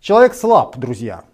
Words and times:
Человек 0.00 0.32
слаб, 0.32 0.78
друзья. 0.78 1.24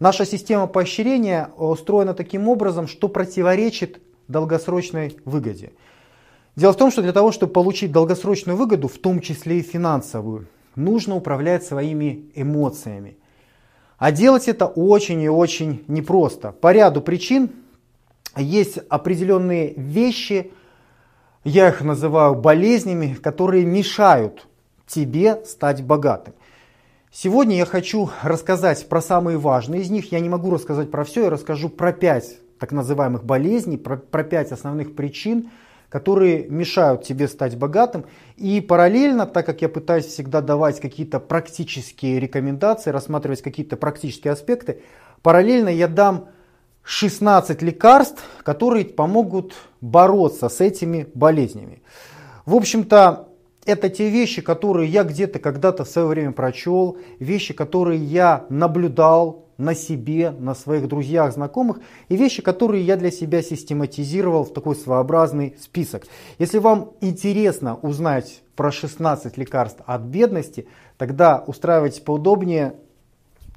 Наша 0.00 0.24
система 0.24 0.66
поощрения 0.66 1.50
устроена 1.58 2.14
таким 2.14 2.48
образом, 2.48 2.88
что 2.88 3.06
противоречит 3.08 4.00
долгосрочной 4.28 5.18
выгоде. 5.26 5.72
Дело 6.56 6.72
в 6.72 6.78
том, 6.78 6.90
что 6.90 7.02
для 7.02 7.12
того, 7.12 7.32
чтобы 7.32 7.52
получить 7.52 7.92
долгосрочную 7.92 8.56
выгоду, 8.56 8.88
в 8.88 8.96
том 8.96 9.20
числе 9.20 9.58
и 9.58 9.62
финансовую, 9.62 10.46
нужно 10.74 11.16
управлять 11.16 11.64
своими 11.64 12.30
эмоциями. 12.34 13.18
А 13.98 14.10
делать 14.10 14.48
это 14.48 14.64
очень 14.64 15.20
и 15.20 15.28
очень 15.28 15.84
непросто. 15.86 16.52
По 16.52 16.72
ряду 16.72 17.02
причин 17.02 17.50
есть 18.36 18.78
определенные 18.88 19.74
вещи, 19.74 20.50
я 21.44 21.68
их 21.68 21.82
называю 21.82 22.36
болезнями, 22.36 23.18
которые 23.22 23.66
мешают 23.66 24.46
тебе 24.86 25.44
стать 25.44 25.84
богатым. 25.84 26.32
Сегодня 27.10 27.56
я 27.56 27.64
хочу 27.64 28.10
рассказать 28.22 28.86
про 28.86 29.00
самые 29.00 29.38
важные 29.38 29.80
из 29.80 29.88
них. 29.88 30.12
Я 30.12 30.20
не 30.20 30.28
могу 30.28 30.50
рассказать 30.50 30.90
про 30.90 31.04
все, 31.04 31.24
я 31.24 31.30
расскажу 31.30 31.70
про 31.70 31.92
пять 31.92 32.36
так 32.58 32.70
называемых 32.70 33.24
болезней, 33.24 33.78
про, 33.78 33.96
про 33.96 34.24
пять 34.24 34.52
основных 34.52 34.94
причин, 34.94 35.50
которые 35.88 36.46
мешают 36.48 37.04
тебе 37.04 37.26
стать 37.26 37.56
богатым. 37.56 38.04
И 38.36 38.60
параллельно, 38.60 39.24
так 39.24 39.46
как 39.46 39.62
я 39.62 39.70
пытаюсь 39.70 40.04
всегда 40.04 40.42
давать 40.42 40.80
какие-то 40.80 41.18
практические 41.18 42.20
рекомендации, 42.20 42.90
рассматривать 42.90 43.40
какие-то 43.40 43.78
практические 43.78 44.32
аспекты, 44.32 44.82
параллельно 45.22 45.70
я 45.70 45.88
дам 45.88 46.28
16 46.82 47.62
лекарств, 47.62 48.22
которые 48.42 48.84
помогут 48.84 49.54
бороться 49.80 50.50
с 50.50 50.60
этими 50.60 51.08
болезнями. 51.14 51.82
В 52.44 52.54
общем-то, 52.54 53.27
это 53.68 53.90
те 53.90 54.08
вещи, 54.08 54.40
которые 54.40 54.88
я 54.88 55.04
где-то 55.04 55.38
когда-то 55.38 55.84
в 55.84 55.88
свое 55.88 56.08
время 56.08 56.32
прочел, 56.32 56.96
вещи, 57.18 57.52
которые 57.52 58.02
я 58.02 58.46
наблюдал 58.48 59.44
на 59.58 59.74
себе, 59.74 60.30
на 60.30 60.54
своих 60.54 60.88
друзьях, 60.88 61.34
знакомых, 61.34 61.78
и 62.08 62.16
вещи, 62.16 62.40
которые 62.40 62.82
я 62.82 62.96
для 62.96 63.10
себя 63.10 63.42
систематизировал 63.42 64.44
в 64.44 64.54
такой 64.54 64.74
своеобразный 64.74 65.54
список. 65.60 66.06
Если 66.38 66.56
вам 66.56 66.92
интересно 67.02 67.76
узнать 67.76 68.40
про 68.56 68.72
16 68.72 69.36
лекарств 69.36 69.82
от 69.84 70.00
бедности, 70.00 70.66
тогда 70.96 71.44
устраивайтесь 71.46 72.00
поудобнее 72.00 72.74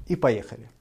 и 0.08 0.16
поехали. 0.16 0.71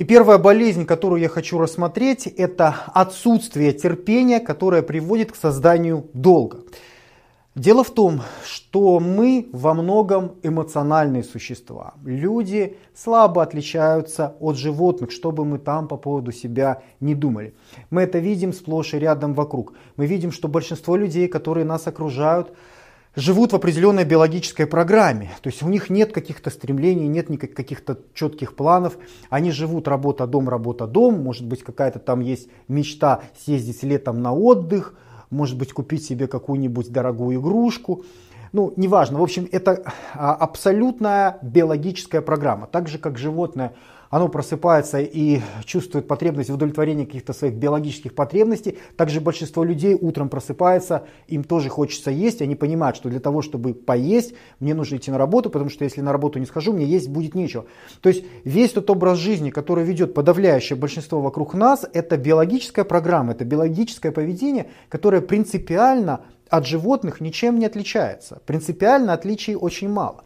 И 0.00 0.04
первая 0.04 0.38
болезнь, 0.38 0.86
которую 0.86 1.20
я 1.20 1.28
хочу 1.28 1.58
рассмотреть, 1.58 2.26
это 2.26 2.74
отсутствие 2.94 3.74
терпения, 3.74 4.40
которое 4.40 4.80
приводит 4.80 5.30
к 5.30 5.36
созданию 5.36 6.06
долга. 6.14 6.60
Дело 7.54 7.84
в 7.84 7.90
том, 7.90 8.22
что 8.42 8.98
мы 8.98 9.50
во 9.52 9.74
многом 9.74 10.36
эмоциональные 10.42 11.22
существа. 11.22 11.92
Люди 12.02 12.78
слабо 12.94 13.42
отличаются 13.42 14.36
от 14.40 14.56
животных, 14.56 15.10
что 15.10 15.32
бы 15.32 15.44
мы 15.44 15.58
там 15.58 15.86
по 15.86 15.98
поводу 15.98 16.32
себя 16.32 16.80
не 17.00 17.14
думали. 17.14 17.52
Мы 17.90 18.00
это 18.00 18.20
видим 18.20 18.54
сплошь 18.54 18.94
и 18.94 18.98
рядом 18.98 19.34
вокруг. 19.34 19.74
Мы 19.96 20.06
видим, 20.06 20.32
что 20.32 20.48
большинство 20.48 20.96
людей, 20.96 21.28
которые 21.28 21.66
нас 21.66 21.86
окружают, 21.86 22.54
живут 23.16 23.52
в 23.52 23.56
определенной 23.56 24.04
биологической 24.04 24.66
программе. 24.66 25.30
То 25.42 25.48
есть 25.48 25.62
у 25.62 25.68
них 25.68 25.90
нет 25.90 26.12
каких-то 26.12 26.50
стремлений, 26.50 27.08
нет 27.08 27.28
никаких 27.28 27.56
каких-то 27.56 27.98
четких 28.14 28.54
планов. 28.54 28.96
Они 29.28 29.50
живут 29.50 29.88
работа-дом, 29.88 30.48
работа-дом. 30.48 31.20
Может 31.20 31.46
быть 31.46 31.62
какая-то 31.62 31.98
там 31.98 32.20
есть 32.20 32.48
мечта 32.68 33.22
съездить 33.38 33.82
летом 33.82 34.22
на 34.22 34.32
отдых. 34.32 34.94
Может 35.30 35.56
быть 35.58 35.72
купить 35.72 36.04
себе 36.04 36.26
какую-нибудь 36.26 36.90
дорогую 36.90 37.40
игрушку. 37.40 38.04
Ну, 38.52 38.72
неважно. 38.76 39.18
В 39.18 39.22
общем, 39.22 39.48
это 39.52 39.84
а, 40.14 40.34
абсолютная 40.34 41.38
биологическая 41.42 42.20
программа. 42.20 42.66
Так 42.66 42.88
же, 42.88 42.98
как 42.98 43.16
животное 43.16 43.74
оно 44.10 44.28
просыпается 44.28 45.00
и 45.00 45.40
чувствует 45.64 46.08
потребность 46.08 46.50
в 46.50 46.54
удовлетворении 46.54 47.04
каких-то 47.04 47.32
своих 47.32 47.54
биологических 47.54 48.12
потребностей. 48.12 48.76
Также 48.96 49.20
большинство 49.20 49.62
людей 49.62 49.96
утром 49.98 50.28
просыпается, 50.28 51.06
им 51.28 51.44
тоже 51.44 51.68
хочется 51.68 52.10
есть, 52.10 52.42
они 52.42 52.56
понимают, 52.56 52.96
что 52.96 53.08
для 53.08 53.20
того, 53.20 53.40
чтобы 53.40 53.72
поесть, 53.72 54.34
мне 54.58 54.74
нужно 54.74 54.96
идти 54.96 55.12
на 55.12 55.18
работу, 55.18 55.48
потому 55.48 55.70
что 55.70 55.84
если 55.84 56.00
на 56.00 56.10
работу 56.10 56.40
не 56.40 56.46
схожу, 56.46 56.72
мне 56.72 56.84
есть 56.84 57.08
будет 57.08 57.36
нечего. 57.36 57.66
То 58.00 58.08
есть 58.08 58.24
весь 58.44 58.72
тот 58.72 58.90
образ 58.90 59.18
жизни, 59.18 59.50
который 59.50 59.84
ведет 59.84 60.12
подавляющее 60.12 60.76
большинство 60.76 61.20
вокруг 61.20 61.54
нас, 61.54 61.86
это 61.92 62.16
биологическая 62.16 62.84
программа, 62.84 63.32
это 63.32 63.44
биологическое 63.44 64.10
поведение, 64.10 64.66
которое 64.88 65.20
принципиально 65.20 66.22
от 66.48 66.66
животных 66.66 67.20
ничем 67.20 67.60
не 67.60 67.66
отличается. 67.66 68.42
Принципиально 68.44 69.12
отличий 69.12 69.54
очень 69.54 69.88
мало. 69.88 70.24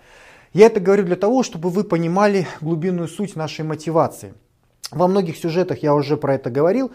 Я 0.54 0.66
это 0.66 0.78
говорю 0.78 1.03
для 1.03 1.16
того, 1.16 1.42
чтобы 1.42 1.69
вы 1.69 1.82
понимали 1.82 2.47
глубинную 2.60 3.09
суть 3.09 3.34
нашей 3.34 3.65
мотивации. 3.65 4.34
Во 4.92 5.09
многих 5.09 5.37
сюжетах 5.37 5.82
я 5.82 5.92
уже 5.97 6.16
про 6.16 6.37
это 6.37 6.48
говорил. 6.48 6.92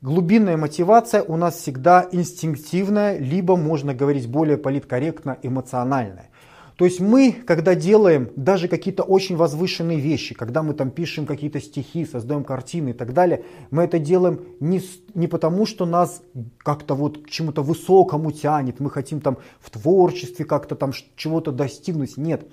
Глубинная 0.00 0.56
мотивация 0.56 1.20
у 1.24 1.36
нас 1.36 1.56
всегда 1.56 2.08
инстинктивная, 2.12 3.18
либо 3.18 3.56
можно 3.56 3.94
говорить 3.94 4.28
более 4.28 4.58
политкорректно 4.58 5.36
эмоциональная. 5.42 6.30
То 6.76 6.84
есть 6.84 7.00
мы, 7.00 7.32
когда 7.32 7.74
делаем 7.74 8.30
даже 8.36 8.68
какие-то 8.68 9.02
очень 9.02 9.36
возвышенные 9.36 9.98
вещи, 9.98 10.32
когда 10.36 10.62
мы 10.62 10.72
там 10.72 10.92
пишем 10.92 11.26
какие-то 11.26 11.60
стихи, 11.60 12.06
создаем 12.06 12.44
картины 12.44 12.90
и 12.90 12.92
так 12.92 13.12
далее, 13.12 13.44
мы 13.72 13.82
это 13.82 13.98
делаем 13.98 14.40
не, 14.60 14.80
не 15.14 15.26
потому, 15.26 15.66
что 15.66 15.84
нас 15.84 16.22
как-то 16.58 16.94
вот 16.94 17.24
к 17.24 17.28
чему-то 17.28 17.62
высокому 17.62 18.30
тянет, 18.30 18.78
мы 18.78 18.88
хотим 18.88 19.20
там 19.20 19.36
в 19.60 19.68
творчестве 19.68 20.44
как-то 20.44 20.76
там 20.76 20.92
чего-то 21.16 21.50
достигнуть. 21.50 22.16
Нет. 22.16 22.46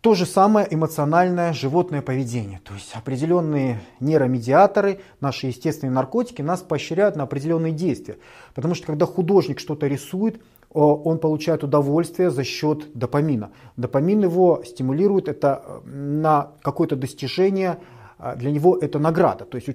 То 0.00 0.14
же 0.14 0.24
самое 0.24 0.66
эмоциональное 0.70 1.52
животное 1.52 2.00
поведение. 2.00 2.60
То 2.64 2.72
есть 2.72 2.90
определенные 2.94 3.80
нейромедиаторы, 4.00 5.00
наши 5.20 5.48
естественные 5.48 5.92
наркотики 5.92 6.40
нас 6.40 6.60
поощряют 6.62 7.16
на 7.16 7.24
определенные 7.24 7.72
действия. 7.72 8.16
Потому 8.54 8.74
что 8.74 8.86
когда 8.86 9.04
художник 9.04 9.60
что-то 9.60 9.86
рисует, 9.86 10.40
он 10.72 11.18
получает 11.18 11.64
удовольствие 11.64 12.30
за 12.30 12.44
счет 12.44 12.96
допамина. 12.96 13.50
Допамин 13.76 14.22
его 14.22 14.62
стимулирует 14.64 15.28
это 15.28 15.82
на 15.84 16.52
какое-то 16.62 16.96
достижение, 16.96 17.78
а, 18.18 18.36
для 18.36 18.52
него 18.52 18.76
это 18.76 18.98
награда. 18.98 19.44
То 19.44 19.56
есть 19.56 19.66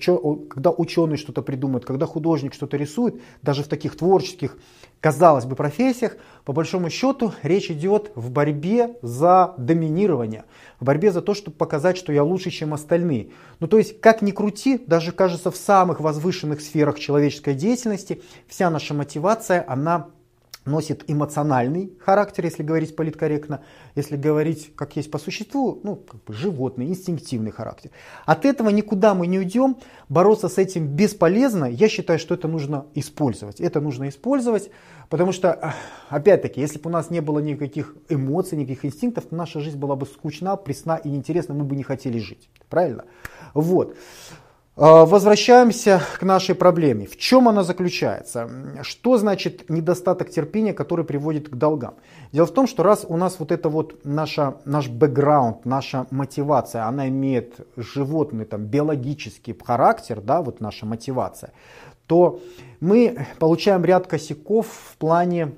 когда 0.49 0.71
ученый 0.71 1.17
что-то 1.17 1.41
придумает, 1.41 1.83
когда 1.83 2.05
художник 2.05 2.53
что-то 2.53 2.77
рисует, 2.77 3.21
даже 3.41 3.63
в 3.63 3.67
таких 3.67 3.97
творческих, 3.97 4.57
казалось 5.01 5.45
бы, 5.45 5.55
профессиях, 5.55 6.17
по 6.45 6.53
большому 6.53 6.89
счету 6.89 7.33
речь 7.43 7.69
идет 7.69 8.11
в 8.15 8.31
борьбе 8.31 8.97
за 9.01 9.53
доминирование, 9.57 10.45
в 10.79 10.85
борьбе 10.85 11.11
за 11.11 11.21
то, 11.21 11.33
чтобы 11.33 11.57
показать, 11.57 11.97
что 11.97 12.11
я 12.11 12.23
лучше, 12.23 12.49
чем 12.49 12.73
остальные. 12.73 13.29
Ну 13.59 13.67
то 13.67 13.77
есть, 13.77 13.99
как 14.01 14.21
ни 14.21 14.31
крути, 14.31 14.83
даже 14.85 15.11
кажется 15.11 15.51
в 15.51 15.57
самых 15.57 15.99
возвышенных 15.99 16.61
сферах 16.61 16.99
человеческой 16.99 17.53
деятельности, 17.53 18.21
вся 18.47 18.69
наша 18.69 18.93
мотивация, 18.93 19.63
она 19.67 20.07
носит 20.65 21.03
эмоциональный 21.07 21.93
характер, 21.99 22.45
если 22.45 22.63
говорить 22.63 22.95
политкорректно, 22.95 23.61
если 23.95 24.17
говорить 24.17 24.75
как 24.75 24.95
есть 24.95 25.11
по 25.11 25.17
существу, 25.17 25.79
ну, 25.83 25.95
как 25.95 26.23
бы 26.23 26.33
животный, 26.33 26.87
инстинктивный 26.87 27.51
характер. 27.51 27.91
От 28.25 28.45
этого 28.45 28.69
никуда 28.69 29.13
мы 29.13 29.27
не 29.27 29.39
уйдем, 29.39 29.77
бороться 30.09 30.49
с 30.49 30.57
этим 30.57 30.87
бесполезно, 30.87 31.65
я 31.65 31.87
считаю, 31.87 32.19
что 32.19 32.33
это 32.33 32.47
нужно 32.47 32.85
использовать. 32.95 33.61
Это 33.61 33.79
нужно 33.79 34.09
использовать, 34.09 34.71
потому 35.09 35.31
что, 35.31 35.73
опять-таки, 36.09 36.59
если 36.59 36.79
бы 36.79 36.89
у 36.89 36.93
нас 36.93 37.09
не 37.09 37.21
было 37.21 37.39
никаких 37.39 37.95
эмоций, 38.09 38.57
никаких 38.57 38.85
инстинктов, 38.85 39.25
то 39.25 39.35
наша 39.35 39.59
жизнь 39.59 39.77
была 39.77 39.95
бы 39.95 40.05
скучна, 40.05 40.55
пресна 40.55 40.97
и 40.97 41.09
неинтересна, 41.09 41.53
мы 41.53 41.63
бы 41.63 41.75
не 41.75 41.83
хотели 41.83 42.19
жить. 42.19 42.49
Правильно? 42.69 43.05
Вот. 43.53 43.95
А, 44.77 45.05
возвращаемся 45.05 46.01
к 46.19 46.23
нашей 46.23 46.53
проблеме. 46.53 47.05
В 47.07 47.15
чем 47.15 47.47
она 47.47 47.63
заключается? 47.63 48.49
Что 48.81 49.17
значит 49.17 49.69
недостаток 49.69 50.29
терпения, 50.29 50.73
который 50.73 51.05
приводит 51.05 51.47
к 51.47 51.55
долгам? 51.55 51.93
Дело 52.33 52.45
в 52.45 52.51
том, 52.51 52.67
что 52.67 52.83
раз 52.83 53.05
у 53.07 53.15
нас 53.15 53.39
вот 53.39 53.53
это 53.53 53.69
вот 53.69 54.03
наша, 54.03 54.57
наш 54.65 54.89
бэкграунд, 54.89 55.63
наша 55.63 56.07
мотивация, 56.11 56.87
она 56.87 57.07
имеет 57.07 57.65
животный, 57.77 58.43
там, 58.43 58.65
биологический 58.65 59.57
характер, 59.65 60.19
да, 60.19 60.41
вот 60.41 60.59
наша 60.59 60.85
мотивация, 60.85 61.53
то 62.05 62.41
мы 62.81 63.27
получаем 63.39 63.85
ряд 63.85 64.07
косяков 64.07 64.67
в 64.67 64.97
плане 64.97 65.53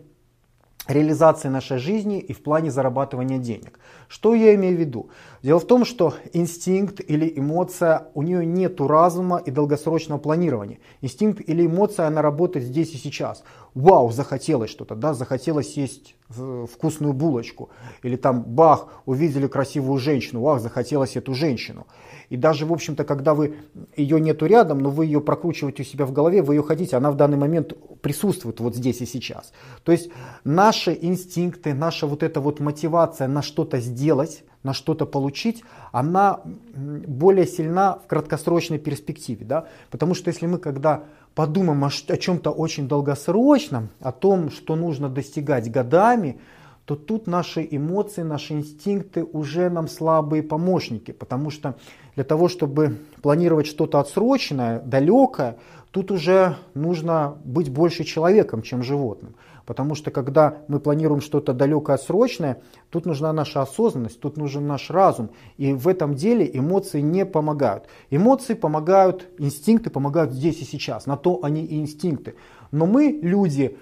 реализации 0.88 1.50
нашей 1.50 1.78
жизни 1.78 2.20
и 2.20 2.34
в 2.34 2.42
плане 2.42 2.72
зарабатывания 2.72 3.38
денег. 3.38 3.80
Что 4.08 4.34
я 4.34 4.56
имею 4.56 4.78
в 4.78 4.80
виду? 4.80 5.10
Дело 5.44 5.60
в 5.60 5.68
том, 5.68 5.86
что 5.86 6.14
инстинкт 6.34 7.02
или 7.06 7.32
эмоция, 7.36 8.08
у 8.14 8.22
нее 8.22 8.46
нет 8.46 8.80
разума 8.80 9.38
и 9.38 9.52
долгосрочного 9.52 10.20
планирования. 10.20 10.80
Инстинкт 11.02 11.42
или 11.48 11.66
эмоция, 11.66 12.08
она 12.08 12.22
работает 12.22 12.66
здесь 12.66 12.94
и 12.94 12.98
сейчас. 12.98 13.44
вау, 13.76 14.12
захотелось 14.12 14.72
что-то, 14.72 14.96
да, 14.96 15.14
захотелось 15.14 15.78
есть 15.78 16.16
вкусную 16.30 17.14
булочку. 17.14 17.70
Или 18.04 18.16
там, 18.16 18.44
бах, 18.44 18.88
увидели 19.06 19.48
красивую 19.48 20.00
женщину, 20.00 20.42
вау, 20.42 20.60
захотелось 20.60 21.16
эту 21.16 21.34
женщину. 21.34 21.86
И 22.30 22.38
даже, 22.38 22.66
в 22.66 22.74
общем-то, 22.74 23.06
когда 23.06 23.34
вы 23.34 23.56
ее 23.96 24.20
нету 24.20 24.46
рядом, 24.46 24.80
но 24.80 24.90
вы 24.90 25.06
ее 25.06 25.22
прокручиваете 25.22 25.84
у 25.84 25.86
себя 25.86 26.06
в 26.06 26.12
голове, 26.12 26.42
вы 26.42 26.56
ее 26.56 26.64
хотите, 26.64 26.98
она 26.98 27.12
в 27.12 27.16
данный 27.16 27.38
момент 27.38 27.74
присутствует 28.02 28.60
вот 28.60 28.76
здесь 28.76 29.02
и 29.02 29.06
сейчас. 29.06 29.54
То 29.84 29.92
есть 29.92 30.10
наши 30.44 30.98
инстинкты, 31.00 31.74
наша 31.74 32.06
вот 32.08 32.24
эта 32.24 32.42
вот 32.42 32.60
мотивация 32.60 33.28
на 33.28 33.42
что-то 33.42 33.80
сделать, 33.80 34.44
на 34.64 34.74
что-то 34.74 35.06
получить, 35.06 35.64
она 35.92 36.42
более 36.76 37.48
сильна 37.48 38.00
в 38.04 38.08
краткосрочной 38.08 38.80
перспективе. 38.80 39.46
Да? 39.46 39.68
Потому 39.90 40.14
что 40.14 40.30
если 40.30 40.48
мы 40.48 40.58
когда 40.58 41.06
подумаем 41.34 41.84
о, 41.86 41.88
о 41.88 42.18
чем-то 42.18 42.52
очень 42.52 42.88
долгосрочном, 42.88 43.90
о 44.02 44.12
том, 44.12 44.50
что 44.50 44.76
нужно 44.76 45.08
достигать 45.08 45.72
годами, 45.72 46.40
то 46.88 46.96
тут 46.96 47.28
наши 47.28 47.68
эмоции, 47.70 48.22
наши 48.22 48.54
инстинкты 48.54 49.26
уже 49.26 49.70
нам 49.70 49.90
слабые 49.90 50.42
помощники, 50.42 51.12
потому 51.12 51.50
что 51.50 51.76
для 52.16 52.24
того, 52.24 52.48
чтобы 52.48 53.00
планировать 53.22 53.68
что-то 53.68 54.00
отсроченное, 54.00 54.80
далекое, 54.80 55.58
тут 55.92 56.12
уже 56.12 56.56
нужно 56.76 57.38
быть 57.44 57.70
больше 57.70 58.06
человеком, 58.06 58.62
чем 58.62 58.84
животным. 58.84 59.36
Потому 59.66 59.96
что 59.96 60.12
когда 60.12 60.60
мы 60.70 60.80
планируем 60.80 61.20
что-то 61.20 61.52
далекое, 61.52 61.98
отсрочное, 61.98 62.62
тут 62.90 63.06
нужна 63.06 63.34
наша 63.34 63.62
осознанность, 63.62 64.22
тут 64.22 64.38
нужен 64.38 64.66
наш 64.66 64.90
разум. 64.90 65.32
И 65.58 65.74
в 65.74 65.90
этом 65.90 66.16
деле 66.16 66.50
эмоции 66.54 67.02
не 67.02 67.26
помогают. 67.26 67.84
Эмоции 68.12 68.54
помогают, 68.54 69.28
инстинкты 69.38 69.90
помогают 69.90 70.32
здесь 70.32 70.62
и 70.62 70.64
сейчас. 70.64 71.06
На 71.06 71.18
то 71.18 71.44
они 71.44 71.66
и 71.66 71.80
инстинкты. 71.82 72.36
Но 72.72 72.86
мы, 72.86 73.20
люди, 73.22 73.78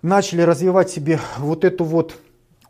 начали 0.00 0.40
развивать 0.40 0.88
себе 0.88 1.20
вот 1.38 1.66
эту 1.66 1.84
вот 1.84 2.16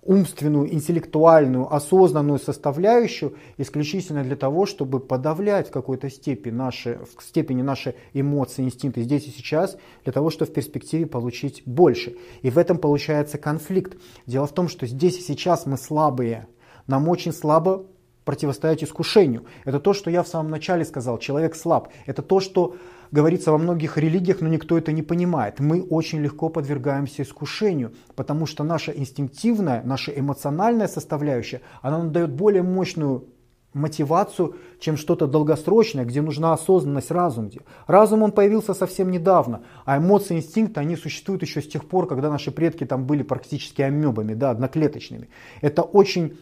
умственную, 0.02 0.72
интеллектуальную, 0.72 1.72
осознанную 1.72 2.38
составляющую 2.38 3.34
исключительно 3.58 4.24
для 4.24 4.36
того, 4.36 4.66
чтобы 4.66 4.98
подавлять 4.98 5.68
в 5.68 5.72
какой-то 5.72 6.08
степени 6.08 6.52
наши, 6.52 6.98
в 7.16 7.22
степени 7.22 7.62
наши 7.62 7.94
эмоции, 8.14 8.62
инстинкты 8.62 9.02
здесь 9.02 9.26
и 9.26 9.30
сейчас, 9.30 9.76
для 10.04 10.12
того, 10.12 10.30
чтобы 10.30 10.50
в 10.50 10.54
перспективе 10.54 11.06
получить 11.06 11.62
больше. 11.66 12.16
И 12.42 12.50
в 12.50 12.58
этом 12.58 12.78
получается 12.78 13.38
конфликт. 13.38 13.98
Дело 14.26 14.46
в 14.46 14.52
том, 14.52 14.68
что 14.68 14.86
здесь 14.86 15.18
и 15.18 15.22
сейчас 15.22 15.66
мы 15.66 15.76
слабые. 15.76 16.46
Нам 16.86 17.08
очень 17.08 17.32
слабо 17.32 17.86
противостоять 18.24 18.84
искушению. 18.84 19.44
Это 19.64 19.80
то, 19.80 19.92
что 19.92 20.10
я 20.10 20.22
в 20.22 20.28
самом 20.28 20.50
начале 20.50 20.84
сказал, 20.84 21.18
человек 21.18 21.54
слаб. 21.56 21.88
Это 22.06 22.22
то, 22.22 22.40
что 22.40 22.76
говорится 23.10 23.50
во 23.50 23.58
многих 23.58 23.98
религиях, 23.98 24.40
но 24.40 24.48
никто 24.48 24.78
это 24.78 24.92
не 24.92 25.02
понимает. 25.02 25.58
Мы 25.60 25.82
очень 25.82 26.20
легко 26.20 26.48
подвергаемся 26.48 27.22
искушению, 27.22 27.94
потому 28.14 28.46
что 28.46 28.64
наша 28.64 28.92
инстинктивная, 28.92 29.82
наша 29.84 30.12
эмоциональная 30.12 30.88
составляющая, 30.88 31.62
она 31.82 31.98
нам 31.98 32.12
дает 32.12 32.30
более 32.30 32.62
мощную 32.62 33.26
мотивацию, 33.72 34.56
чем 34.80 34.96
что-то 34.96 35.26
долгосрочное, 35.26 36.04
где 36.04 36.22
нужна 36.22 36.52
осознанность, 36.52 37.10
разум. 37.10 37.50
Разум 37.86 38.22
он 38.22 38.32
появился 38.32 38.74
совсем 38.74 39.10
недавно, 39.10 39.62
а 39.84 39.98
эмоции, 39.98 40.36
инстинкты, 40.36 40.80
они 40.80 40.96
существуют 40.96 41.42
еще 41.42 41.62
с 41.62 41.68
тех 41.68 41.84
пор, 41.88 42.08
когда 42.08 42.30
наши 42.30 42.50
предки 42.50 42.84
там 42.84 43.06
были 43.06 43.22
практически 43.22 43.82
амебами, 43.82 44.34
да, 44.34 44.50
одноклеточными. 44.50 45.28
Это 45.60 45.82
очень 45.82 46.36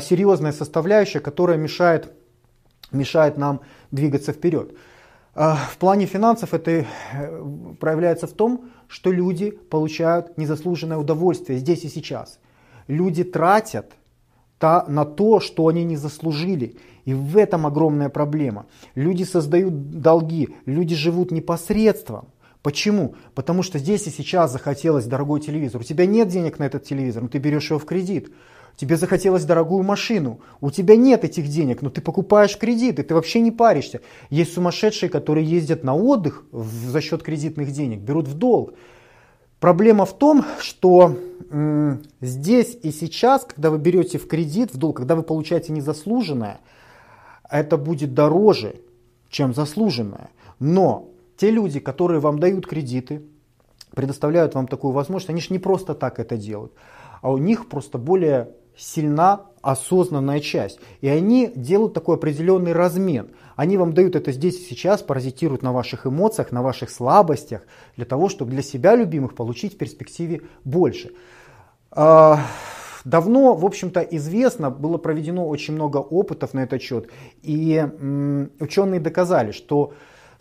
серьезная 0.00 0.52
составляющая, 0.52 1.20
которая 1.20 1.56
мешает, 1.56 2.12
мешает 2.90 3.36
нам 3.36 3.60
двигаться 3.90 4.32
вперед. 4.32 4.74
А, 5.34 5.56
в 5.56 5.78
плане 5.78 6.06
финансов 6.06 6.52
это 6.52 6.70
э, 6.70 6.84
проявляется 7.80 8.26
в 8.26 8.32
том, 8.32 8.70
что 8.88 9.10
люди 9.10 9.50
получают 9.50 10.36
незаслуженное 10.36 10.98
удовольствие 10.98 11.58
здесь 11.58 11.84
и 11.84 11.88
сейчас. 11.88 12.38
Люди 12.86 13.24
тратят 13.24 13.92
на 14.62 15.04
то, 15.04 15.40
что 15.40 15.66
они 15.66 15.84
не 15.84 15.96
заслужили. 15.96 16.76
И 17.04 17.14
в 17.14 17.36
этом 17.36 17.66
огромная 17.66 18.08
проблема. 18.08 18.66
Люди 18.94 19.24
создают 19.24 20.00
долги, 20.00 20.54
люди 20.66 20.94
живут 20.94 21.32
непосредством. 21.32 22.28
Почему? 22.62 23.16
Потому 23.34 23.64
что 23.64 23.80
здесь 23.80 24.06
и 24.06 24.10
сейчас 24.10 24.52
захотелось 24.52 25.06
дорогой 25.06 25.40
телевизор. 25.40 25.80
У 25.80 25.84
тебя 25.84 26.06
нет 26.06 26.28
денег 26.28 26.60
на 26.60 26.64
этот 26.64 26.84
телевизор, 26.84 27.24
но 27.24 27.28
ты 27.28 27.38
берешь 27.38 27.70
его 27.70 27.80
в 27.80 27.84
кредит. 27.84 28.32
Тебе 28.76 28.96
захотелось 28.96 29.44
дорогую 29.44 29.82
машину, 29.82 30.40
у 30.60 30.70
тебя 30.70 30.96
нет 30.96 31.24
этих 31.24 31.48
денег, 31.48 31.82
но 31.82 31.90
ты 31.90 32.00
покупаешь 32.00 32.56
кредиты, 32.58 33.02
ты 33.02 33.14
вообще 33.14 33.40
не 33.40 33.50
паришься. 33.50 34.00
Есть 34.30 34.54
сумасшедшие, 34.54 35.10
которые 35.10 35.46
ездят 35.46 35.84
на 35.84 35.94
отдых 35.94 36.44
за 36.52 37.00
счет 37.00 37.22
кредитных 37.22 37.70
денег, 37.70 38.00
берут 38.00 38.26
в 38.26 38.34
долг. 38.34 38.74
Проблема 39.60 40.06
в 40.06 40.16
том, 40.18 40.44
что 40.58 41.16
м, 41.50 42.02
здесь 42.20 42.76
и 42.82 42.90
сейчас, 42.90 43.44
когда 43.44 43.70
вы 43.70 43.78
берете 43.78 44.18
в 44.18 44.26
кредит, 44.26 44.74
в 44.74 44.78
долг, 44.78 44.96
когда 44.96 45.14
вы 45.14 45.22
получаете 45.22 45.72
незаслуженное, 45.72 46.60
это 47.48 47.76
будет 47.76 48.14
дороже, 48.14 48.76
чем 49.28 49.54
заслуженное. 49.54 50.30
Но 50.58 51.10
те 51.36 51.50
люди, 51.50 51.78
которые 51.78 52.20
вам 52.20 52.38
дают 52.38 52.66
кредиты, 52.66 53.22
предоставляют 53.94 54.54
вам 54.54 54.66
такую 54.66 54.92
возможность, 54.92 55.30
они 55.30 55.40
же 55.40 55.48
не 55.50 55.58
просто 55.58 55.94
так 55.94 56.18
это 56.18 56.36
делают, 56.36 56.72
а 57.20 57.30
у 57.30 57.38
них 57.38 57.68
просто 57.68 57.98
более 57.98 58.48
сильна 58.76 59.46
осознанная 59.62 60.40
часть. 60.40 60.80
И 61.00 61.08
они 61.08 61.50
делают 61.54 61.94
такой 61.94 62.16
определенный 62.16 62.72
размен. 62.72 63.30
Они 63.54 63.76
вам 63.76 63.92
дают 63.92 64.16
это 64.16 64.32
здесь 64.32 64.58
и 64.58 64.64
сейчас, 64.64 65.02
паразитируют 65.02 65.62
на 65.62 65.72
ваших 65.72 66.06
эмоциях, 66.06 66.52
на 66.52 66.62
ваших 66.62 66.90
слабостях, 66.90 67.62
для 67.96 68.04
того, 68.04 68.28
чтобы 68.28 68.50
для 68.50 68.62
себя 68.62 68.96
любимых 68.96 69.34
получить 69.34 69.74
в 69.74 69.78
перспективе 69.78 70.42
больше. 70.64 71.12
А, 71.90 72.40
давно, 73.04 73.54
в 73.54 73.64
общем-то, 73.64 74.00
известно, 74.00 74.70
было 74.70 74.98
проведено 74.98 75.46
очень 75.46 75.74
много 75.74 75.98
опытов 75.98 76.54
на 76.54 76.60
этот 76.60 76.82
счет, 76.82 77.08
и 77.42 77.86
ученые 78.58 79.00
доказали, 79.00 79.52
что 79.52 79.92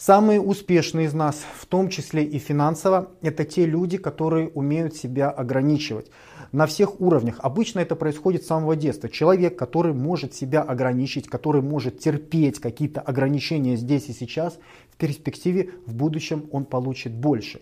Самые 0.03 0.41
успешные 0.41 1.05
из 1.05 1.13
нас, 1.13 1.45
в 1.59 1.67
том 1.67 1.87
числе 1.87 2.23
и 2.23 2.39
финансово, 2.39 3.11
это 3.21 3.45
те 3.45 3.67
люди, 3.67 3.97
которые 3.97 4.49
умеют 4.49 4.95
себя 4.95 5.29
ограничивать 5.29 6.09
на 6.51 6.65
всех 6.65 6.99
уровнях. 6.99 7.35
Обычно 7.39 7.79
это 7.79 7.95
происходит 7.95 8.43
с 8.43 8.47
самого 8.47 8.75
детства. 8.75 9.09
Человек, 9.09 9.57
который 9.57 9.93
может 9.93 10.33
себя 10.33 10.61
ограничить, 10.61 11.27
который 11.27 11.61
может 11.61 11.99
терпеть 11.99 12.59
какие-то 12.59 13.01
ограничения 13.01 13.77
здесь 13.77 14.09
и 14.09 14.13
сейчас, 14.13 14.59
в 14.91 14.97
перспективе 14.97 15.71
в 15.85 15.93
будущем 15.93 16.45
он 16.51 16.65
получит 16.65 17.13
больше. 17.13 17.61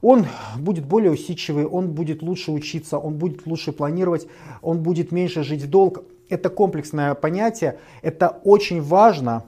Он 0.00 0.26
будет 0.58 0.84
более 0.84 1.12
усидчивый, 1.12 1.64
он 1.64 1.92
будет 1.92 2.22
лучше 2.22 2.50
учиться, 2.50 2.98
он 2.98 3.14
будет 3.14 3.46
лучше 3.46 3.72
планировать, 3.72 4.26
он 4.60 4.82
будет 4.82 5.12
меньше 5.12 5.44
жить 5.44 5.62
в 5.62 5.70
долг. 5.70 6.04
Это 6.28 6.48
комплексное 6.48 7.14
понятие, 7.14 7.78
это 8.02 8.40
очень 8.44 8.80
важно 8.82 9.44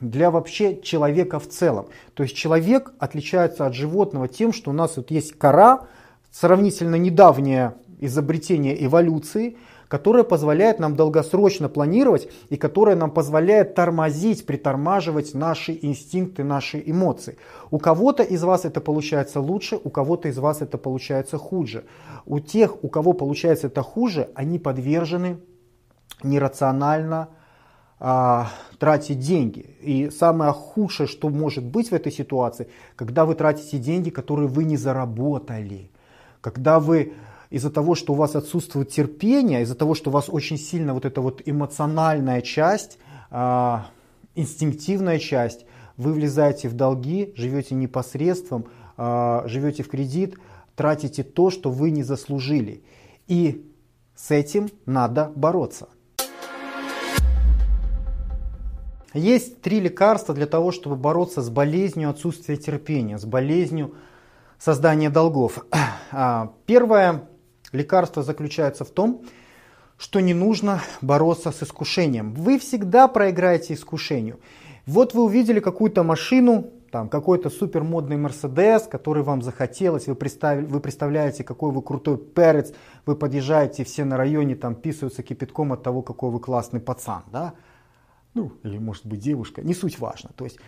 для 0.00 0.30
вообще 0.30 0.80
человека 0.82 1.38
в 1.38 1.48
целом. 1.48 1.86
То 2.14 2.24
есть 2.24 2.34
человек 2.34 2.92
отличается 2.98 3.66
от 3.66 3.74
животного 3.74 4.28
тем, 4.28 4.52
что 4.52 4.70
у 4.70 4.74
нас 4.74 4.96
вот 4.96 5.10
есть 5.10 5.38
кора, 5.38 5.86
сравнительно 6.30 6.96
недавняя 6.96 7.74
изобретение 8.00 8.84
эволюции, 8.84 9.56
которое 9.88 10.24
позволяет 10.24 10.78
нам 10.78 10.96
долгосрочно 10.96 11.68
планировать 11.68 12.28
и 12.48 12.56
которое 12.56 12.96
нам 12.96 13.10
позволяет 13.10 13.74
тормозить, 13.74 14.46
притормаживать 14.46 15.34
наши 15.34 15.78
инстинкты, 15.80 16.44
наши 16.44 16.82
эмоции. 16.84 17.38
У 17.70 17.78
кого-то 17.78 18.22
из 18.22 18.42
вас 18.42 18.64
это 18.64 18.80
получается 18.80 19.40
лучше, 19.40 19.78
у 19.82 19.90
кого-то 19.90 20.28
из 20.28 20.38
вас 20.38 20.62
это 20.62 20.78
получается 20.78 21.38
хуже. 21.38 21.84
У 22.24 22.40
тех, 22.40 22.82
у 22.82 22.88
кого 22.88 23.12
получается 23.12 23.68
это 23.68 23.82
хуже, 23.82 24.30
они 24.34 24.58
подвержены 24.58 25.38
нерационально 26.22 27.28
а, 27.98 28.48
тратить 28.78 29.20
деньги. 29.20 29.76
И 29.80 30.10
самое 30.10 30.52
худшее, 30.52 31.06
что 31.06 31.28
может 31.28 31.64
быть 31.64 31.90
в 31.90 31.94
этой 31.94 32.12
ситуации, 32.12 32.68
когда 32.96 33.24
вы 33.24 33.34
тратите 33.34 33.78
деньги, 33.78 34.10
которые 34.10 34.48
вы 34.48 34.64
не 34.64 34.76
заработали. 34.76 35.90
Когда 36.40 36.78
вы 36.78 37.14
из-за 37.50 37.70
того, 37.70 37.94
что 37.94 38.12
у 38.12 38.16
вас 38.16 38.34
отсутствует 38.36 38.90
терпение, 38.90 39.62
из-за 39.62 39.74
того, 39.74 39.94
что 39.94 40.10
у 40.10 40.12
вас 40.12 40.28
очень 40.28 40.58
сильно 40.58 40.94
вот 40.94 41.04
эта 41.04 41.20
вот 41.20 41.42
эмоциональная 41.44 42.42
часть, 42.42 42.98
э, 43.30 43.78
инстинктивная 44.34 45.18
часть, 45.18 45.66
вы 45.96 46.12
влезаете 46.12 46.68
в 46.68 46.74
долги, 46.74 47.32
живете 47.36 47.74
непосредством, 47.74 48.66
э, 48.96 49.42
живете 49.46 49.82
в 49.82 49.88
кредит, 49.88 50.36
тратите 50.74 51.22
то, 51.22 51.50
что 51.50 51.70
вы 51.70 51.90
не 51.90 52.02
заслужили. 52.02 52.82
И 53.26 53.70
с 54.14 54.30
этим 54.30 54.68
надо 54.84 55.32
бороться. 55.34 55.88
Есть 59.14 59.62
три 59.62 59.80
лекарства 59.80 60.34
для 60.34 60.46
того, 60.46 60.72
чтобы 60.72 60.96
бороться 60.96 61.40
с 61.40 61.48
болезнью 61.48 62.10
отсутствия 62.10 62.58
терпения, 62.58 63.18
с 63.18 63.24
болезнью 63.24 63.94
создания 64.58 65.10
долгов. 65.10 65.64
А, 66.12 66.52
первое 66.66 67.28
Лекарство 67.76 68.22
заключается 68.22 68.84
в 68.84 68.90
том, 68.90 69.22
что 69.98 70.20
не 70.20 70.34
нужно 70.34 70.82
бороться 71.00 71.52
с 71.52 71.62
искушением. 71.62 72.34
Вы 72.34 72.58
всегда 72.58 73.08
проиграете 73.08 73.74
искушению. 73.74 74.40
Вот 74.86 75.14
вы 75.14 75.24
увидели 75.24 75.60
какую-то 75.60 76.02
машину, 76.02 76.70
там 76.90 77.08
какой-то 77.08 77.50
супер 77.50 77.82
модный 77.82 78.16
Мерседес, 78.16 78.84
который 78.84 79.22
вам 79.22 79.42
захотелось, 79.42 80.06
вы, 80.06 80.14
представили, 80.14 80.64
вы 80.64 80.80
представляете, 80.80 81.44
какой 81.44 81.72
вы 81.72 81.82
крутой 81.82 82.18
перец, 82.18 82.72
вы 83.04 83.16
подъезжаете, 83.16 83.84
все 83.84 84.04
на 84.04 84.16
районе 84.16 84.54
там 84.54 84.74
писаются 84.74 85.22
кипятком 85.22 85.72
от 85.72 85.82
того, 85.82 86.02
какой 86.02 86.30
вы 86.30 86.40
классный 86.40 86.80
пацан, 86.80 87.24
да, 87.32 87.54
ну, 88.34 88.52
или 88.62 88.78
может 88.78 89.06
быть 89.06 89.20
девушка, 89.20 89.62
не 89.62 89.74
суть 89.74 89.98
важно. 89.98 90.30
То 90.36 90.44
есть, 90.44 90.58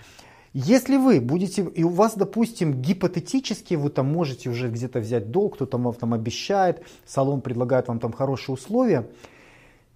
если 0.54 0.96
вы 0.96 1.20
будете, 1.20 1.62
и 1.62 1.84
у 1.84 1.90
вас, 1.90 2.16
допустим, 2.16 2.80
гипотетически 2.80 3.74
вы 3.74 3.90
там 3.90 4.10
можете 4.12 4.48
уже 4.48 4.70
где-то 4.70 5.00
взять 5.00 5.30
долг, 5.30 5.54
кто-то 5.54 5.78
вам 5.78 5.94
там 5.94 6.14
обещает, 6.14 6.82
салон 7.06 7.40
предлагает 7.40 7.88
вам 7.88 8.00
там 8.00 8.12
хорошие 8.12 8.54
условия, 8.54 9.08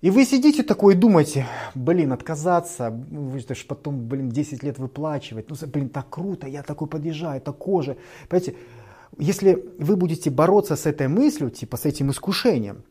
и 0.03 0.11
вы 0.11 0.25
сидите 0.25 0.63
такой 0.63 0.95
и 0.95 0.97
думаете, 0.97 1.47
блин, 1.75 2.13
отказаться, 2.13 2.91
вы 2.91 3.39
же 3.39 3.47
потом, 3.69 4.09
блин, 4.09 4.29
10 4.31 4.63
лет 4.63 4.79
выплачивать, 4.79 5.49
ну, 5.49 5.57
блин, 5.69 5.89
так 5.89 6.11
круто, 6.11 6.49
я 6.49 6.63
такой 6.63 6.89
подъезжаю, 6.89 7.41
такой 7.41 7.85
же. 7.85 7.97
Понимаете, 8.29 8.57
если 9.17 9.65
вы 9.79 9.97
будете 9.97 10.31
бороться 10.31 10.75
с 10.75 10.87
этой 10.87 11.07
мыслью, 11.07 11.51
типа 11.51 11.77
с 11.77 11.85
этим 11.85 12.11
искушением, 12.11 12.83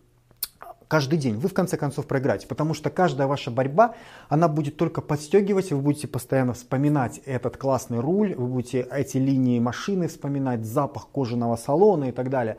каждый 0.91 1.17
день, 1.17 1.37
вы 1.37 1.47
в 1.47 1.53
конце 1.53 1.77
концов 1.77 2.05
проиграете, 2.05 2.47
потому 2.47 2.73
что 2.73 2.89
каждая 2.89 3.25
ваша 3.25 3.49
борьба, 3.49 3.95
она 4.27 4.49
будет 4.49 4.75
только 4.75 4.99
подстегивать, 4.99 5.71
вы 5.71 5.79
будете 5.79 6.05
постоянно 6.05 6.51
вспоминать 6.51 7.21
этот 7.25 7.55
классный 7.55 8.01
руль, 8.01 8.35
вы 8.35 8.45
будете 8.45 8.81
эти 8.91 9.15
линии 9.15 9.57
машины 9.59 10.09
вспоминать, 10.09 10.65
запах 10.65 11.07
кожаного 11.07 11.55
салона 11.55 12.09
и 12.09 12.11
так 12.11 12.29
далее. 12.29 12.57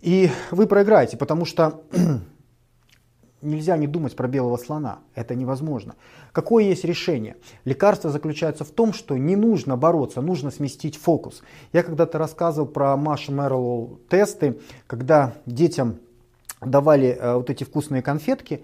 И 0.00 0.30
вы 0.50 0.66
проиграете, 0.66 1.18
потому 1.18 1.44
что 1.44 1.82
Нельзя 3.42 3.78
не 3.78 3.86
думать 3.86 4.16
про 4.16 4.28
белого 4.28 4.58
слона, 4.58 4.98
это 5.14 5.34
невозможно. 5.34 5.94
Какое 6.32 6.64
есть 6.64 6.84
решение? 6.84 7.36
Лекарство 7.64 8.10
заключается 8.10 8.64
в 8.64 8.70
том, 8.70 8.92
что 8.92 9.16
не 9.16 9.34
нужно 9.34 9.78
бороться, 9.78 10.20
нужно 10.20 10.50
сместить 10.50 10.96
фокус. 10.96 11.42
Я 11.72 11.82
когда-то 11.82 12.18
рассказывал 12.18 12.68
про 12.68 12.94
Маша 12.98 13.32
Мэрилоу 13.32 14.00
тесты, 14.10 14.58
когда 14.86 15.32
детям 15.46 16.00
давали 16.60 17.16
э, 17.18 17.34
вот 17.34 17.50
эти 17.50 17.64
вкусные 17.64 18.02
конфетки, 18.02 18.62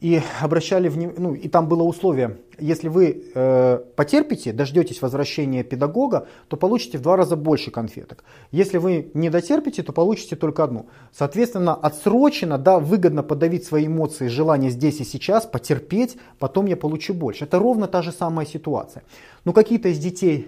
и 0.00 0.20
обращали 0.40 0.88
внимание, 0.88 1.20
ну 1.20 1.34
и 1.34 1.48
там 1.48 1.68
было 1.68 1.82
условие, 1.82 2.38
если 2.58 2.88
вы 2.88 3.24
э, 3.34 3.80
потерпите, 3.96 4.52
дождетесь 4.52 5.02
возвращения 5.02 5.64
педагога, 5.64 6.28
то 6.46 6.56
получите 6.56 6.98
в 6.98 7.02
два 7.02 7.16
раза 7.16 7.36
больше 7.36 7.70
конфеток. 7.70 8.22
Если 8.52 8.78
вы 8.78 9.10
не 9.14 9.28
дотерпите, 9.28 9.82
то 9.82 9.92
получите 9.92 10.36
только 10.36 10.62
одну. 10.62 10.86
Соответственно, 11.12 11.74
отсрочено, 11.74 12.58
да, 12.58 12.78
выгодно 12.78 13.24
подавить 13.24 13.64
свои 13.64 13.86
эмоции, 13.86 14.28
желание 14.28 14.70
здесь 14.70 15.00
и 15.00 15.04
сейчас, 15.04 15.46
потерпеть, 15.46 16.16
потом 16.38 16.66
я 16.66 16.76
получу 16.76 17.12
больше. 17.12 17.44
Это 17.44 17.58
ровно 17.58 17.88
та 17.88 18.02
же 18.02 18.12
самая 18.12 18.46
ситуация. 18.46 19.02
Но 19.44 19.52
какие-то 19.52 19.88
из 19.88 19.98
детей 19.98 20.46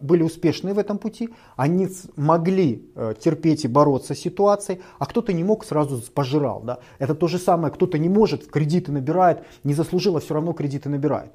были 0.00 0.22
успешны 0.22 0.74
в 0.74 0.78
этом 0.78 0.98
пути, 0.98 1.28
они 1.56 1.88
могли 2.16 2.90
э, 2.94 3.14
терпеть 3.20 3.64
и 3.64 3.68
бороться 3.68 4.14
с 4.14 4.18
ситуацией, 4.18 4.80
а 4.98 5.06
кто-то 5.06 5.32
не 5.32 5.44
мог, 5.44 5.64
сразу 5.64 6.02
пожирал. 6.12 6.62
Да? 6.62 6.78
Это 6.98 7.14
то 7.14 7.28
же 7.28 7.38
самое, 7.38 7.72
кто-то 7.72 7.98
не 7.98 8.08
может, 8.08 8.46
кредиты 8.46 8.92
набирает, 8.92 9.44
не 9.64 9.74
заслужил, 9.74 10.16
а 10.16 10.20
все 10.20 10.34
равно 10.34 10.52
кредиты 10.52 10.88
набирает. 10.88 11.32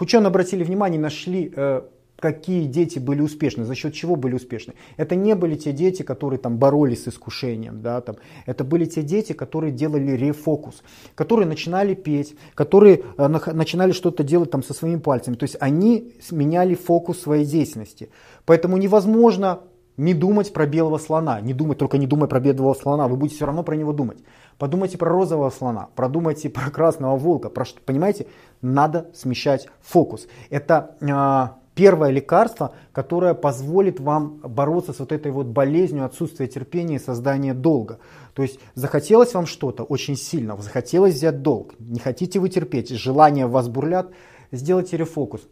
Ученые 0.00 0.28
обратили 0.28 0.64
внимание, 0.64 1.00
нашли 1.00 1.52
э, 1.54 1.82
какие 2.18 2.66
дети 2.66 2.98
были 2.98 3.20
успешны, 3.20 3.64
за 3.64 3.74
счет 3.74 3.94
чего 3.94 4.16
были 4.16 4.34
успешны. 4.34 4.74
Это 4.96 5.14
не 5.14 5.34
были 5.34 5.54
те 5.54 5.72
дети, 5.72 6.02
которые 6.02 6.38
там 6.38 6.58
боролись 6.58 7.04
с 7.04 7.08
искушением, 7.08 7.80
да, 7.80 8.00
там. 8.00 8.16
это 8.46 8.64
были 8.64 8.86
те 8.86 9.02
дети, 9.02 9.32
которые 9.32 9.72
делали 9.72 10.12
рефокус, 10.12 10.82
которые 11.14 11.46
начинали 11.46 11.94
петь, 11.94 12.36
которые 12.54 13.04
э, 13.16 13.28
начинали 13.28 13.92
что-то 13.92 14.24
делать 14.24 14.50
там 14.50 14.62
со 14.62 14.74
своими 14.74 14.98
пальцами. 14.98 15.36
То 15.36 15.44
есть 15.44 15.56
они 15.60 16.14
меняли 16.30 16.74
фокус 16.74 17.20
своей 17.20 17.44
деятельности. 17.44 18.10
Поэтому 18.44 18.76
невозможно 18.78 19.60
не 19.96 20.14
думать 20.14 20.52
про 20.52 20.66
белого 20.66 20.98
слона, 20.98 21.40
не 21.40 21.52
думать, 21.52 21.78
только 21.78 21.98
не 21.98 22.06
думай 22.06 22.28
про 22.28 22.40
белого 22.40 22.74
слона, 22.74 23.08
вы 23.08 23.16
будете 23.16 23.36
все 23.36 23.46
равно 23.46 23.62
про 23.62 23.76
него 23.76 23.92
думать. 23.92 24.18
Подумайте 24.56 24.98
про 24.98 25.10
розового 25.10 25.50
слона, 25.50 25.88
продумайте 25.94 26.50
про 26.50 26.70
красного 26.70 27.16
волка, 27.16 27.48
про 27.48 27.64
понимаете, 27.84 28.26
надо 28.60 29.10
смещать 29.14 29.68
фокус. 29.82 30.26
Это 30.50 30.96
э, 31.00 31.58
первое 31.78 32.10
лекарство, 32.10 32.72
которое 32.90 33.34
позволит 33.34 34.00
вам 34.00 34.40
бороться 34.42 34.92
с 34.92 34.98
вот 34.98 35.12
этой 35.12 35.30
вот 35.30 35.46
болезнью 35.46 36.04
отсутствия 36.04 36.48
терпения 36.48 36.96
и 36.96 36.98
создания 36.98 37.54
долга. 37.54 38.00
То 38.34 38.42
есть 38.42 38.58
захотелось 38.74 39.32
вам 39.32 39.46
что-то 39.46 39.84
очень 39.84 40.16
сильно, 40.16 40.56
захотелось 40.60 41.14
взять 41.14 41.40
долг, 41.40 41.74
не 41.78 42.00
хотите 42.00 42.40
вы 42.40 42.48
терпеть, 42.48 42.88
желания 42.90 43.46
вас 43.46 43.68
бурлят, 43.68 44.10
сделайте 44.50 44.96
рефокус. 44.96 45.42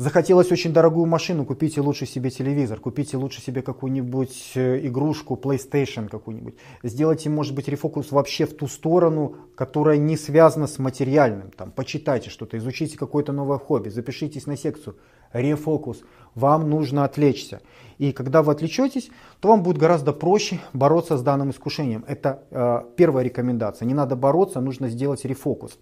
Захотелось 0.00 0.50
очень 0.50 0.72
дорогую 0.72 1.04
машину, 1.04 1.44
купите 1.44 1.82
лучше 1.82 2.06
себе 2.06 2.30
телевизор, 2.30 2.80
купите 2.80 3.18
лучше 3.18 3.42
себе 3.42 3.60
какую-нибудь 3.60 4.52
э, 4.54 4.86
игрушку, 4.86 5.34
PlayStation 5.34 6.08
какую-нибудь. 6.08 6.54
Сделайте, 6.82 7.28
может 7.28 7.54
быть, 7.54 7.68
рефокус 7.68 8.10
вообще 8.10 8.46
в 8.46 8.56
ту 8.56 8.66
сторону, 8.66 9.36
которая 9.54 9.98
не 9.98 10.16
связана 10.16 10.68
с 10.68 10.78
материальным. 10.78 11.50
Там, 11.50 11.70
почитайте 11.70 12.30
что-то, 12.30 12.56
изучите 12.56 12.96
какое-то 12.96 13.32
новое 13.32 13.58
хобби, 13.58 13.90
запишитесь 13.90 14.46
на 14.46 14.56
секцию. 14.56 14.96
Рефокус. 15.34 16.02
Вам 16.34 16.70
нужно 16.70 17.04
отвлечься. 17.04 17.60
И 17.98 18.12
когда 18.12 18.42
вы 18.42 18.52
отвлечетесь, 18.52 19.10
то 19.40 19.48
вам 19.48 19.62
будет 19.62 19.76
гораздо 19.76 20.14
проще 20.14 20.60
бороться 20.72 21.18
с 21.18 21.22
данным 21.22 21.50
искушением. 21.50 22.06
Это 22.08 22.42
э, 22.50 22.84
первая 22.96 23.22
рекомендация. 23.22 23.84
Не 23.84 23.92
надо 23.92 24.16
бороться, 24.16 24.62
нужно 24.62 24.88
сделать 24.88 25.26
рефокус. 25.26 25.78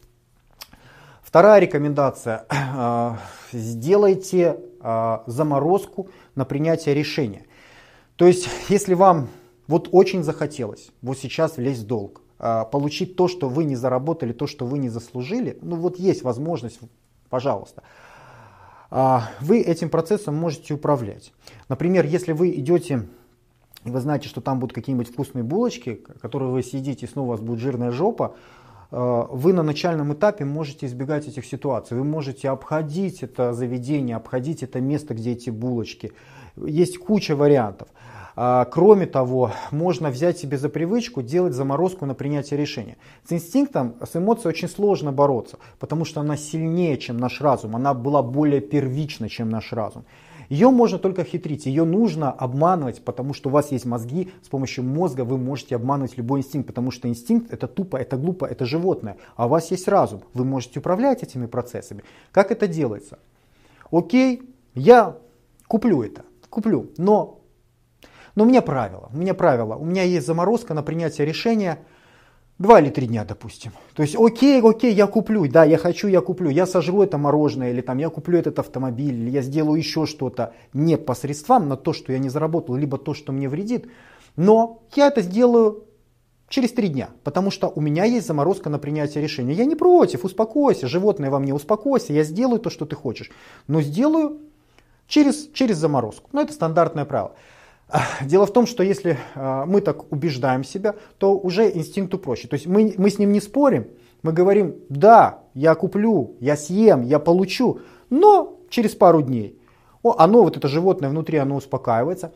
Вторая 1.29 1.61
рекомендация. 1.61 2.47
А, 2.81 3.19
сделайте 3.53 4.61
а, 4.81 5.25
заморозку 5.27 6.09
на 6.37 6.45
принятие 6.45 6.95
решения. 6.95 7.45
То 8.17 8.27
есть, 8.27 8.49
если 8.69 8.95
вам 8.95 9.29
вот 9.67 9.89
очень 9.93 10.23
захотелось 10.23 10.91
вот 11.03 11.19
сейчас 11.19 11.57
влезть 11.57 11.83
в 11.83 11.87
долг, 11.87 12.23
а, 12.39 12.65
получить 12.65 13.17
то, 13.17 13.29
что 13.29 13.49
вы 13.49 13.65
не 13.65 13.77
заработали, 13.77 14.33
то, 14.33 14.47
что 14.47 14.65
вы 14.65 14.79
не 14.79 14.89
заслужили, 14.89 15.59
ну 15.61 15.77
вот 15.77 15.99
есть 15.99 16.23
возможность, 16.23 16.81
пожалуйста. 17.29 17.83
Вы 18.91 19.61
этим 19.61 19.91
процессом 19.91 20.35
можете 20.35 20.73
управлять. 20.73 21.35
Например, 21.69 22.07
если 22.07 22.33
вы 22.33 22.55
идете 22.55 23.07
и 23.85 23.91
вы 23.91 24.01
знаете, 24.01 24.29
что 24.29 24.41
там 24.41 24.59
будут 24.59 24.75
какие-нибудь 24.75 25.11
вкусные 25.11 25.45
булочки, 25.45 25.95
которые 26.21 26.51
вы 26.51 26.63
съедите, 26.63 27.07
и 27.07 27.09
снова 27.09 27.27
у 27.27 27.31
вас 27.31 27.41
будет 27.41 27.61
жирная 27.61 27.91
жопа, 27.91 28.35
вы 28.91 29.53
на 29.53 29.63
начальном 29.63 30.15
этапе 30.15 30.45
можете 30.45 30.87
избегать 30.87 31.29
этих 31.29 31.45
ситуаций. 31.45 31.97
Вы 31.97 32.05
можете 32.05 32.49
обходить 32.49 33.23
это 33.23 33.53
заведение, 33.53 34.17
обходить 34.17 34.63
это 34.63 34.81
место, 34.81 35.15
где 35.15 35.33
эти 35.33 35.51
булочки. 35.51 36.13
Есть 36.57 36.99
куча 36.99 37.37
вариантов. 37.37 37.89
А, 38.41 38.67
кроме 38.67 39.07
того, 39.07 39.51
можно 39.73 40.11
взять 40.11 40.39
себе 40.39 40.59
за 40.59 40.69
привычку 40.69 41.23
делать 41.23 41.55
заморозку 41.55 42.07
на 42.07 42.15
принятие 42.15 42.57
решения. 42.57 42.97
С 43.29 43.33
инстинктом, 43.33 43.97
с 44.01 44.15
эмоцией 44.15 44.51
очень 44.51 44.69
сложно 44.69 45.11
бороться, 45.11 45.59
потому 45.81 46.05
что 46.05 46.21
она 46.21 46.37
сильнее, 46.37 46.99
чем 46.99 47.17
наш 47.17 47.41
разум, 47.41 47.75
она 47.75 47.95
была 47.95 48.23
более 48.23 48.61
первична, 48.61 49.29
чем 49.29 49.51
наш 49.51 49.73
разум. 49.73 50.05
Ее 50.49 50.71
можно 50.71 50.99
только 50.99 51.25
хитрить, 51.25 51.67
ее 51.67 51.85
нужно 51.85 52.31
обманывать, 52.31 53.03
потому 53.05 53.35
что 53.35 53.51
у 53.51 53.53
вас 53.53 53.71
есть 53.71 53.85
мозги, 53.85 54.33
с 54.43 54.49
помощью 54.49 54.85
мозга 54.85 55.23
вы 55.23 55.37
можете 55.37 55.77
обманывать 55.77 56.17
любой 56.17 56.41
инстинкт, 56.41 56.69
потому 56.69 56.91
что 56.91 57.09
инстинкт 57.09 57.53
это 57.53 57.69
тупо, 57.69 57.97
это 57.97 58.17
глупо, 58.17 58.47
это 58.47 58.65
животное, 58.65 59.19
а 59.37 59.47
у 59.47 59.49
вас 59.51 59.71
есть 59.71 59.89
разум, 59.89 60.23
вы 60.33 60.45
можете 60.45 60.79
управлять 60.79 61.23
этими 61.23 61.47
процессами. 61.47 62.03
Как 62.33 62.51
это 62.51 62.67
делается? 62.67 63.19
Окей, 63.91 64.43
я 64.75 65.19
куплю 65.67 66.03
это, 66.03 66.25
куплю, 66.49 66.91
но, 66.97 67.41
но 68.35 68.45
у 68.45 68.47
меня 68.47 68.63
правило, 68.63 69.11
у 69.13 69.17
меня 69.19 69.35
правило, 69.35 69.75
у 69.77 69.85
меня 69.85 70.03
есть 70.03 70.27
заморозка 70.27 70.73
на 70.73 70.83
принятие 70.83 71.27
решения– 71.27 71.79
Два 72.59 72.81
или 72.81 72.91
три 72.91 73.07
дня, 73.07 73.25
допустим. 73.25 73.71
То 73.95 74.03
есть, 74.03 74.17
окей, 74.19 74.61
окей, 74.61 74.93
я 74.93 75.07
куплю, 75.07 75.49
да, 75.49 75.65
я 75.65 75.79
хочу, 75.79 76.09
я 76.09 76.21
куплю, 76.21 76.51
я 76.51 76.67
сожру 76.67 77.03
это 77.05 77.17
мороженое, 77.17 77.71
или 77.71 77.81
там 77.81 77.99
я 77.99 78.09
куплю 78.09 78.37
этот 78.37 78.59
автомобиль, 78.59 79.15
или 79.15 79.31
я 79.31 79.43
сделаю 79.43 79.79
еще 79.79 80.07
что-то 80.07 80.55
не 80.73 80.97
по 80.97 81.15
средствам, 81.15 81.69
на 81.69 81.77
то, 81.77 81.93
что 81.93 82.13
я 82.13 82.19
не 82.19 82.29
заработал, 82.29 82.75
либо 82.75 82.99
то, 82.99 83.15
что 83.15 83.31
мне 83.31 83.49
вредит. 83.49 83.87
Но 84.35 84.83
я 84.97 85.07
это 85.07 85.23
сделаю 85.23 85.85
через 86.49 86.73
три 86.73 86.89
дня, 86.89 87.11
потому 87.23 87.53
что 87.53 87.69
у 87.69 87.81
меня 87.81 88.05
есть 88.05 88.27
заморозка 88.27 88.71
на 88.71 88.81
принятие 88.81 89.23
решения. 89.23 89.55
Я 89.55 89.65
не 89.65 89.77
против, 89.77 90.25
успокойся, 90.25 90.89
животное 90.89 91.31
во 91.31 91.39
мне 91.39 91.55
успокойся, 91.55 92.13
я 92.13 92.25
сделаю 92.25 92.59
то, 92.59 92.71
что 92.71 92.87
ты 92.87 92.97
хочешь, 92.97 93.31
но 93.69 93.83
сделаю 93.83 94.41
через, 95.07 95.49
через 95.53 95.77
заморозку. 95.77 96.29
Ну, 96.33 96.41
это 96.41 96.53
стандартное 96.53 97.05
правило. 97.05 97.37
Дело 98.21 98.47
в 98.47 98.53
том, 98.53 98.67
что 98.67 98.83
если 98.83 99.19
а, 99.35 99.65
мы 99.65 99.81
так 99.81 100.13
убеждаем 100.13 100.63
себя, 100.63 100.95
то 101.17 101.37
уже 101.39 101.71
инстинкту 101.71 102.19
проще. 102.19 102.47
То 102.47 102.55
есть 102.55 102.67
мы, 102.67 102.95
мы 102.99 103.11
с 103.11 103.19
ним 103.19 103.33
не 103.33 103.41
спорим, 103.41 103.89
мы 104.23 104.33
говорим, 104.33 104.77
да, 104.89 105.41
я 105.55 105.75
куплю, 105.75 106.37
я 106.41 106.57
съем, 106.57 107.03
я 107.03 107.19
получу, 107.19 107.81
но 108.11 108.59
через 108.69 108.95
пару 108.95 109.23
дней. 109.23 109.59
О, 110.03 110.15
оно, 110.19 110.43
вот 110.43 110.57
это 110.57 110.69
животное 110.69 111.09
внутри, 111.09 111.39
оно 111.39 111.57
успокаивается. 111.57 112.33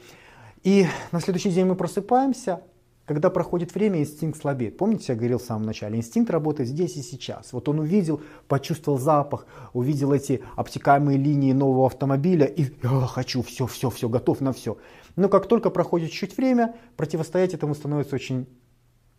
И 0.63 0.87
на 1.11 1.21
следующий 1.21 1.51
день 1.51 1.67
мы 1.67 1.75
просыпаемся, 1.75 2.63
Когда 3.05 3.31
проходит 3.31 3.75
время, 3.75 3.99
инстинкт 3.99 4.41
слабеет. 4.41 4.79
Помните, 4.79 5.07
я 5.09 5.17
говорил 5.17 5.39
в 5.39 5.43
самом 5.43 5.65
начале, 5.65 5.99
инстинкт 5.99 6.31
работает 6.31 6.69
здесь 6.69 6.97
и 6.97 7.03
сейчас. 7.03 7.53
Вот 7.53 7.69
он 7.69 7.81
увидел, 7.81 8.23
почувствовал 8.47 8.99
запах, 8.99 9.47
увидел 9.73 10.13
эти 10.13 10.41
обтекаемые 10.57 11.19
линии 11.19 11.53
нового 11.53 11.87
автомобиля 11.87 12.47
и 12.47 12.67
хочу, 13.09 13.43
все, 13.43 13.67
все, 13.67 13.91
все, 13.91 14.09
готов 14.09 14.41
на 14.41 14.53
все. 14.53 14.79
Но 15.17 15.29
как 15.29 15.47
только 15.47 15.71
проходит 15.71 16.11
чуть 16.11 16.37
время, 16.37 16.75
противостоять 16.97 17.55
этому 17.55 17.75
становится 17.75 18.15
очень 18.15 18.47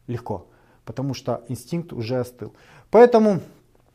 легко, 0.08 0.48
потому 0.86 1.14
что 1.14 1.44
инстинкт 1.48 1.94
уже 1.94 2.20
остыл. 2.20 2.54
Поэтому 2.90 3.42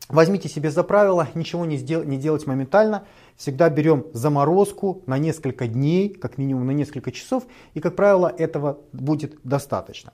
Возьмите 0.09 0.49
себе 0.49 0.71
за 0.71 0.83
правило 0.83 1.27
ничего 1.35 1.65
не, 1.65 1.77
сдел- 1.77 2.03
не 2.03 2.17
делать 2.17 2.47
моментально. 2.47 3.05
Всегда 3.37 3.69
берем 3.69 4.07
заморозку 4.11 5.03
на 5.05 5.19
несколько 5.19 5.67
дней, 5.67 6.09
как 6.09 6.39
минимум 6.39 6.65
на 6.65 6.71
несколько 6.71 7.11
часов. 7.11 7.43
И, 7.75 7.79
как 7.79 7.95
правило, 7.95 8.33
этого 8.35 8.79
будет 8.91 9.39
достаточно. 9.43 10.11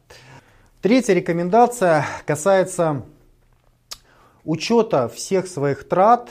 Третья 0.82 1.13
рекомендация 1.13 2.06
касается 2.25 3.04
учета 4.44 5.08
всех 5.08 5.48
своих 5.48 5.88
трат, 5.88 6.30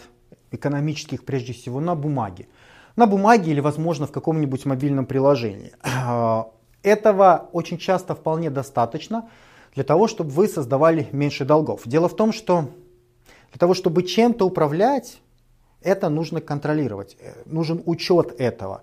экономических 0.50 1.24
прежде 1.24 1.54
всего, 1.54 1.80
на 1.80 1.94
бумаге. 1.94 2.48
На 2.96 3.06
бумаге 3.06 3.50
или, 3.50 3.60
возможно, 3.60 4.06
в 4.06 4.12
каком-нибудь 4.12 4.66
мобильном 4.66 5.06
приложении. 5.06 5.72
Этого 6.82 7.48
очень 7.52 7.78
часто 7.78 8.14
вполне 8.14 8.50
достаточно 8.50 9.28
для 9.74 9.84
того, 9.84 10.06
чтобы 10.06 10.30
вы 10.30 10.46
создавали 10.46 11.08
меньше 11.12 11.44
долгов. 11.44 11.82
Дело 11.86 12.08
в 12.08 12.14
том, 12.14 12.32
что 12.32 12.68
для 13.50 13.58
того, 13.58 13.74
чтобы 13.74 14.02
чем-то 14.02 14.46
управлять, 14.46 15.20
это 15.80 16.08
нужно 16.08 16.40
контролировать, 16.40 17.16
э, 17.20 17.34
нужен 17.46 17.82
учет 17.86 18.34
этого. 18.38 18.82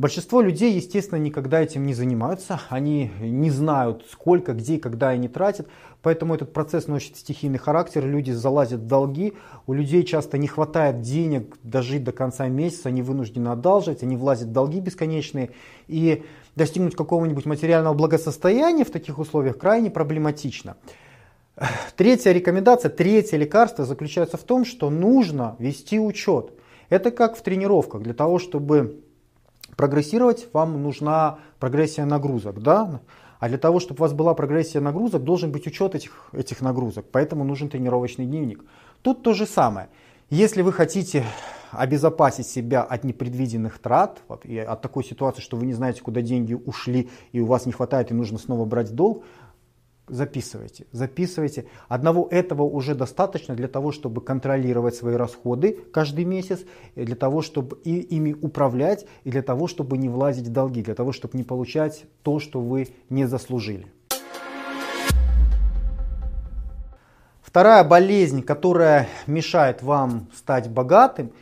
Большинство 0.00 0.40
людей, 0.40 0.72
естественно, 0.72 1.18
никогда 1.18 1.60
этим 1.60 1.84
не 1.84 1.92
занимаются, 1.92 2.58
они 2.70 3.10
не 3.20 3.50
знают, 3.50 4.06
сколько, 4.10 4.54
где 4.54 4.76
и 4.76 4.78
когда 4.78 5.10
они 5.10 5.28
тратят, 5.28 5.68
поэтому 6.00 6.34
этот 6.34 6.54
процесс 6.54 6.86
носит 6.86 7.18
стихийный 7.18 7.58
характер, 7.58 8.06
люди 8.06 8.30
залазят 8.30 8.80
в 8.80 8.86
долги, 8.86 9.34
у 9.66 9.74
людей 9.74 10.02
часто 10.04 10.38
не 10.38 10.46
хватает 10.48 11.02
денег 11.02 11.58
дожить 11.62 12.02
до 12.02 12.12
конца 12.12 12.48
месяца, 12.48 12.88
они 12.88 13.02
вынуждены 13.02 13.48
одалживать, 13.48 14.02
они 14.02 14.16
влазят 14.16 14.48
в 14.48 14.52
долги 14.52 14.80
бесконечные, 14.80 15.50
и 15.86 16.24
достигнуть 16.56 16.96
какого-нибудь 16.96 17.44
материального 17.44 17.92
благосостояния 17.92 18.86
в 18.86 18.90
таких 18.90 19.18
условиях 19.18 19.58
крайне 19.58 19.90
проблематично. 19.90 20.78
Третья 21.98 22.32
рекомендация, 22.32 22.88
третье 22.88 23.36
лекарство 23.36 23.84
заключается 23.84 24.38
в 24.38 24.44
том, 24.44 24.64
что 24.64 24.88
нужно 24.88 25.56
вести 25.58 26.00
учет. 26.00 26.54
Это 26.88 27.10
как 27.10 27.36
в 27.36 27.42
тренировках. 27.42 28.00
Для 28.00 28.14
того, 28.14 28.38
чтобы 28.38 29.02
прогрессировать, 29.80 30.46
вам 30.52 30.82
нужна 30.82 31.38
прогрессия 31.58 32.04
нагрузок. 32.04 32.60
Да? 32.60 33.00
А 33.38 33.48
для 33.48 33.56
того, 33.56 33.80
чтобы 33.80 34.00
у 34.00 34.02
вас 34.02 34.12
была 34.12 34.34
прогрессия 34.34 34.78
нагрузок, 34.78 35.24
должен 35.24 35.52
быть 35.52 35.66
учет 35.66 35.94
этих, 35.94 36.28
этих 36.34 36.60
нагрузок. 36.60 37.06
Поэтому 37.10 37.44
нужен 37.44 37.70
тренировочный 37.70 38.26
дневник. 38.26 38.62
Тут 39.00 39.22
то 39.22 39.32
же 39.32 39.46
самое. 39.46 39.88
Если 40.28 40.60
вы 40.60 40.74
хотите 40.74 41.24
обезопасить 41.72 42.46
себя 42.46 42.82
от 42.82 43.04
непредвиденных 43.04 43.78
трат, 43.78 44.20
от 44.28 44.82
такой 44.82 45.02
ситуации, 45.02 45.40
что 45.40 45.56
вы 45.56 45.64
не 45.64 45.72
знаете, 45.72 46.02
куда 46.02 46.20
деньги 46.20 46.52
ушли, 46.52 47.08
и 47.32 47.40
у 47.40 47.46
вас 47.46 47.64
не 47.64 47.72
хватает, 47.72 48.10
и 48.10 48.14
нужно 48.14 48.36
снова 48.36 48.66
брать 48.66 48.94
долг, 48.94 49.24
записывайте, 50.10 50.86
записывайте. 50.92 51.66
Одного 51.88 52.28
этого 52.30 52.62
уже 52.62 52.94
достаточно 52.94 53.54
для 53.54 53.68
того, 53.68 53.92
чтобы 53.92 54.20
контролировать 54.20 54.94
свои 54.94 55.14
расходы 55.14 55.78
каждый 55.92 56.24
месяц, 56.24 56.60
для 56.94 57.16
того, 57.16 57.42
чтобы 57.42 57.78
и 57.84 58.00
ими 58.00 58.32
управлять, 58.32 59.06
и 59.24 59.30
для 59.30 59.42
того, 59.42 59.66
чтобы 59.66 59.96
не 59.98 60.08
влазить 60.08 60.48
в 60.48 60.52
долги, 60.52 60.82
для 60.82 60.94
того, 60.94 61.12
чтобы 61.12 61.38
не 61.38 61.44
получать 61.44 62.04
то, 62.22 62.38
что 62.40 62.60
вы 62.60 62.88
не 63.08 63.26
заслужили. 63.26 63.86
Вторая 67.42 67.82
болезнь, 67.82 68.42
которая 68.42 69.08
мешает 69.26 69.82
вам 69.82 70.28
стать 70.36 70.70
богатым, 70.70 71.32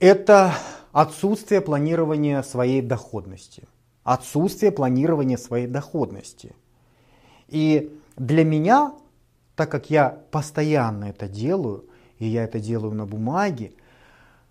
это 0.00 0.54
отсутствие 0.92 1.60
планирования 1.60 2.42
своей 2.42 2.82
доходности. 2.82 3.68
Отсутствие 4.02 4.72
планирования 4.72 5.36
своей 5.36 5.68
доходности. 5.68 6.56
И 7.50 7.92
для 8.16 8.44
меня, 8.44 8.92
так 9.56 9.70
как 9.70 9.90
я 9.90 10.08
постоянно 10.30 11.06
это 11.06 11.28
делаю, 11.28 11.84
и 12.18 12.26
я 12.26 12.44
это 12.44 12.60
делаю 12.60 12.94
на 12.94 13.06
бумаге, 13.06 13.72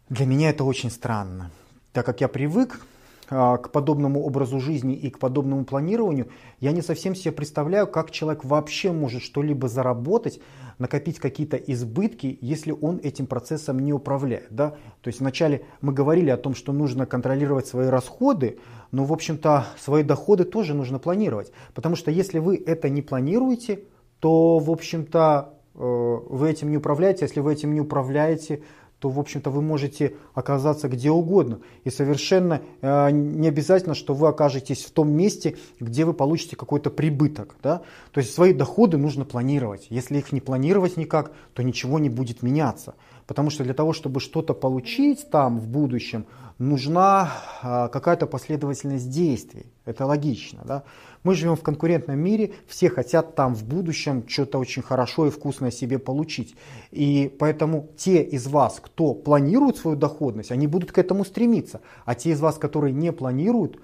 для 0.09 0.25
меня 0.25 0.49
это 0.49 0.63
очень 0.63 0.91
странно. 0.91 1.51
Так 1.93 2.05
как 2.05 2.21
я 2.21 2.27
привык 2.27 2.85
к 3.29 3.69
подобному 3.71 4.23
образу 4.23 4.59
жизни 4.59 4.95
и 4.95 5.09
к 5.09 5.19
подобному 5.19 5.63
планированию, 5.63 6.29
я 6.59 6.71
не 6.71 6.81
совсем 6.81 7.13
себе 7.13 7.31
представляю, 7.31 7.87
как 7.87 8.09
человек 8.09 8.43
вообще 8.43 8.91
может 8.91 9.21
что-либо 9.21 9.67
заработать, 9.67 10.41
накопить 10.79 11.19
какие-то 11.19 11.55
избытки, 11.57 12.39
если 12.41 12.71
он 12.71 12.99
этим 13.03 13.27
процессом 13.27 13.79
не 13.79 13.93
управляет. 13.93 14.47
Да? 14.49 14.71
То 15.01 15.09
есть 15.09 15.19
вначале 15.19 15.63
мы 15.81 15.93
говорили 15.93 16.31
о 16.31 16.37
том, 16.37 16.55
что 16.55 16.73
нужно 16.73 17.05
контролировать 17.05 17.67
свои 17.67 17.87
расходы, 17.87 18.57
но, 18.91 19.03
в 19.03 19.13
общем-то, 19.13 19.67
свои 19.77 20.03
доходы 20.03 20.43
тоже 20.43 20.73
нужно 20.73 20.97
планировать. 20.97 21.51
Потому 21.75 21.95
что 21.95 22.09
если 22.09 22.39
вы 22.39 22.61
это 22.65 22.89
не 22.89 23.03
планируете, 23.03 23.83
то, 24.19 24.57
в 24.57 24.71
общем-то, 24.71 25.53
э, 25.75 25.79
вы 25.79 26.49
этим 26.49 26.71
не 26.71 26.77
управляете. 26.77 27.25
Если 27.25 27.41
вы 27.41 27.53
этим 27.53 27.73
не 27.73 27.81
управляете, 27.81 28.63
то, 28.99 29.09
в 29.09 29.19
общем-то, 29.19 29.49
вы 29.49 29.61
можете 29.61 30.15
оказаться 30.33 30.89
где 30.89 31.09
угодно. 31.09 31.59
И 31.85 31.89
совершенно 31.89 32.61
э, 32.81 33.11
не 33.11 33.47
обязательно, 33.47 33.95
что 33.95 34.13
вы 34.13 34.27
окажетесь 34.27 34.83
в 34.83 34.91
том 34.91 35.11
месте, 35.11 35.57
где 35.79 36.03
вы 36.03 36.13
получите 36.13 36.55
какой-то 36.55 36.89
прибыток. 36.89 37.55
Да? 37.63 37.81
То 38.11 38.19
есть 38.19 38.33
свои 38.33 38.53
доходы 38.53 38.97
нужно 38.97 39.23
планировать. 39.23 39.87
Если 39.89 40.17
их 40.17 40.33
не 40.33 40.41
планировать 40.41 40.97
никак, 40.97 41.31
то 41.53 41.63
ничего 41.63 41.97
не 41.97 42.09
будет 42.09 42.43
меняться. 42.43 42.95
Потому 43.25 43.49
что 43.49 43.63
для 43.63 43.73
того, 43.73 43.93
чтобы 43.93 44.19
что-то 44.19 44.53
получить 44.53 45.29
там 45.29 45.59
в 45.59 45.67
будущем, 45.67 46.25
нужна 46.57 47.31
а, 47.61 47.87
какая-то 47.87 48.27
последовательность 48.27 49.09
действий. 49.09 49.67
Это 49.85 50.05
логично. 50.05 50.61
Да? 50.65 50.83
Мы 51.23 51.35
живем 51.35 51.55
в 51.55 51.61
конкурентном 51.61 52.17
мире, 52.17 52.53
все 52.67 52.89
хотят 52.89 53.35
там 53.35 53.53
в 53.53 53.65
будущем 53.65 54.23
что-то 54.27 54.57
очень 54.57 54.81
хорошо 54.81 55.27
и 55.27 55.29
вкусное 55.29 55.71
себе 55.71 55.99
получить. 55.99 56.55
И 56.91 57.35
поэтому 57.39 57.89
те 57.97 58.23
из 58.23 58.47
вас, 58.47 58.79
кто 58.81 59.13
планирует 59.13 59.77
свою 59.77 59.97
доходность, 59.97 60.51
они 60.51 60.67
будут 60.67 60.91
к 60.91 60.97
этому 60.97 61.25
стремиться. 61.25 61.81
А 62.05 62.15
те 62.15 62.31
из 62.31 62.39
вас, 62.39 62.57
которые 62.57 62.93
не 62.93 63.11
планируют, 63.11 63.79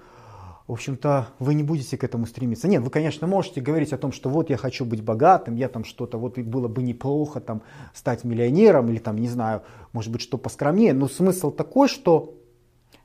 в 0.66 0.72
общем-то, 0.72 1.28
вы 1.38 1.54
не 1.54 1.62
будете 1.62 1.96
к 1.96 2.02
этому 2.02 2.26
стремиться. 2.26 2.66
Нет, 2.66 2.82
вы, 2.82 2.90
конечно, 2.90 3.26
можете 3.26 3.60
говорить 3.60 3.92
о 3.92 3.98
том, 3.98 4.10
что 4.10 4.30
вот 4.30 4.50
я 4.50 4.56
хочу 4.56 4.84
быть 4.84 5.02
богатым, 5.02 5.54
я 5.54 5.68
там 5.68 5.84
что-то, 5.84 6.18
вот 6.18 6.38
было 6.38 6.66
бы 6.66 6.82
неплохо 6.82 7.40
там 7.40 7.62
стать 7.94 8.24
миллионером 8.24 8.88
или 8.88 8.98
там, 8.98 9.16
не 9.16 9.28
знаю, 9.28 9.62
может 9.92 10.10
быть, 10.10 10.22
что 10.22 10.38
поскромнее. 10.38 10.92
Но 10.92 11.06
смысл 11.06 11.52
такой, 11.52 11.86
что 11.88 12.34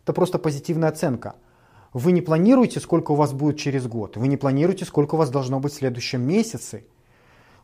это 0.04 0.14
просто 0.14 0.40
позитивная 0.40 0.90
оценка. 0.90 1.36
Вы 1.94 2.14
не 2.14 2.22
планируете, 2.22 2.80
сколько 2.80 3.12
у 3.12 3.16
вас 3.16 3.34
будет 3.34 3.58
через 3.58 3.86
год. 3.86 4.16
Вы 4.16 4.28
не 4.28 4.38
планируете, 4.38 4.86
сколько 4.86 5.16
у 5.16 5.18
вас 5.18 5.30
должно 5.30 5.60
быть 5.60 5.74
в 5.74 5.76
следующем 5.76 6.22
месяце. 6.22 6.86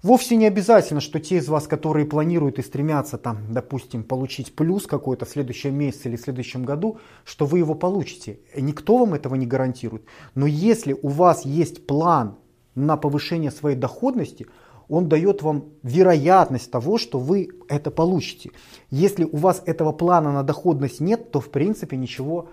Вовсе 0.04 0.36
не 0.36 0.46
обязательно, 0.46 1.02
что 1.02 1.20
те 1.20 1.38
из 1.38 1.48
вас, 1.48 1.66
которые 1.66 2.06
планируют 2.06 2.60
и 2.60 2.62
стремятся, 2.62 3.18
там, 3.18 3.38
допустим, 3.50 4.04
получить 4.04 4.54
плюс 4.56 4.86
какой-то 4.86 5.26
в 5.26 5.30
следующем 5.30 5.76
месяце 5.76 6.10
или 6.10 6.18
в 6.18 6.22
следующем 6.22 6.66
году, 6.66 6.98
что 7.24 7.46
вы 7.46 7.60
его 7.60 7.74
получите. 7.74 8.40
Никто 8.56 8.98
вам 8.98 9.16
этого 9.16 9.36
не 9.36 9.48
гарантирует. 9.48 10.04
Но 10.36 10.46
если 10.46 10.94
у 10.94 11.08
вас 11.08 11.46
есть 11.46 11.88
план 11.88 12.36
на 12.76 12.96
повышение 12.96 13.50
своей 13.50 13.76
доходности, 13.76 14.48
он 14.88 15.10
дает 15.10 15.42
вам 15.42 15.66
вероятность 15.84 16.70
того, 16.70 16.98
что 16.98 17.18
вы 17.18 17.50
это 17.68 17.90
получите. 17.90 18.52
Если 18.92 19.24
у 19.24 19.36
вас 19.38 19.64
этого 19.66 19.94
плана 19.94 20.32
на 20.32 20.44
доходность 20.44 21.00
нет, 21.00 21.32
то 21.32 21.40
в 21.40 21.50
принципе 21.50 21.98
ничего 21.98 22.50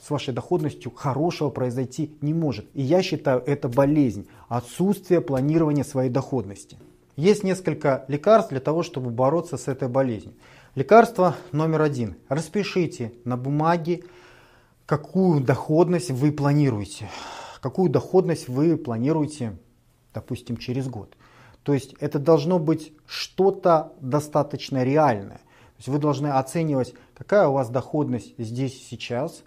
с 0.00 0.10
вашей 0.10 0.32
доходностью 0.32 0.92
хорошего 0.92 1.50
произойти 1.50 2.16
не 2.20 2.32
может. 2.32 2.66
И 2.74 2.82
я 2.82 3.02
считаю 3.02 3.42
это 3.44 3.68
болезнь, 3.68 4.26
отсутствие 4.48 5.20
планирования 5.20 5.84
своей 5.84 6.10
доходности. 6.10 6.78
Есть 7.16 7.44
несколько 7.44 8.04
лекарств 8.08 8.50
для 8.50 8.60
того, 8.60 8.82
чтобы 8.82 9.10
бороться 9.10 9.56
с 9.56 9.68
этой 9.68 9.88
болезнью. 9.88 10.34
Лекарство 10.74 11.36
номер 11.52 11.82
один. 11.82 12.16
Распишите 12.28 13.12
на 13.24 13.36
бумаге, 13.36 14.04
какую 14.86 15.42
доходность 15.42 16.10
вы 16.10 16.32
планируете. 16.32 17.10
Какую 17.60 17.90
доходность 17.90 18.48
вы 18.48 18.76
планируете, 18.78 19.58
допустим, 20.14 20.56
через 20.56 20.88
год. 20.88 21.14
То 21.62 21.74
есть 21.74 21.94
это 22.00 22.18
должно 22.18 22.58
быть 22.58 22.92
что-то 23.06 23.92
достаточно 24.00 24.82
реальное. 24.82 25.36
То 25.36 25.78
есть 25.78 25.88
вы 25.88 25.98
должны 25.98 26.28
оценивать, 26.28 26.94
какая 27.14 27.46
у 27.48 27.52
вас 27.52 27.68
доходность 27.68 28.34
здесь 28.38 28.74
и 28.74 28.84
сейчас, 28.90 29.42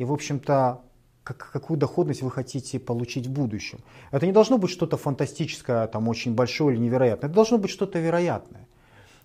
и, 0.00 0.04
в 0.04 0.14
общем-то, 0.14 0.80
как, 1.22 1.50
какую 1.52 1.76
доходность 1.76 2.22
вы 2.22 2.30
хотите 2.30 2.78
получить 2.78 3.26
в 3.26 3.30
будущем. 3.30 3.80
Это 4.10 4.24
не 4.24 4.32
должно 4.32 4.56
быть 4.56 4.70
что-то 4.70 4.96
фантастическое, 4.96 5.86
там, 5.88 6.08
очень 6.08 6.34
большое 6.34 6.74
или 6.74 6.82
невероятное. 6.82 7.28
Это 7.28 7.34
должно 7.34 7.58
быть 7.58 7.70
что-то 7.70 7.98
вероятное. 7.98 8.66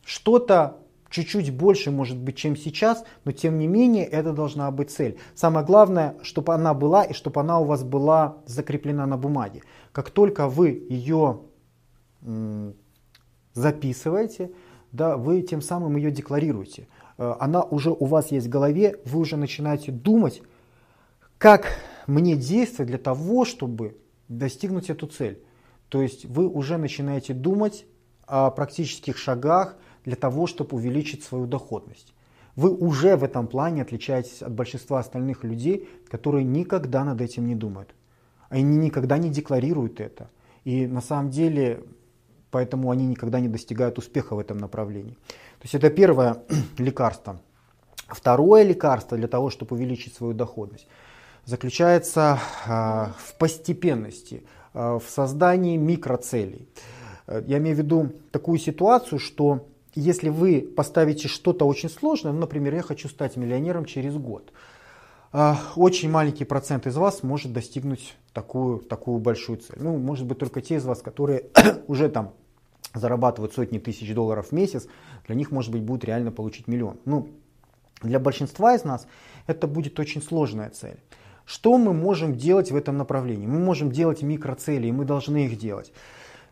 Что-то, 0.04 0.80
чуть-чуть 1.10 1.56
больше, 1.56 1.92
может 1.92 2.18
быть, 2.18 2.36
чем 2.36 2.58
сейчас, 2.58 3.06
но 3.24 3.32
тем 3.32 3.58
не 3.58 3.68
менее 3.68 4.04
это 4.04 4.34
должна 4.34 4.70
быть 4.70 4.92
цель. 4.92 5.18
Самое 5.34 5.66
главное, 5.66 6.18
чтобы 6.24 6.54
она 6.54 6.74
была 6.74 7.06
и 7.06 7.14
чтобы 7.14 7.40
она 7.40 7.58
у 7.60 7.64
вас 7.64 7.84
была 7.84 8.40
закреплена 8.46 9.06
на 9.06 9.16
бумаге. 9.16 9.62
Как 9.94 10.10
только 10.10 10.50
вы 10.50 10.86
ее 10.90 11.40
записываете, 13.54 14.52
да, 14.92 15.16
вы 15.16 15.42
тем 15.42 15.62
самым 15.62 15.96
ее 15.96 16.12
декларируете. 16.12 16.90
Э, 17.18 17.36
она 17.40 17.64
уже 17.64 17.92
у 17.92 18.06
вас 18.06 18.34
есть 18.34 18.48
в 18.48 18.50
голове, 18.50 19.00
вы 19.06 19.20
уже 19.20 19.38
начинаете 19.38 19.94
думать, 19.94 20.42
как 21.38 21.68
мне 22.08 22.36
действовать 22.36 22.90
для 22.90 22.98
того, 22.98 23.46
чтобы 23.46 23.98
достигнуть 24.28 24.90
эту 24.90 25.08
цель. 25.08 25.44
То 25.90 26.02
есть 26.02 26.26
вы 26.26 26.48
уже 26.48 26.78
начинаете 26.78 27.34
думать 27.34 27.86
о 28.26 28.50
практических 28.52 29.18
шагах 29.18 29.78
для 30.04 30.16
того, 30.16 30.48
чтобы 30.48 30.78
увеличить 30.78 31.24
свою 31.24 31.46
доходность. 31.46 32.14
Вы 32.56 32.74
уже 32.74 33.18
в 33.18 33.24
этом 33.24 33.48
плане 33.48 33.82
отличаетесь 33.82 34.42
от 34.42 34.54
большинства 34.54 35.00
остальных 35.00 35.44
людей, 35.44 35.90
которые 36.10 36.46
никогда 36.46 37.04
над 37.04 37.22
этим 37.22 37.48
не 37.48 37.56
думают. 37.56 37.94
Они 38.50 38.78
никогда 38.78 39.18
не 39.18 39.30
декларируют 39.30 40.00
это. 40.00 40.30
И 40.64 40.88
на 40.88 41.02
самом 41.02 41.30
деле, 41.32 41.84
поэтому 42.52 42.92
они 42.92 43.06
никогда 43.06 43.40
не 43.40 43.50
достигают 43.50 43.98
успеха 43.98 44.36
в 44.36 44.40
этом 44.40 44.58
направлении. 44.58 45.14
То 45.60 45.64
есть 45.64 45.76
это 45.76 45.90
первое 45.90 46.38
лекарство. 46.78 47.42
Второе 48.08 48.64
лекарство 48.64 49.18
для 49.18 49.28
того, 49.28 49.50
чтобы 49.50 49.76
увеличить 49.76 50.14
свою 50.14 50.34
доходность, 50.34 50.88
заключается 51.46 52.40
а, 52.66 53.14
в 53.18 53.36
постепенности, 53.36 54.44
а, 54.74 55.00
в 55.00 55.08
создании 55.08 55.78
микроцелей. 55.78 56.68
Э, 57.28 57.44
я 57.48 57.58
имею 57.60 57.76
в 57.76 57.80
виду 57.80 58.12
такую 58.32 58.58
ситуацию, 58.60 59.20
что 59.20 59.68
если 59.94 60.30
вы 60.30 60.62
поставите 60.62 61.28
что-то 61.28 61.66
очень 61.66 61.90
сложное, 61.90 62.34
ну, 62.34 62.40
например, 62.40 62.76
я 62.76 62.82
хочу 62.82 63.08
стать 63.08 63.38
миллионером 63.38 63.86
через 63.86 64.16
год, 64.16 64.52
а, 65.32 65.60
очень 65.76 66.10
маленький 66.10 66.46
процент 66.46 66.88
из 66.88 66.96
вас 66.96 67.24
может 67.24 67.54
достигнуть 67.54 68.16
такую, 68.34 68.80
такую 68.80 69.20
большую 69.20 69.60
цель. 69.60 69.78
Ну, 69.80 69.98
может 69.98 70.26
быть, 70.26 70.40
только 70.40 70.62
те 70.62 70.76
из 70.76 70.86
вас, 70.86 71.02
которые 71.02 71.46
уже 71.88 72.10
там 72.10 72.34
зарабатывают 72.94 73.54
сотни 73.54 73.78
тысяч 73.78 74.14
долларов 74.14 74.48
в 74.48 74.52
месяц, 74.52 74.88
для 75.28 75.36
них, 75.36 75.52
может 75.52 75.72
быть, 75.72 75.82
будет 75.82 76.06
реально 76.06 76.32
получить 76.32 76.68
миллион. 76.68 76.98
Ну, 77.06 77.30
для 78.02 78.20
большинства 78.20 78.76
из 78.76 78.84
нас 78.84 79.08
это 79.48 79.68
будет 79.68 80.00
очень 80.00 80.22
сложная 80.22 80.70
цель. 80.70 81.00
Что 81.46 81.78
мы 81.78 81.94
можем 81.94 82.36
делать 82.36 82.72
в 82.72 82.76
этом 82.76 82.98
направлении? 82.98 83.46
Мы 83.46 83.60
можем 83.60 83.92
делать 83.92 84.24
микроцели, 84.24 84.88
и 84.88 84.92
мы 84.92 85.06
должны 85.06 85.46
их 85.46 85.58
делать. 85.58 85.92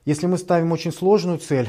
Если 0.06 0.28
мы 0.28 0.38
ставим 0.38 0.72
очень 0.72 0.92
сложную 0.92 1.40
цель, 1.40 1.68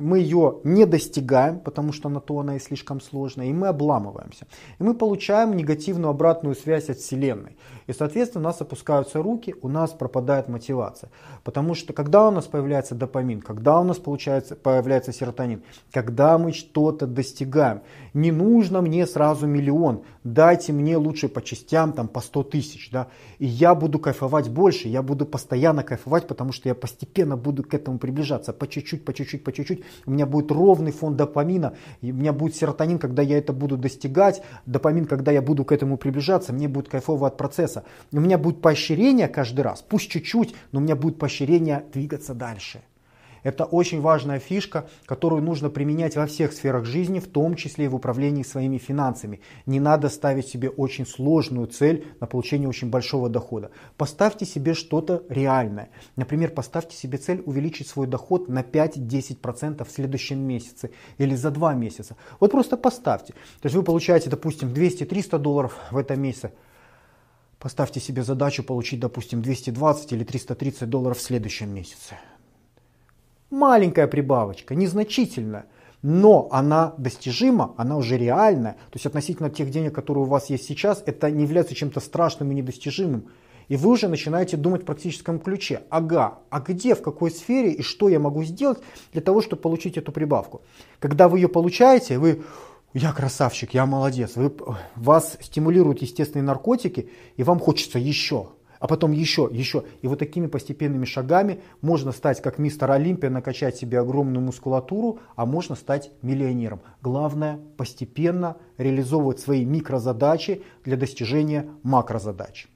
мы 0.00 0.18
ее 0.18 0.60
не 0.64 0.86
достигаем, 0.86 1.60
потому 1.60 1.92
что 1.92 2.08
на 2.08 2.20
то 2.20 2.38
она 2.38 2.56
и 2.56 2.58
слишком 2.58 3.00
сложная, 3.00 3.46
и 3.46 3.52
мы 3.52 3.68
обламываемся. 3.68 4.46
И 4.78 4.82
мы 4.82 4.94
получаем 4.94 5.56
негативную 5.56 6.10
обратную 6.10 6.54
связь 6.54 6.88
от 6.90 6.98
Вселенной. 6.98 7.56
И, 7.86 7.92
соответственно, 7.92 8.44
у 8.44 8.48
нас 8.48 8.60
опускаются 8.60 9.22
руки, 9.22 9.54
у 9.62 9.68
нас 9.68 9.90
пропадает 9.90 10.48
мотивация. 10.48 11.10
Потому 11.44 11.74
что 11.74 11.92
когда 11.92 12.28
у 12.28 12.30
нас 12.30 12.46
появляется 12.46 12.94
допамин, 12.94 13.40
когда 13.40 13.80
у 13.80 13.84
нас 13.84 13.98
получается, 13.98 14.56
появляется 14.56 15.12
серотонин, 15.12 15.62
когда 15.92 16.38
мы 16.38 16.52
что-то 16.52 17.06
достигаем, 17.06 17.82
не 18.14 18.32
нужно 18.32 18.80
мне 18.80 19.06
сразу 19.06 19.46
миллион, 19.46 20.02
дайте 20.24 20.72
мне 20.72 20.96
лучше 20.96 21.28
по 21.28 21.42
частям, 21.42 21.92
там, 21.92 22.08
по 22.08 22.20
100 22.20 22.42
тысяч. 22.44 22.90
Да? 22.90 23.08
И 23.38 23.46
я 23.46 23.74
буду 23.74 23.98
кайфовать 23.98 24.48
больше, 24.48 24.88
я 24.88 25.02
буду 25.02 25.26
постоянно 25.26 25.82
кайфовать, 25.82 26.26
потому 26.26 26.52
что 26.52 26.68
я 26.68 26.74
постепенно 26.74 27.36
буду 27.36 27.62
к 27.64 27.74
этому 27.74 27.98
приближаться, 27.98 28.52
по 28.52 28.66
чуть-чуть, 28.66 29.04
по 29.04 29.12
чуть-чуть, 29.12 29.44
по 29.44 29.52
чуть-чуть 29.52 29.84
у 30.06 30.10
меня 30.10 30.26
будет 30.26 30.50
ровный 30.50 30.92
фон 30.92 31.16
допамина, 31.16 31.74
и 32.00 32.12
у 32.12 32.14
меня 32.14 32.32
будет 32.32 32.56
серотонин, 32.56 32.98
когда 32.98 33.22
я 33.22 33.38
это 33.38 33.52
буду 33.52 33.76
достигать, 33.76 34.42
допамин, 34.66 35.06
когда 35.06 35.32
я 35.32 35.42
буду 35.42 35.64
к 35.64 35.72
этому 35.72 35.96
приближаться, 35.96 36.52
мне 36.52 36.68
будет 36.68 36.88
кайфово 36.88 37.28
от 37.28 37.36
процесса. 37.36 37.84
У 38.12 38.20
меня 38.20 38.38
будет 38.38 38.60
поощрение 38.60 39.28
каждый 39.28 39.60
раз, 39.60 39.82
пусть 39.82 40.10
чуть-чуть, 40.10 40.54
но 40.72 40.80
у 40.80 40.82
меня 40.82 40.96
будет 40.96 41.18
поощрение 41.18 41.84
двигаться 41.92 42.34
дальше. 42.34 42.80
Это 43.42 43.64
очень 43.64 44.00
важная 44.00 44.38
фишка, 44.38 44.88
которую 45.06 45.42
нужно 45.42 45.70
применять 45.70 46.16
во 46.16 46.26
всех 46.26 46.52
сферах 46.52 46.84
жизни, 46.84 47.18
в 47.18 47.26
том 47.26 47.54
числе 47.54 47.86
и 47.86 47.88
в 47.88 47.94
управлении 47.94 48.42
своими 48.42 48.78
финансами. 48.78 49.40
Не 49.66 49.80
надо 49.80 50.08
ставить 50.08 50.48
себе 50.48 50.68
очень 50.68 51.06
сложную 51.06 51.66
цель 51.66 52.06
на 52.20 52.26
получение 52.26 52.68
очень 52.68 52.90
большого 52.90 53.28
дохода. 53.28 53.70
Поставьте 53.96 54.44
себе 54.44 54.74
что-то 54.74 55.22
реальное. 55.28 55.90
Например, 56.16 56.50
поставьте 56.50 56.96
себе 56.96 57.18
цель 57.18 57.42
увеличить 57.46 57.88
свой 57.88 58.06
доход 58.06 58.48
на 58.48 58.60
5-10% 58.60 59.84
в 59.84 59.90
следующем 59.90 60.38
месяце 60.38 60.90
или 61.18 61.34
за 61.34 61.50
2 61.50 61.74
месяца. 61.74 62.16
Вот 62.40 62.50
просто 62.50 62.76
поставьте. 62.76 63.32
То 63.32 63.66
есть 63.66 63.76
вы 63.76 63.82
получаете, 63.82 64.30
допустим, 64.30 64.72
200-300 64.72 65.38
долларов 65.38 65.76
в 65.90 65.96
этом 65.96 66.20
месяце. 66.20 66.52
Поставьте 67.58 68.00
себе 68.00 68.22
задачу 68.22 68.62
получить, 68.62 69.00
допустим, 69.00 69.42
220 69.42 70.12
или 70.12 70.24
330 70.24 70.88
долларов 70.88 71.18
в 71.18 71.20
следующем 71.20 71.68
месяце. 71.74 72.16
Маленькая 73.50 74.06
прибавочка, 74.06 74.76
незначительная, 74.76 75.66
но 76.02 76.48
она 76.52 76.94
достижима, 76.98 77.74
она 77.76 77.96
уже 77.96 78.16
реальная. 78.16 78.74
То 78.90 78.94
есть 78.94 79.06
относительно 79.06 79.50
тех 79.50 79.70
денег, 79.70 79.94
которые 79.94 80.24
у 80.24 80.28
вас 80.28 80.50
есть 80.50 80.64
сейчас, 80.66 81.02
это 81.04 81.30
не 81.30 81.42
является 81.42 81.74
чем-то 81.74 82.00
страшным 82.00 82.52
и 82.52 82.54
недостижимым. 82.54 83.26
И 83.68 83.76
вы 83.76 83.90
уже 83.90 84.08
начинаете 84.08 84.56
думать 84.56 84.82
в 84.82 84.84
практическом 84.84 85.38
ключе. 85.38 85.82
Ага, 85.90 86.38
а 86.48 86.60
где, 86.60 86.94
в 86.94 87.02
какой 87.02 87.30
сфере 87.30 87.72
и 87.72 87.82
что 87.82 88.08
я 88.08 88.18
могу 88.18 88.42
сделать 88.44 88.78
для 89.12 89.20
того, 89.20 89.42
чтобы 89.42 89.62
получить 89.62 89.96
эту 89.96 90.10
прибавку? 90.10 90.62
Когда 90.98 91.28
вы 91.28 91.38
ее 91.38 91.48
получаете, 91.48 92.18
вы 92.18 92.42
я 92.94 93.12
красавчик, 93.12 93.72
я 93.74 93.86
молодец. 93.86 94.32
Вы, 94.34 94.52
вас 94.96 95.38
стимулируют 95.40 96.02
естественные 96.02 96.44
наркотики, 96.44 97.10
и 97.36 97.42
вам 97.44 97.60
хочется 97.60 97.98
еще 97.98 98.48
а 98.80 98.88
потом 98.88 99.12
еще, 99.12 99.48
еще. 99.52 99.84
И 100.02 100.08
вот 100.08 100.18
такими 100.18 100.46
постепенными 100.46 101.04
шагами 101.04 101.60
можно 101.82 102.10
стать 102.12 102.42
как 102.42 102.58
мистер 102.58 102.90
Олимпия, 102.90 103.30
накачать 103.30 103.76
себе 103.76 104.00
огромную 104.00 104.42
мускулатуру, 104.42 105.20
а 105.36 105.46
можно 105.46 105.76
стать 105.76 106.10
миллионером. 106.22 106.80
Главное 107.02 107.60
постепенно 107.76 108.56
реализовывать 108.78 109.38
свои 109.38 109.64
микрозадачи 109.64 110.62
для 110.84 110.96
достижения 110.96 111.68
макрозадач. 111.82 112.68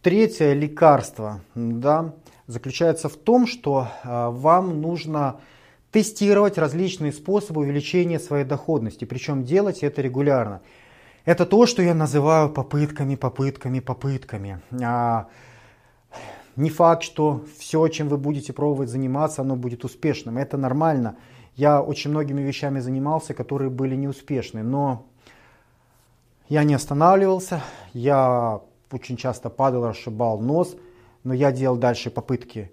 Третье 0.00 0.52
лекарство 0.54 1.40
да, 1.54 2.14
заключается 2.46 3.08
в 3.08 3.16
том, 3.16 3.46
что 3.46 3.88
э, 4.02 4.28
вам 4.30 4.80
нужно 4.80 5.40
тестировать 5.90 6.58
различные 6.58 7.12
способы 7.12 7.60
увеличения 7.60 8.18
своей 8.18 8.44
доходности, 8.44 9.04
причем 9.04 9.44
делать 9.44 9.82
это 9.82 10.02
регулярно. 10.02 10.60
Это 11.24 11.46
то, 11.46 11.64
что 11.64 11.82
я 11.82 11.94
называю 11.94 12.50
попытками, 12.50 13.14
попытками, 13.14 13.80
попытками. 13.80 14.60
А, 14.82 15.28
не 16.54 16.68
факт, 16.68 17.02
что 17.02 17.42
все, 17.58 17.88
чем 17.88 18.08
вы 18.08 18.18
будете 18.18 18.52
пробовать 18.52 18.90
заниматься, 18.90 19.40
оно 19.40 19.56
будет 19.56 19.84
успешным. 19.84 20.36
Это 20.36 20.58
нормально. 20.58 21.16
Я 21.56 21.82
очень 21.82 22.10
многими 22.10 22.42
вещами 22.42 22.80
занимался, 22.80 23.32
которые 23.32 23.70
были 23.70 23.96
неуспешны, 23.96 24.62
но 24.62 25.06
я 26.48 26.62
не 26.64 26.74
останавливался, 26.74 27.62
я 27.94 28.60
очень 28.90 29.16
часто 29.16 29.48
падал, 29.48 29.88
расшибал 29.88 30.40
нос, 30.40 30.76
но 31.22 31.32
я 31.32 31.52
делал 31.52 31.76
дальше 31.76 32.10
попытки 32.10 32.70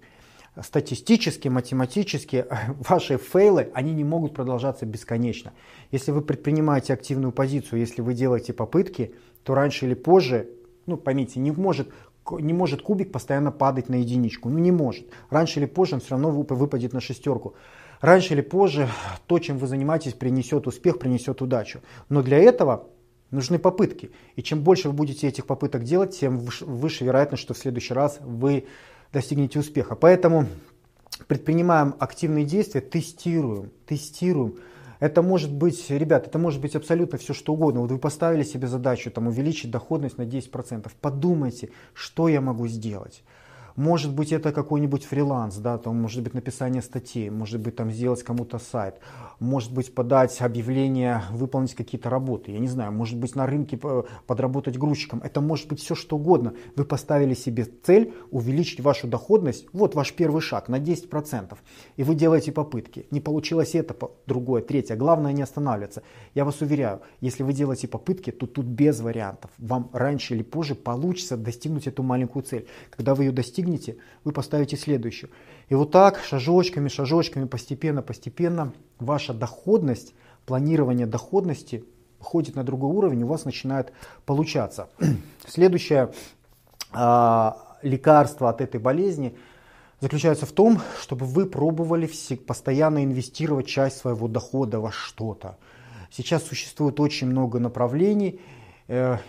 статистически, 0.60 1.48
математически 1.48 2.46
ваши 2.88 3.16
фейлы, 3.16 3.70
они 3.74 3.92
не 3.92 4.04
могут 4.04 4.34
продолжаться 4.34 4.86
бесконечно. 4.86 5.52
Если 5.90 6.10
вы 6.10 6.22
предпринимаете 6.22 6.92
активную 6.92 7.32
позицию, 7.32 7.80
если 7.80 8.02
вы 8.02 8.14
делаете 8.14 8.52
попытки, 8.52 9.14
то 9.44 9.54
раньше 9.54 9.86
или 9.86 9.94
позже, 9.94 10.50
ну 10.86 10.96
поймите, 10.96 11.40
не 11.40 11.50
может, 11.50 11.88
не 12.30 12.52
может 12.52 12.82
кубик 12.82 13.12
постоянно 13.12 13.50
падать 13.50 13.88
на 13.88 13.96
единичку. 13.96 14.48
Ну 14.48 14.58
не 14.58 14.70
может. 14.70 15.06
Раньше 15.30 15.60
или 15.60 15.66
позже 15.66 15.94
он 15.94 16.00
все 16.00 16.10
равно 16.10 16.30
выпадет 16.30 16.92
на 16.92 17.00
шестерку. 17.00 17.54
Раньше 18.00 18.34
или 18.34 18.40
позже 18.40 18.88
то, 19.26 19.38
чем 19.38 19.58
вы 19.58 19.66
занимаетесь, 19.66 20.14
принесет 20.14 20.66
успех, 20.66 20.98
принесет 20.98 21.40
удачу. 21.40 21.80
Но 22.08 22.22
для 22.22 22.38
этого 22.38 22.88
нужны 23.30 23.58
попытки. 23.58 24.10
И 24.36 24.42
чем 24.42 24.62
больше 24.62 24.88
вы 24.88 24.94
будете 24.94 25.26
этих 25.26 25.46
попыток 25.46 25.84
делать, 25.84 26.18
тем 26.18 26.38
выше, 26.38 27.04
вероятность, 27.04 27.42
что 27.42 27.54
в 27.54 27.58
следующий 27.58 27.94
раз 27.94 28.18
вы 28.20 28.66
достигнете 29.12 29.58
успеха. 29.58 29.94
Поэтому 29.94 30.46
предпринимаем 31.26 31.94
активные 31.98 32.44
действия, 32.44 32.80
тестируем, 32.80 33.70
тестируем. 33.86 34.56
Это 35.00 35.20
может 35.20 35.52
быть, 35.52 35.90
ребят, 35.90 36.28
это 36.28 36.38
может 36.38 36.60
быть 36.60 36.76
абсолютно 36.76 37.18
все 37.18 37.34
что 37.34 37.54
угодно. 37.54 37.80
Вот 37.80 37.90
вы 37.90 37.98
поставили 37.98 38.44
себе 38.44 38.68
задачу 38.68 39.10
там, 39.10 39.26
увеличить 39.26 39.70
доходность 39.70 40.16
на 40.16 40.22
10%. 40.22 40.90
Подумайте, 41.00 41.70
что 41.92 42.28
я 42.28 42.40
могу 42.40 42.68
сделать. 42.68 43.24
Может 43.76 44.14
быть, 44.14 44.32
это 44.32 44.52
какой-нибудь 44.52 45.04
фриланс, 45.04 45.56
да, 45.56 45.78
там, 45.78 46.00
может 46.00 46.22
быть, 46.22 46.34
написание 46.34 46.82
статей, 46.82 47.30
может 47.30 47.60
быть, 47.60 47.76
там, 47.76 47.90
сделать 47.90 48.22
кому-то 48.22 48.58
сайт, 48.58 48.96
может 49.40 49.72
быть, 49.72 49.94
подать 49.94 50.40
объявление, 50.42 51.22
выполнить 51.30 51.74
какие-то 51.74 52.10
работы, 52.10 52.52
я 52.52 52.58
не 52.58 52.68
знаю, 52.68 52.92
может 52.92 53.18
быть, 53.18 53.34
на 53.34 53.46
рынке 53.46 53.78
подработать 54.26 54.76
грузчиком. 54.76 55.20
Это 55.24 55.40
может 55.40 55.68
быть 55.68 55.80
все, 55.80 55.94
что 55.94 56.16
угодно. 56.16 56.52
Вы 56.76 56.84
поставили 56.84 57.34
себе 57.34 57.64
цель 57.64 58.12
увеличить 58.30 58.80
вашу 58.80 59.08
доходность, 59.08 59.66
вот 59.72 59.94
ваш 59.94 60.12
первый 60.12 60.42
шаг 60.42 60.68
на 60.68 60.78
10%, 60.78 61.56
и 61.96 62.02
вы 62.02 62.14
делаете 62.14 62.52
попытки. 62.52 63.06
Не 63.10 63.20
получилось 63.20 63.74
это, 63.74 63.96
другое, 64.26 64.62
третье. 64.62 64.96
Главное 64.96 65.32
не 65.32 65.42
останавливаться. 65.42 66.02
Я 66.34 66.44
вас 66.44 66.60
уверяю, 66.60 67.00
если 67.20 67.42
вы 67.42 67.52
делаете 67.52 67.88
попытки, 67.88 68.30
то 68.30 68.46
тут 68.46 68.66
без 68.66 69.00
вариантов. 69.00 69.50
Вам 69.58 69.88
раньше 69.92 70.34
или 70.34 70.42
позже 70.42 70.74
получится 70.74 71.36
достигнуть 71.36 71.86
эту 71.86 72.02
маленькую 72.02 72.42
цель. 72.42 72.66
Когда 72.90 73.14
вы 73.14 73.24
ее 73.24 73.32
достигнете, 73.32 73.61
вы 74.24 74.32
поставите 74.32 74.76
следующую. 74.76 75.30
И 75.68 75.74
вот 75.74 75.90
так, 75.90 76.20
шажочками, 76.24 76.88
шажочками, 76.88 77.46
постепенно, 77.46 78.02
постепенно, 78.02 78.72
ваша 78.98 79.32
доходность, 79.32 80.14
планирование 80.46 81.06
доходности 81.06 81.84
ходит 82.18 82.56
на 82.56 82.64
другой 82.64 82.90
уровень, 82.90 83.22
у 83.24 83.26
вас 83.26 83.44
начинает 83.44 83.92
получаться. 84.24 84.88
Следующее 85.46 86.12
э, 86.94 87.50
лекарство 87.82 88.48
от 88.48 88.60
этой 88.60 88.80
болезни 88.80 89.36
заключается 90.00 90.46
в 90.46 90.52
том, 90.52 90.80
чтобы 91.00 91.26
вы 91.26 91.46
пробовали 91.46 92.10
постоянно 92.46 93.04
инвестировать 93.04 93.66
часть 93.66 93.98
своего 93.98 94.28
дохода 94.28 94.80
во 94.80 94.90
что-то. 94.90 95.58
Сейчас 96.10 96.42
существует 96.42 97.00
очень 97.00 97.28
много 97.28 97.58
направлений, 97.58 98.40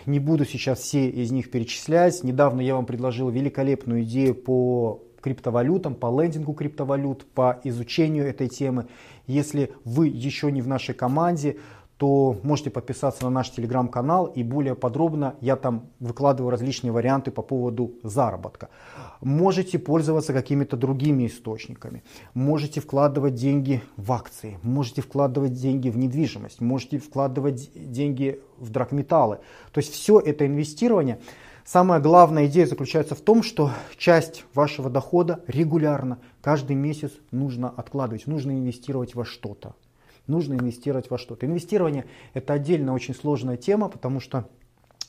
не 0.06 0.18
буду 0.18 0.44
сейчас 0.44 0.80
все 0.80 1.08
из 1.08 1.30
них 1.32 1.50
перечислять. 1.50 2.22
Недавно 2.22 2.60
я 2.60 2.74
вам 2.74 2.84
предложил 2.84 3.30
великолепную 3.30 4.02
идею 4.02 4.34
по 4.34 5.02
криптовалютам, 5.22 5.94
по 5.94 6.20
лендингу 6.20 6.52
криптовалют, 6.52 7.24
по 7.32 7.58
изучению 7.64 8.26
этой 8.26 8.48
темы. 8.48 8.88
Если 9.26 9.72
вы 9.84 10.08
еще 10.08 10.52
не 10.52 10.60
в 10.60 10.68
нашей 10.68 10.94
команде, 10.94 11.56
то 11.96 12.36
можете 12.42 12.70
подписаться 12.70 13.24
на 13.24 13.30
наш 13.30 13.50
телеграм-канал 13.50 14.26
и 14.26 14.42
более 14.42 14.74
подробно 14.74 15.36
я 15.40 15.56
там 15.56 15.90
выкладываю 16.00 16.50
различные 16.50 16.90
варианты 16.90 17.30
по 17.30 17.42
поводу 17.42 17.94
заработка. 18.02 18.68
Можете 19.20 19.78
пользоваться 19.78 20.32
какими-то 20.32 20.76
другими 20.76 21.26
источниками. 21.26 22.02
Можете 22.34 22.80
вкладывать 22.80 23.34
деньги 23.34 23.82
в 23.96 24.12
акции, 24.12 24.58
можете 24.62 25.02
вкладывать 25.02 25.52
деньги 25.52 25.88
в 25.88 25.96
недвижимость, 25.96 26.60
можете 26.60 26.98
вкладывать 26.98 27.70
деньги 27.74 28.40
в 28.58 28.70
драгметаллы. 28.70 29.38
То 29.72 29.78
есть 29.78 29.92
все 29.92 30.18
это 30.18 30.46
инвестирование. 30.46 31.20
Самая 31.64 32.00
главная 32.00 32.46
идея 32.46 32.66
заключается 32.66 33.14
в 33.14 33.20
том, 33.20 33.42
что 33.42 33.70
часть 33.96 34.44
вашего 34.52 34.90
дохода 34.90 35.42
регулярно, 35.46 36.18
каждый 36.42 36.76
месяц 36.76 37.12
нужно 37.30 37.70
откладывать, 37.70 38.26
нужно 38.26 38.50
инвестировать 38.50 39.14
во 39.14 39.24
что-то 39.24 39.74
нужно 40.26 40.54
инвестировать 40.54 41.10
во 41.10 41.18
что-то. 41.18 41.46
Инвестирование 41.46 42.06
это 42.32 42.52
отдельно 42.54 42.94
очень 42.94 43.14
сложная 43.14 43.56
тема, 43.56 43.88
потому 43.88 44.20
что 44.20 44.48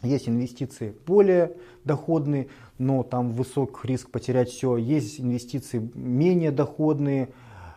есть 0.02 0.30
инвестиции 0.30 0.96
более 1.06 1.54
доходные, 1.84 2.48
но 2.78 3.04
там 3.04 3.32
высок 3.32 3.84
риск 3.86 4.10
потерять 4.12 4.50
все. 4.50 4.78
Есть 4.78 5.20
инвестиции 5.20 5.90
менее 5.94 6.52
доходные, 6.52 7.30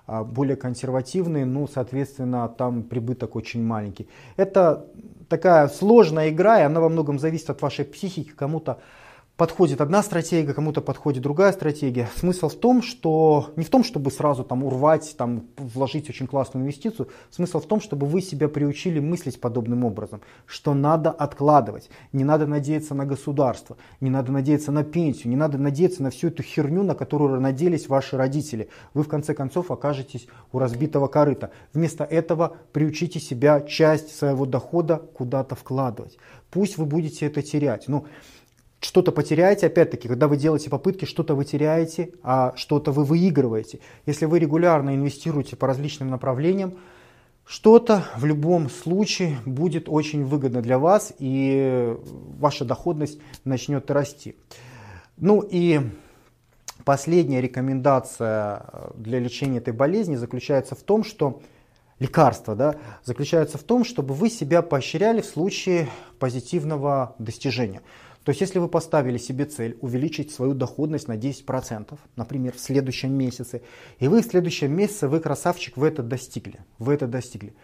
а, 0.07 0.25
более 0.25 0.57
консервативные, 0.57 1.45
но, 1.45 1.67
соответственно, 1.67 2.49
там 2.49 2.83
прибыток 2.83 3.37
очень 3.37 3.63
маленький. 3.63 4.09
Это 4.37 4.87
такая 5.29 5.69
сложная 5.69 6.31
игра, 6.31 6.61
и 6.61 6.65
она 6.65 6.81
во 6.81 6.89
многом 6.89 7.19
зависит 7.19 7.51
от 7.51 7.63
вашей 7.63 7.85
психики. 7.85 8.31
Кому-то 8.31 8.79
подходит 9.39 9.81
одна 9.81 10.03
стратегия, 10.03 10.53
кому-то 10.53 10.83
подходит 10.83 11.23
другая 11.23 11.53
стратегия. 11.53 12.11
Смысл 12.17 12.49
в 12.49 12.57
том, 12.57 12.83
что 12.83 13.53
не 13.55 13.65
в 13.65 13.71
том, 13.71 13.85
чтобы 13.85 14.11
сразу 14.11 14.43
там 14.43 14.65
урвать, 14.65 15.15
там 15.17 15.45
вложить 15.57 16.11
очень 16.11 16.27
классную 16.27 16.65
инвестицию. 16.65 17.09
Смысл 17.31 17.61
в 17.61 17.67
том, 17.67 17.81
чтобы 17.81 18.07
вы 18.09 18.21
себя 18.21 18.49
приучили 18.49 18.99
мыслить 18.99 19.41
подобным 19.41 19.85
образом, 19.85 20.23
что 20.45 20.75
надо 20.75 21.11
откладывать, 21.11 21.89
не 22.13 22.25
надо 22.25 22.49
надеяться 22.49 22.97
на 22.97 23.07
государство, 23.07 23.77
не 24.01 24.11
надо 24.11 24.33
надеяться 24.33 24.73
на 24.73 24.83
пенсию, 24.83 25.31
не 25.31 25.37
надо 25.37 25.57
надеяться 25.57 26.03
на 26.03 26.11
всю 26.11 26.29
эту 26.29 26.43
херню, 26.43 26.83
на 26.83 26.97
которую 26.97 27.41
надеялись 27.41 27.89
ваши 27.89 28.17
родители. 28.17 28.69
Вы 28.93 29.05
в 29.05 29.09
конце 29.09 29.35
концов 29.35 29.71
окажетесь 29.71 30.27
у 30.53 30.59
разбитого 30.59 31.07
корыта. 31.07 31.53
Вместо 31.73 32.03
этого 32.03 32.57
приучите 32.73 33.21
себя 33.21 33.61
часть 33.61 34.17
своего 34.17 34.47
дохода 34.47 34.97
куда-то 34.97 35.55
вкладывать. 35.55 36.19
Пусть 36.51 36.77
вы 36.77 36.87
будете 36.87 37.27
это 37.27 37.41
терять. 37.41 37.87
Но 37.87 38.05
что-то 38.81 39.11
потеряете, 39.11 39.67
опять-таки, 39.67 40.09
когда 40.09 40.29
вы 40.29 40.37
делаете 40.37 40.71
попытки, 40.71 41.05
что-то 41.05 41.35
вы 41.35 41.45
теряете, 41.45 42.13
а 42.23 42.53
что-то 42.57 42.93
вы 42.93 43.05
выигрываете. 43.05 43.81
Если 44.07 44.25
вы 44.25 44.39
регулярно 44.39 44.95
инвестируете 44.95 45.57
по 45.57 45.67
различным 45.67 46.09
направлениям, 46.09 46.79
что-то 47.45 48.05
в 48.17 48.25
любом 48.25 48.69
случае 48.69 49.39
будет 49.47 49.89
очень 49.89 50.25
выгодно 50.25 50.61
для 50.61 50.79
вас, 50.79 51.13
и 51.19 51.97
ваша 52.39 52.65
доходность 52.65 53.19
начнет 53.45 53.91
расти. 53.91 54.37
Ну 55.17 55.41
и 55.41 55.81
последняя 56.85 57.41
рекомендация 57.41 58.91
для 58.95 59.19
лечения 59.19 59.59
этой 59.59 59.73
болезни 59.73 60.15
заключается 60.15 60.75
в 60.75 60.83
том, 60.83 61.03
что 61.03 61.41
лекарство 61.99 62.55
да, 62.55 62.77
заключается 63.05 63.59
в 63.59 63.63
том, 63.63 63.85
чтобы 63.85 64.15
вы 64.15 64.31
себя 64.31 64.63
поощряли 64.63 65.21
в 65.21 65.27
случае 65.27 65.89
позитивного 66.19 67.17
достижения. 67.19 67.81
То 68.29 68.31
есть 68.33 68.43
если 68.43 68.59
вы 68.59 68.69
поставили 68.69 69.17
себе 69.17 69.47
цель 69.47 69.79
увеличить 69.81 70.31
свою 70.33 70.53
доходность 70.53 71.09
на 71.09 71.17
10%, 71.17 71.99
например, 72.15 72.53
в 72.53 72.61
следующем 72.61 73.11
месяце, 73.15 73.63
и 74.01 74.07
вы 74.07 74.21
в 74.21 74.27
следующем 74.27 74.71
месяце, 74.71 75.09
вы 75.09 75.21
красавчик, 75.21 75.79
вы 75.79 75.89
это 75.89 76.03
достигли, 76.03 76.61
вы 76.79 76.93
это 76.93 77.07
достигли, 77.07 77.55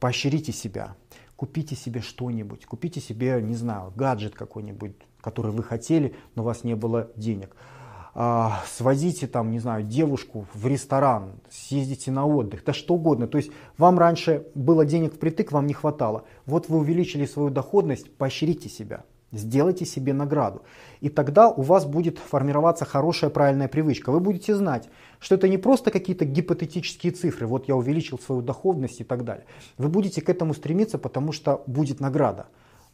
поощрите 0.00 0.50
себя, 0.50 0.96
купите 1.36 1.76
себе 1.76 2.00
что-нибудь, 2.00 2.64
купите 2.64 3.02
себе, 3.02 3.38
не 3.42 3.54
знаю, 3.54 3.92
гаджет 3.94 4.34
какой-нибудь, 4.34 4.92
который 5.20 5.52
вы 5.52 5.62
хотели, 5.62 6.14
но 6.36 6.42
у 6.42 6.46
вас 6.46 6.64
не 6.64 6.74
было 6.74 7.10
денег. 7.16 7.54
А, 8.14 8.62
свозите 8.66 9.26
там, 9.26 9.50
не 9.50 9.58
знаю, 9.58 9.82
девушку 9.82 10.46
в 10.54 10.66
ресторан, 10.66 11.32
съездите 11.50 12.10
на 12.10 12.24
отдых, 12.26 12.64
да 12.64 12.72
что 12.72 12.94
угодно. 12.94 13.26
То 13.26 13.36
есть 13.36 13.50
вам 13.76 13.98
раньше 13.98 14.46
было 14.54 14.86
денег 14.86 15.16
впритык, 15.16 15.52
вам 15.52 15.66
не 15.66 15.74
хватало. 15.74 16.24
Вот 16.46 16.70
вы 16.70 16.78
увеличили 16.78 17.26
свою 17.26 17.50
доходность, 17.50 18.10
поощрите 18.16 18.70
себя. 18.70 19.04
Сделайте 19.34 19.84
себе 19.84 20.12
награду. 20.12 20.62
И 21.00 21.08
тогда 21.08 21.48
у 21.48 21.62
вас 21.62 21.84
будет 21.84 22.18
формироваться 22.18 22.84
хорошая 22.84 23.30
правильная 23.30 23.66
привычка. 23.66 24.12
Вы 24.12 24.20
будете 24.20 24.54
знать, 24.54 24.88
что 25.18 25.34
это 25.34 25.48
не 25.48 25.58
просто 25.58 25.90
какие-то 25.90 26.24
гипотетические 26.24 27.12
цифры, 27.12 27.46
вот 27.46 27.66
я 27.66 27.74
увеличил 27.74 28.18
свою 28.18 28.42
доходность 28.42 29.00
и 29.00 29.04
так 29.04 29.24
далее. 29.24 29.44
Вы 29.76 29.88
будете 29.88 30.22
к 30.22 30.28
этому 30.28 30.54
стремиться, 30.54 30.98
потому 30.98 31.32
что 31.32 31.64
будет 31.66 32.00
награда. 32.00 32.46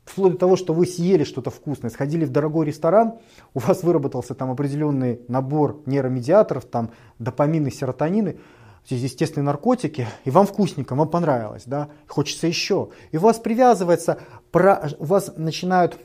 Вплоть 0.04 0.32
до 0.32 0.38
того, 0.38 0.56
что 0.56 0.72
вы 0.72 0.86
съели 0.86 1.24
что-то 1.24 1.50
вкусное, 1.50 1.90
сходили 1.90 2.24
в 2.24 2.30
дорогой 2.30 2.66
ресторан, 2.66 3.18
у 3.52 3.58
вас 3.58 3.82
выработался 3.82 4.34
там 4.34 4.50
определенный 4.50 5.20
набор 5.28 5.82
нейромедиаторов, 5.84 6.64
там 6.64 6.90
допамины, 7.18 7.70
серотонины, 7.70 8.38
естественные 8.88 9.44
наркотики, 9.44 10.08
и 10.24 10.30
вам 10.30 10.46
вкусненько, 10.46 10.94
вам 10.94 11.08
понравилось, 11.08 11.64
да, 11.66 11.90
хочется 12.08 12.46
еще. 12.46 12.88
И 13.12 13.18
у 13.18 13.20
вас 13.20 13.38
привязывается, 13.38 14.18
у 14.52 15.04
вас 15.04 15.34
начинают 15.36 15.98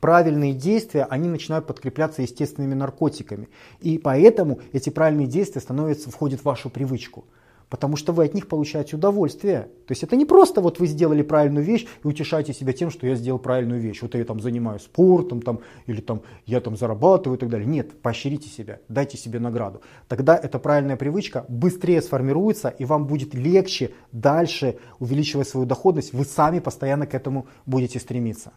правильные 0.00 0.54
действия, 0.54 1.06
они 1.08 1.28
начинают 1.28 1.66
подкрепляться 1.66 2.22
естественными 2.22 2.74
наркотиками. 2.74 3.48
И 3.80 3.98
поэтому 3.98 4.60
эти 4.72 4.90
правильные 4.90 5.26
действия 5.26 5.60
становятся, 5.60 6.10
входят 6.10 6.40
в 6.40 6.44
вашу 6.44 6.70
привычку. 6.70 7.24
Потому 7.68 7.94
что 7.94 8.12
вы 8.12 8.24
от 8.24 8.34
них 8.34 8.48
получаете 8.48 8.96
удовольствие. 8.96 9.68
То 9.86 9.92
есть 9.92 10.02
это 10.02 10.16
не 10.16 10.24
просто 10.24 10.60
вот 10.60 10.80
вы 10.80 10.88
сделали 10.88 11.22
правильную 11.22 11.64
вещь 11.64 11.86
и 12.02 12.06
утешаете 12.06 12.52
себя 12.52 12.72
тем, 12.72 12.90
что 12.90 13.06
я 13.06 13.14
сделал 13.14 13.38
правильную 13.38 13.80
вещь. 13.80 14.02
Вот 14.02 14.16
я 14.16 14.24
там 14.24 14.40
занимаюсь 14.40 14.82
спортом, 14.82 15.40
там, 15.40 15.60
или 15.86 16.00
там, 16.00 16.22
я 16.46 16.60
там 16.60 16.76
зарабатываю 16.76 17.36
и 17.36 17.40
так 17.40 17.48
далее. 17.48 17.68
Нет, 17.68 18.02
поощрите 18.02 18.48
себя, 18.48 18.80
дайте 18.88 19.16
себе 19.16 19.38
награду. 19.38 19.82
Тогда 20.08 20.36
эта 20.36 20.58
правильная 20.58 20.96
привычка 20.96 21.44
быстрее 21.48 22.02
сформируется 22.02 22.70
и 22.70 22.84
вам 22.84 23.06
будет 23.06 23.34
легче 23.34 23.92
дальше 24.10 24.76
увеличивать 24.98 25.48
свою 25.48 25.64
доходность. 25.64 26.12
Вы 26.12 26.24
сами 26.24 26.58
постоянно 26.58 27.06
к 27.06 27.14
этому 27.14 27.46
будете 27.66 28.00
стремиться. 28.00 28.50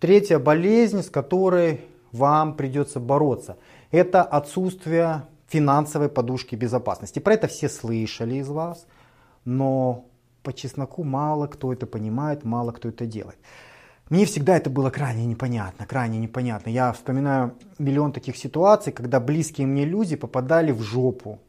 Третья 0.00 0.38
болезнь, 0.38 1.02
с 1.02 1.10
которой 1.10 1.82
вам 2.10 2.56
придется 2.56 2.98
бороться, 3.00 3.58
это 3.90 4.22
отсутствие 4.22 5.24
финансовой 5.46 6.08
подушки 6.08 6.54
безопасности. 6.54 7.18
Про 7.18 7.34
это 7.34 7.48
все 7.48 7.68
слышали 7.68 8.36
из 8.36 8.48
вас, 8.48 8.86
но 9.44 10.06
по 10.42 10.54
чесноку 10.54 11.04
мало 11.04 11.48
кто 11.48 11.70
это 11.70 11.86
понимает, 11.86 12.44
мало 12.44 12.72
кто 12.72 12.88
это 12.88 13.04
делает. 13.04 13.38
Мне 14.08 14.24
всегда 14.24 14.56
это 14.56 14.70
было 14.70 14.88
крайне 14.88 15.26
непонятно, 15.26 15.84
крайне 15.86 16.18
непонятно. 16.18 16.70
Я 16.70 16.92
вспоминаю 16.92 17.54
миллион 17.78 18.12
таких 18.12 18.38
ситуаций, 18.38 18.94
когда 18.94 19.20
близкие 19.20 19.66
мне 19.66 19.84
люди 19.84 20.16
попадали 20.16 20.72
в 20.72 20.80
жопу. 20.80 21.40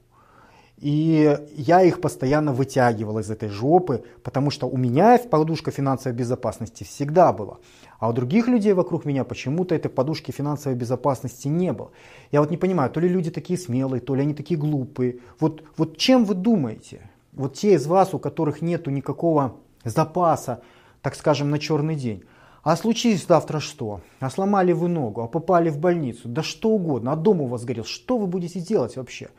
И 0.81 1.37
я 1.55 1.83
их 1.83 2.01
постоянно 2.01 2.53
вытягивал 2.53 3.19
из 3.19 3.29
этой 3.29 3.49
жопы, 3.49 4.03
потому 4.23 4.49
что 4.49 4.67
у 4.67 4.77
меня 4.77 5.19
подушка 5.19 5.69
финансовой 5.69 6.17
безопасности 6.17 6.83
всегда 6.83 7.31
была. 7.31 7.59
А 7.99 8.09
у 8.09 8.13
других 8.13 8.47
людей 8.47 8.73
вокруг 8.73 9.05
меня 9.05 9.23
почему-то 9.23 9.75
этой 9.75 9.89
подушки 9.89 10.31
финансовой 10.31 10.75
безопасности 10.75 11.47
не 11.47 11.71
было. 11.71 11.91
Я 12.31 12.41
вот 12.41 12.49
не 12.49 12.57
понимаю, 12.57 12.89
то 12.89 12.99
ли 12.99 13.07
люди 13.07 13.29
такие 13.29 13.59
смелые, 13.59 14.01
то 14.01 14.15
ли 14.15 14.23
они 14.23 14.33
такие 14.33 14.59
глупые. 14.59 15.19
Вот, 15.39 15.63
вот 15.77 15.97
чем 15.97 16.25
вы 16.25 16.33
думаете? 16.33 17.11
Вот 17.33 17.53
те 17.53 17.75
из 17.75 17.85
вас, 17.85 18.15
у 18.15 18.19
которых 18.19 18.63
нету 18.63 18.89
никакого 18.89 19.53
запаса, 19.85 20.63
так 21.03 21.13
скажем, 21.13 21.51
на 21.51 21.59
черный 21.59 21.95
день. 21.95 22.23
А 22.63 22.75
случись 22.75 23.25
завтра 23.27 23.59
что? 23.59 24.01
А 24.19 24.31
сломали 24.31 24.71
вы 24.71 24.87
ногу, 24.87 25.21
а 25.21 25.27
попали 25.27 25.69
в 25.69 25.79
больницу, 25.79 26.27
да 26.27 26.41
что 26.41 26.69
угодно, 26.69 27.11
а 27.11 27.15
дом 27.15 27.41
у 27.41 27.47
вас 27.47 27.65
горел. 27.65 27.85
Что 27.85 28.17
вы 28.17 28.25
будете 28.25 28.59
делать 28.59 28.97
вообще? 28.97 29.29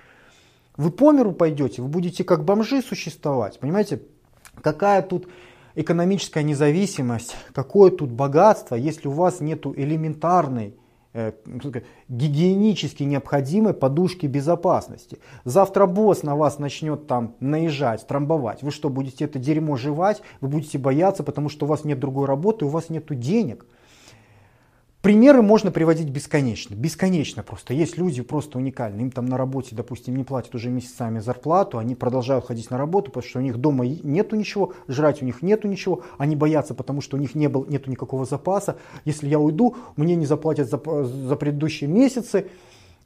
Вы 0.76 0.90
по 0.90 1.12
миру 1.12 1.32
пойдете, 1.32 1.82
вы 1.82 1.88
будете 1.88 2.24
как 2.24 2.44
бомжи 2.44 2.82
существовать. 2.82 3.58
Понимаете, 3.60 4.02
какая 4.62 5.02
тут 5.02 5.28
экономическая 5.74 6.42
независимость, 6.42 7.34
какое 7.52 7.90
тут 7.90 8.10
богатство, 8.10 8.74
если 8.74 9.08
у 9.08 9.12
вас 9.12 9.40
нет 9.40 9.66
элементарной 9.66 10.74
э, 11.12 11.32
гигиенически 12.08 13.02
необходимой 13.02 13.74
подушки 13.74 14.26
безопасности. 14.26 15.18
Завтра 15.44 15.86
босс 15.86 16.22
на 16.22 16.36
вас 16.36 16.58
начнет 16.58 17.06
там 17.06 17.36
наезжать, 17.40 18.06
трамбовать. 18.06 18.62
Вы 18.62 18.70
что, 18.70 18.88
будете 18.88 19.24
это 19.24 19.38
дерьмо 19.38 19.76
жевать? 19.76 20.22
Вы 20.40 20.48
будете 20.48 20.78
бояться, 20.78 21.22
потому 21.22 21.48
что 21.48 21.66
у 21.66 21.68
вас 21.68 21.84
нет 21.84 22.00
другой 22.00 22.26
работы, 22.26 22.64
у 22.64 22.68
вас 22.68 22.88
нет 22.88 23.06
денег. 23.18 23.66
Примеры 25.02 25.42
можно 25.42 25.72
приводить 25.72 26.10
бесконечно, 26.10 26.76
бесконечно 26.76 27.42
просто. 27.42 27.74
Есть 27.74 27.98
люди 27.98 28.22
просто 28.22 28.58
уникальные, 28.58 29.02
им 29.02 29.10
там 29.10 29.26
на 29.26 29.36
работе, 29.36 29.74
допустим, 29.74 30.14
не 30.14 30.22
платят 30.22 30.54
уже 30.54 30.70
месяцами 30.70 31.18
зарплату, 31.18 31.78
они 31.78 31.96
продолжают 31.96 32.46
ходить 32.46 32.70
на 32.70 32.78
работу, 32.78 33.10
потому 33.10 33.28
что 33.28 33.40
у 33.40 33.42
них 33.42 33.56
дома 33.56 33.84
нету 33.84 34.36
ничего, 34.36 34.74
жрать 34.86 35.20
у 35.20 35.24
них 35.24 35.42
нету 35.42 35.66
ничего, 35.66 36.04
они 36.18 36.36
боятся, 36.36 36.74
потому 36.74 37.00
что 37.00 37.16
у 37.16 37.20
них 37.20 37.34
не 37.34 37.48
было, 37.48 37.66
нету 37.66 37.90
никакого 37.90 38.24
запаса. 38.24 38.76
Если 39.04 39.26
я 39.26 39.40
уйду, 39.40 39.74
мне 39.96 40.14
не 40.14 40.24
заплатят 40.24 40.70
за, 40.70 40.78
за 40.78 41.34
предыдущие 41.34 41.90
месяцы, 41.90 42.46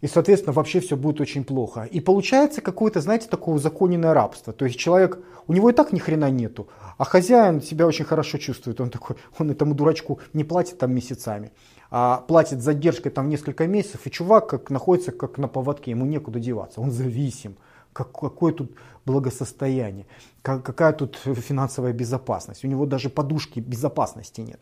и, 0.03 0.07
соответственно, 0.07 0.53
вообще 0.53 0.81
все 0.81 0.99
будет 0.99 1.23
очень 1.23 1.45
плохо. 1.45 1.89
И 1.91 2.01
получается 2.01 2.61
какое-то, 2.61 3.01
знаете, 3.01 3.29
такое 3.31 3.55
узаконенное 3.55 4.13
рабство. 4.13 4.53
То 4.53 4.67
есть 4.67 4.79
человек, 4.79 5.19
у 5.47 5.55
него 5.55 5.71
и 5.71 5.73
так 5.73 5.95
ни 5.95 5.99
хрена 5.99 6.31
нету, 6.31 6.69
а 6.99 7.05
хозяин 7.05 7.63
себя 7.63 7.87
очень 7.87 8.05
хорошо 8.05 8.37
чувствует. 8.37 8.83
Он 8.83 8.91
такой, 8.91 9.17
он 9.39 9.51
этому 9.51 9.75
дурачку 9.75 10.21
не 10.35 10.45
платит 10.45 10.77
там 10.77 10.95
месяцами 10.95 11.53
а 11.91 12.25
платит 12.29 12.63
задержкой 12.63 13.13
там 13.13 13.29
несколько 13.29 13.67
месяцев, 13.67 14.07
и 14.07 14.11
чувак 14.11 14.49
как 14.49 14.71
находится 14.71 15.13
как 15.13 15.39
на 15.39 15.49
поводке, 15.49 15.91
ему 15.91 16.05
некуда 16.05 16.41
деваться, 16.41 16.81
он 16.81 16.91
зависим. 16.91 17.57
Как, 17.93 18.13
какое 18.13 18.53
тут 18.53 18.73
благосостояние, 19.07 20.07
как, 20.43 20.63
какая 20.63 20.93
тут 20.93 21.17
финансовая 21.17 21.95
безопасность. 21.95 22.63
У 22.63 22.69
него 22.69 22.85
даже 22.85 23.09
подушки 23.09 23.59
безопасности 23.59 24.43
нет. 24.43 24.61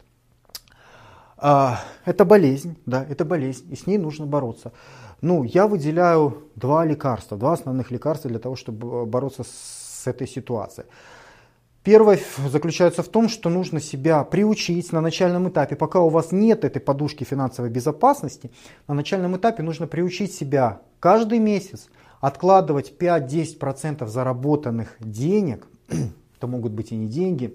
А, 1.37 1.81
это 2.05 2.25
болезнь, 2.25 2.77
да, 2.87 3.05
это 3.05 3.25
болезнь, 3.25 3.73
и 3.73 3.77
с 3.77 3.87
ней 3.87 3.99
нужно 3.99 4.25
бороться. 4.25 4.73
Ну, 5.21 5.43
я 5.43 5.67
выделяю 5.67 6.45
два 6.55 6.85
лекарства, 6.85 7.37
два 7.37 7.55
основных 7.55 7.91
лекарства 7.91 8.31
для 8.31 8.39
того, 8.39 8.55
чтобы 8.55 9.05
бороться 9.05 9.43
с 9.43 10.07
этой 10.07 10.29
ситуацией. 10.29 10.87
Первое 11.85 12.18
заключается 12.49 13.03
в 13.03 13.09
том, 13.09 13.29
что 13.29 13.51
нужно 13.51 13.79
себя 13.79 14.25
приучить 14.25 14.90
на 14.90 15.03
начальном 15.03 15.51
этапе, 15.51 15.77
пока 15.77 16.01
у 16.01 16.09
вас 16.09 16.33
нет 16.33 16.64
этой 16.64 16.81
подушки 16.81 17.25
финансовой 17.25 17.70
безопасности, 17.70 18.51
на 18.88 18.94
начальном 18.94 19.37
этапе 19.37 19.62
нужно 19.62 19.87
приучить 19.87 20.33
себя 20.33 20.81
каждый 20.99 21.40
месяц 21.40 21.88
откладывать 22.23 22.94
5-10% 22.99 24.07
заработанных 24.07 24.97
денег, 24.99 25.66
это 26.38 26.47
могут 26.47 26.73
быть 26.73 26.90
и 26.90 26.97
не 26.97 27.07
деньги, 27.07 27.55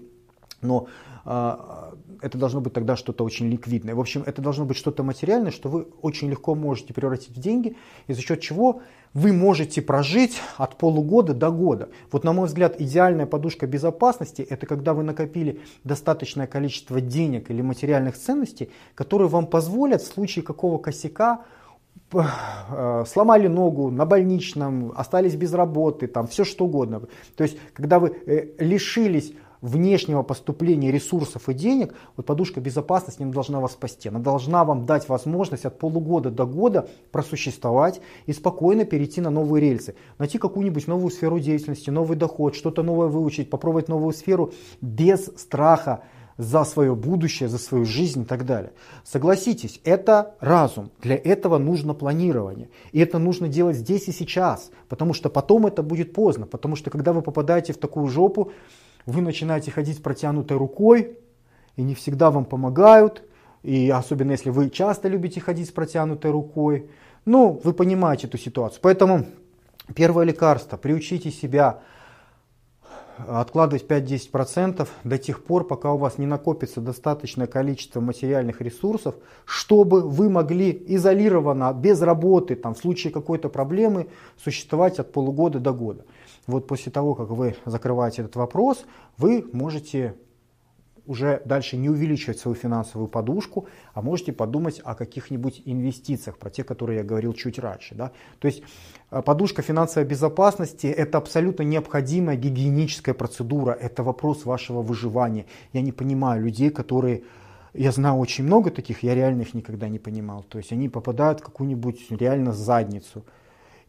но 0.62 0.86
это 1.24 2.38
должно 2.38 2.60
быть 2.60 2.72
тогда 2.72 2.96
что-то 2.96 3.24
очень 3.24 3.48
ликвидное. 3.48 3.94
В 3.94 4.00
общем, 4.00 4.22
это 4.26 4.42
должно 4.42 4.64
быть 4.64 4.76
что-то 4.76 5.02
материальное, 5.02 5.50
что 5.50 5.68
вы 5.68 5.86
очень 6.02 6.30
легко 6.30 6.54
можете 6.54 6.94
превратить 6.94 7.36
в 7.36 7.40
деньги, 7.40 7.76
и 8.06 8.12
за 8.12 8.20
счет 8.20 8.40
чего 8.40 8.82
вы 9.12 9.32
можете 9.32 9.82
прожить 9.82 10.40
от 10.56 10.76
полугода 10.76 11.34
до 11.34 11.50
года. 11.50 11.88
Вот 12.12 12.24
на 12.24 12.32
мой 12.32 12.46
взгляд, 12.46 12.80
идеальная 12.80 13.26
подушка 13.26 13.66
безопасности– 13.66 14.42
это 14.50 14.66
когда 14.66 14.94
вы 14.94 15.02
накопили 15.02 15.60
достаточное 15.84 16.46
количество 16.46 17.00
денег 17.00 17.50
или 17.50 17.60
материальных 17.60 18.16
ценностей, 18.16 18.70
которые 18.94 19.28
вам 19.28 19.46
позволят 19.46 20.02
в 20.02 20.06
случае 20.06 20.44
какого 20.44 20.78
косяка 20.78 21.42
э, 22.12 23.04
сломали 23.06 23.48
ногу 23.48 23.90
на 23.90 24.06
больничном, 24.06 24.92
остались 24.94 25.34
без 25.34 25.52
работы, 25.54 26.06
там 26.06 26.28
все 26.28 26.44
что 26.44 26.66
угодно. 26.66 27.02
То 27.36 27.42
есть, 27.42 27.58
когда 27.72 27.98
вы 27.98 28.16
э, 28.26 28.46
лишились 28.58 29.32
внешнего 29.60 30.22
поступления 30.22 30.90
ресурсов 30.90 31.48
и 31.48 31.54
денег, 31.54 31.94
вот 32.16 32.26
подушка 32.26 32.60
безопасности 32.60 33.22
не 33.22 33.32
должна 33.32 33.60
вас 33.60 33.72
спасти. 33.72 34.08
Она 34.08 34.18
должна 34.18 34.64
вам 34.64 34.86
дать 34.86 35.08
возможность 35.08 35.64
от 35.64 35.78
полугода 35.78 36.30
до 36.30 36.46
года 36.46 36.88
просуществовать 37.12 38.00
и 38.26 38.32
спокойно 38.32 38.84
перейти 38.84 39.20
на 39.20 39.30
новые 39.30 39.60
рельсы. 39.60 39.94
Найти 40.18 40.38
какую-нибудь 40.38 40.86
новую 40.86 41.10
сферу 41.10 41.38
деятельности, 41.38 41.90
новый 41.90 42.16
доход, 42.16 42.54
что-то 42.54 42.82
новое 42.82 43.08
выучить, 43.08 43.50
попробовать 43.50 43.88
новую 43.88 44.12
сферу 44.12 44.52
без 44.80 45.30
страха 45.36 46.02
за 46.40 46.64
свое 46.64 46.94
будущее, 46.94 47.50
за 47.50 47.58
свою 47.58 47.84
жизнь 47.84 48.22
и 48.22 48.24
так 48.24 48.46
далее. 48.46 48.72
Согласитесь, 49.04 49.78
это 49.84 50.36
разум. 50.40 50.90
Для 51.02 51.16
этого 51.16 51.58
нужно 51.58 51.92
планирование. 51.92 52.70
И 52.92 53.00
это 53.00 53.18
нужно 53.18 53.46
делать 53.46 53.76
здесь 53.76 54.08
и 54.08 54.12
сейчас, 54.12 54.70
потому 54.88 55.12
что 55.12 55.28
потом 55.28 55.66
это 55.66 55.82
будет 55.82 56.14
поздно. 56.14 56.46
Потому 56.46 56.76
что 56.76 56.88
когда 56.88 57.12
вы 57.12 57.20
попадаете 57.20 57.74
в 57.74 57.76
такую 57.76 58.06
жопу, 58.06 58.52
вы 59.06 59.20
начинаете 59.20 59.70
ходить 59.70 60.02
протянутой 60.02 60.56
рукой, 60.56 61.18
и 61.76 61.82
не 61.82 61.94
всегда 61.94 62.30
вам 62.30 62.44
помогают, 62.44 63.22
и 63.62 63.90
особенно 63.90 64.32
если 64.32 64.50
вы 64.50 64.70
часто 64.70 65.08
любите 65.08 65.40
ходить 65.40 65.68
с 65.68 65.72
протянутой 65.72 66.30
рукой. 66.30 66.90
Ну, 67.24 67.60
вы 67.62 67.72
понимаете 67.72 68.26
эту 68.26 68.38
ситуацию. 68.38 68.80
Поэтому 68.82 69.26
первое 69.94 70.24
лекарство, 70.24 70.76
приучите 70.76 71.30
себя 71.30 71.80
откладывать 73.28 73.86
5-10% 73.86 74.88
до 75.04 75.18
тех 75.18 75.44
пор, 75.44 75.66
пока 75.66 75.92
у 75.92 75.98
вас 75.98 76.16
не 76.18 76.26
накопится 76.26 76.80
достаточное 76.80 77.46
количество 77.46 78.00
материальных 78.00 78.62
ресурсов, 78.62 79.14
чтобы 79.44 80.00
вы 80.00 80.30
могли 80.30 80.70
изолированно, 80.88 81.72
без 81.74 82.00
работы, 82.00 82.54
там, 82.54 82.74
в 82.74 82.78
случае 82.78 83.12
какой-то 83.12 83.48
проблемы, 83.48 84.08
существовать 84.42 84.98
от 84.98 85.12
полугода 85.12 85.58
до 85.58 85.72
года. 85.72 86.04
Вот 86.50 86.66
после 86.66 86.92
того, 86.92 87.14
как 87.14 87.30
вы 87.30 87.56
закрываете 87.64 88.22
этот 88.22 88.36
вопрос, 88.36 88.84
вы 89.16 89.48
можете 89.52 90.14
уже 91.06 91.42
дальше 91.44 91.76
не 91.76 91.88
увеличивать 91.88 92.38
свою 92.38 92.54
финансовую 92.54 93.08
подушку, 93.08 93.66
а 93.94 94.02
можете 94.02 94.32
подумать 94.32 94.80
о 94.84 94.94
каких-нибудь 94.94 95.62
инвестициях, 95.64 96.38
про 96.38 96.50
те, 96.50 96.62
которые 96.62 96.98
я 96.98 97.04
говорил 97.04 97.32
чуть 97.32 97.58
раньше. 97.58 97.94
Да? 97.94 98.12
То 98.38 98.46
есть 98.46 98.62
э, 99.10 99.22
подушка 99.22 99.62
финансовой 99.62 100.08
безопасности– 100.08 100.86
это 100.88 101.18
абсолютно 101.18 101.64
необходимая 101.64 102.36
гигиеническая 102.36 103.14
процедура, 103.14 103.72
это 103.72 104.02
вопрос 104.02 104.44
вашего 104.44 104.82
выживания. 104.82 105.46
Я 105.72 105.80
не 105.80 105.92
понимаю 105.92 106.44
людей, 106.44 106.70
которые 106.70 107.22
я 107.74 107.92
знаю 107.92 108.16
очень 108.16 108.44
много 108.44 108.70
таких, 108.70 109.02
я 109.02 109.14
реально 109.14 109.42
их 109.42 109.54
никогда 109.54 109.88
не 109.88 109.98
понимал. 109.98 110.44
То 110.44 110.58
есть 110.58 110.72
они 110.72 110.88
попадают 110.88 111.40
в 111.40 111.44
какую-нибудь 111.44 112.10
реально 112.10 112.52
задницу– 112.52 113.24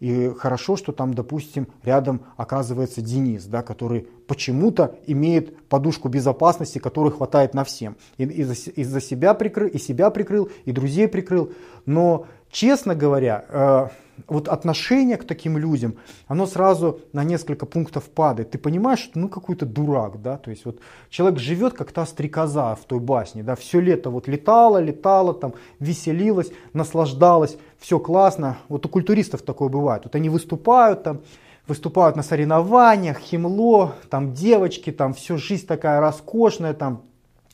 и 0.01 0.33
хорошо, 0.35 0.75
что 0.75 0.91
там, 0.91 1.13
допустим, 1.13 1.67
рядом 1.83 2.21
оказывается 2.35 3.01
Денис, 3.01 3.45
да, 3.45 3.61
который 3.61 4.07
почему-то 4.27 4.95
имеет 5.05 5.67
подушку 5.67 6.09
безопасности, 6.09 6.79
которой 6.79 7.11
хватает 7.11 7.53
на 7.53 7.63
всем. 7.63 7.95
И, 8.17 8.23
и, 8.23 8.43
за, 8.43 8.53
и 8.71 8.83
за 8.83 8.99
себя 8.99 9.35
прикрыл, 9.35 9.67
и 9.67 9.77
себя 9.77 10.09
прикрыл, 10.09 10.49
и 10.65 10.71
друзей 10.71 11.07
прикрыл. 11.07 11.53
Но, 11.85 12.25
честно 12.49 12.95
говоря, 12.95 13.45
э, 13.47 13.87
вот 14.27 14.47
отношение 14.47 15.17
к 15.17 15.25
таким 15.25 15.57
людям, 15.57 15.95
оно 16.27 16.45
сразу 16.45 16.99
на 17.13 17.23
несколько 17.23 17.65
пунктов 17.65 18.05
падает. 18.05 18.51
Ты 18.51 18.57
понимаешь, 18.57 18.99
что 18.99 19.19
ну 19.19 19.29
какой-то 19.29 19.65
дурак, 19.65 20.21
да, 20.21 20.37
то 20.37 20.51
есть 20.51 20.65
вот 20.65 20.79
человек 21.09 21.39
живет 21.39 21.73
как 21.73 21.91
та 21.91 22.05
стрекоза 22.05 22.75
в 22.75 22.85
той 22.85 22.99
басне, 22.99 23.43
да, 23.43 23.55
все 23.55 23.79
лето 23.79 24.09
вот 24.09 24.27
летала, 24.27 24.79
летала, 24.79 25.33
там, 25.33 25.53
веселилась, 25.79 26.51
наслаждалась, 26.73 27.57
все 27.79 27.99
классно. 27.99 28.57
Вот 28.69 28.85
у 28.85 28.89
культуристов 28.89 29.41
такое 29.41 29.69
бывает. 29.69 30.03
Вот 30.05 30.15
они 30.15 30.29
выступают 30.29 31.03
там, 31.03 31.21
выступают 31.67 32.15
на 32.15 32.23
соревнованиях, 32.23 33.19
химло, 33.19 33.95
там 34.09 34.33
девочки, 34.33 34.91
там 34.91 35.13
все 35.13 35.37
жизнь 35.37 35.65
такая 35.65 35.99
роскошная, 35.99 36.73
там 36.73 37.03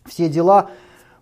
все 0.05 0.29
дела. 0.29 0.69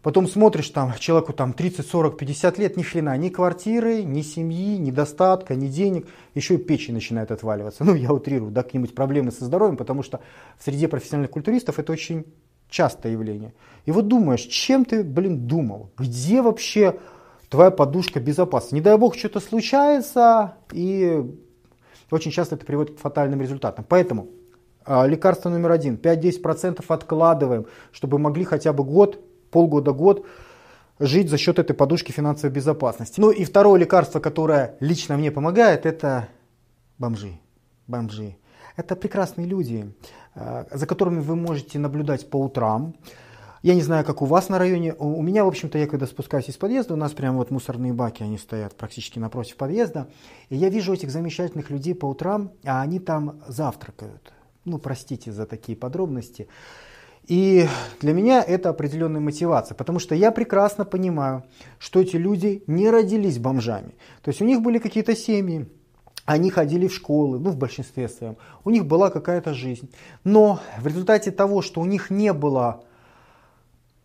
Потом 0.06 0.28
смотришь, 0.28 0.70
там 0.70 0.94
человеку 1.00 1.34
там 1.34 1.52
30, 1.52 1.88
40, 1.88 2.15
50 2.15 2.60
лет, 2.60 2.78
ни 2.78 2.84
хрена, 2.84 3.18
ни 3.18 3.30
квартиры, 3.30 4.04
ни 4.04 4.22
семьи, 4.22 4.78
ни 4.78 4.91
достатка, 4.91 5.56
ни 5.56 5.65
денег, 5.65 6.06
еще 6.36 6.54
и 6.54 6.58
печень 6.58 6.94
начинает 6.94 7.32
отваливаться. 7.32 7.84
Ну, 7.84 7.96
я 7.96 8.13
утрирую, 8.13 8.52
да, 8.52 8.62
какие-нибудь 8.62 8.94
проблемы 8.94 9.32
со 9.32 9.46
здоровьем, 9.46 9.78
потому 9.78 10.04
что 10.04 10.20
в 10.60 10.63
среде 10.63 10.88
профессиональных 10.88 11.32
культуристов 11.32 11.80
это 11.80 11.91
очень 11.91 12.28
частое 12.70 13.13
явление. 13.13 13.56
И 13.86 13.91
вот 13.91 14.08
думаешь, 14.08 14.41
чем 14.41 14.86
ты, 14.86 15.04
блин, 15.04 15.48
думал? 15.48 15.89
Где 15.98 16.44
вообще 16.44 17.00
твоя 17.50 17.72
подушка 17.72 18.20
безопасности? 18.20 18.76
Не 18.76 18.82
дай 18.82 19.00
бог 19.00 19.15
что-то 19.15 19.39
случается, 19.39 20.54
и 20.72 21.26
Очень 22.12 22.30
часто 22.30 22.54
это 22.54 22.65
приводит 22.68 22.98
к 22.98 23.00
фатальным 23.00 23.41
результатам. 23.41 23.84
Поэтому 23.89 24.28
э, 24.86 25.08
лекарство 25.08 25.50
номер 25.50 25.72
один, 25.72 25.96
5-10% 25.96 26.86
откладываем, 26.89 27.65
чтобы 27.91 28.20
могли 28.20 28.44
хотя 28.44 28.72
бы 28.72 28.84
год, 28.84 29.20
полгода-год 29.56 30.26
жить 31.00 31.30
за 31.30 31.38
счет 31.38 31.60
этой 31.60 31.74
подушки 31.74 32.12
финансовой 32.12 32.54
безопасности. 32.54 33.22
Ну 33.22 33.32
и 33.32 33.46
второе 33.46 33.80
лекарство, 33.80 34.20
которое 34.20 34.76
лично 34.82 35.15
мне 35.15 35.32
помогает, 35.32 35.86
это 35.86 36.28
бомжи. 36.98 37.39
Бомжи. 37.88 38.36
Это 38.76 38.98
прекрасные 38.98 39.48
люди, 39.48 39.94
э, 40.36 40.66
за 40.70 40.86
которыми 40.86 41.22
вы 41.22 41.38
можете 41.38 41.80
наблюдать 41.80 42.30
по 42.30 42.36
утрам. 42.36 42.95
Я 43.62 43.76
не 43.76 43.82
знаю, 43.82 44.03
как 44.03 44.22
у 44.22 44.26
вас 44.26 44.49
на 44.49 44.60
районе. 44.60 44.93
У 44.93 45.22
меня, 45.22 45.45
в 45.45 45.47
общем-то, 45.47 45.78
я 45.78 45.88
когда 45.88 46.06
спускаюсь 46.06 46.49
из 46.49 46.58
подъезда, 46.58 46.95
у 46.95 46.97
нас 46.97 47.14
прямо 47.14 47.38
вот 47.38 47.49
мусорные 47.49 47.93
баки, 47.93 48.24
они 48.24 48.38
стоят 48.38 48.76
практически 48.76 49.20
напротив 49.20 49.56
подъезда. 49.56 50.10
И 50.49 50.58
я 50.58 50.68
вижу 50.68 50.93
этих 50.93 51.12
замечательных 51.12 51.70
людей 51.70 51.95
по 51.95 52.08
утрам, 52.08 52.51
а 52.66 52.82
они 52.82 52.99
там 52.99 53.41
завтракают. 53.47 54.34
Ну, 54.66 54.80
простите 54.80 55.32
за 55.32 55.45
такие 55.45 55.78
подробности. 55.78 56.49
И 57.28 57.67
для 58.01 58.13
меня 58.13 58.43
это 58.43 58.69
определенная 58.69 59.21
мотивация, 59.21 59.76
потому 59.76 59.97
что 59.97 60.13
я 60.13 60.32
прекрасно 60.32 60.86
понимаю, 60.86 61.43
что 61.80 61.99
эти 61.99 62.17
люди 62.17 62.63
не 62.67 62.89
родились 62.89 63.39
бомжами. 63.39 63.95
То 64.21 64.30
есть 64.30 64.41
у 64.41 64.45
них 64.45 64.61
были 64.61 64.78
какие-то 64.78 65.15
семьи, 65.15 65.67
они 66.26 66.51
ходили 66.51 66.88
в 66.88 66.93
школы, 66.93 67.39
ну 67.39 67.49
в 67.49 67.57
большинстве 67.57 68.09
своем, 68.09 68.38
у 68.63 68.69
них 68.69 68.86
была 68.86 69.09
какая-то 69.09 69.55
жизнь. 69.55 69.89
Но 70.23 70.59
в 70.80 70.86
результате 70.86 71.32
того, 71.32 71.63
что 71.63 71.82
у 71.82 71.86
них 71.86 72.11
не 72.11 72.32
было 72.32 72.84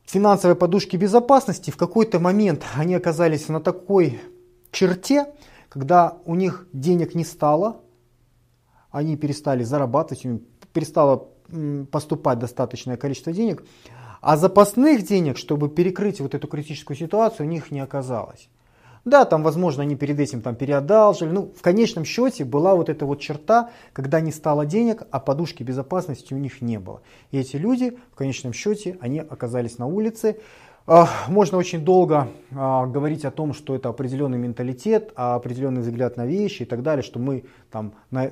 финансовой 0.04 0.56
подушки 0.56 0.96
безопасности, 0.96 1.70
в 1.70 1.76
какой-то 1.76 2.20
момент 2.20 2.64
они 2.74 2.94
оказались 2.94 3.48
на 3.48 3.60
такой 3.60 4.20
черте, 4.70 5.26
когда 5.68 6.16
у 6.24 6.34
них 6.34 6.66
денег 6.72 7.14
не 7.14 7.24
стало, 7.24 7.82
они 8.90 9.16
перестали 9.16 9.62
зарабатывать, 9.62 10.26
перестало 10.72 11.28
поступать 11.90 12.38
достаточное 12.38 12.96
количество 12.96 13.32
денег, 13.32 13.64
а 14.20 14.36
запасных 14.36 15.02
денег, 15.02 15.38
чтобы 15.38 15.68
перекрыть 15.68 16.20
вот 16.20 16.34
эту 16.34 16.46
критическую 16.46 16.96
ситуацию, 16.96 17.46
у 17.46 17.50
них 17.50 17.70
не 17.70 17.80
оказалось. 17.80 18.48
Да, 19.06 19.24
там, 19.24 19.42
возможно, 19.42 19.82
они 19.82 19.96
перед 19.96 20.20
этим 20.20 20.42
там 20.42 20.54
переодалжили. 20.54 21.30
Ну, 21.30 21.52
в 21.56 21.62
конечном 21.62 22.04
счете 22.04 22.44
была 22.44 22.74
вот 22.74 22.90
эта 22.90 23.06
вот 23.06 23.18
черта, 23.20 23.70
когда 23.94 24.20
не 24.20 24.30
стало 24.30 24.66
денег, 24.66 25.04
а 25.10 25.20
подушки 25.20 25.62
безопасности 25.62 26.34
у 26.34 26.36
них 26.36 26.60
не 26.60 26.78
было. 26.78 27.00
И 27.30 27.38
эти 27.38 27.56
люди, 27.56 27.96
в 28.12 28.16
конечном 28.16 28.52
счете, 28.52 28.98
они 29.00 29.20
оказались 29.20 29.78
на 29.78 29.86
улице. 29.86 30.36
А, 30.86 31.08
можно 31.28 31.56
очень 31.56 31.82
долго 31.82 32.28
а, 32.54 32.86
говорить 32.86 33.24
о 33.24 33.30
том, 33.30 33.54
что 33.54 33.74
это 33.74 33.88
определенный 33.88 34.38
менталитет, 34.38 35.12
определенный 35.14 35.80
взгляд 35.80 36.18
на 36.18 36.26
вещи 36.26 36.62
и 36.62 36.66
так 36.66 36.82
далее, 36.82 37.02
что 37.02 37.18
мы 37.18 37.44
там 37.70 37.94
на, 38.10 38.30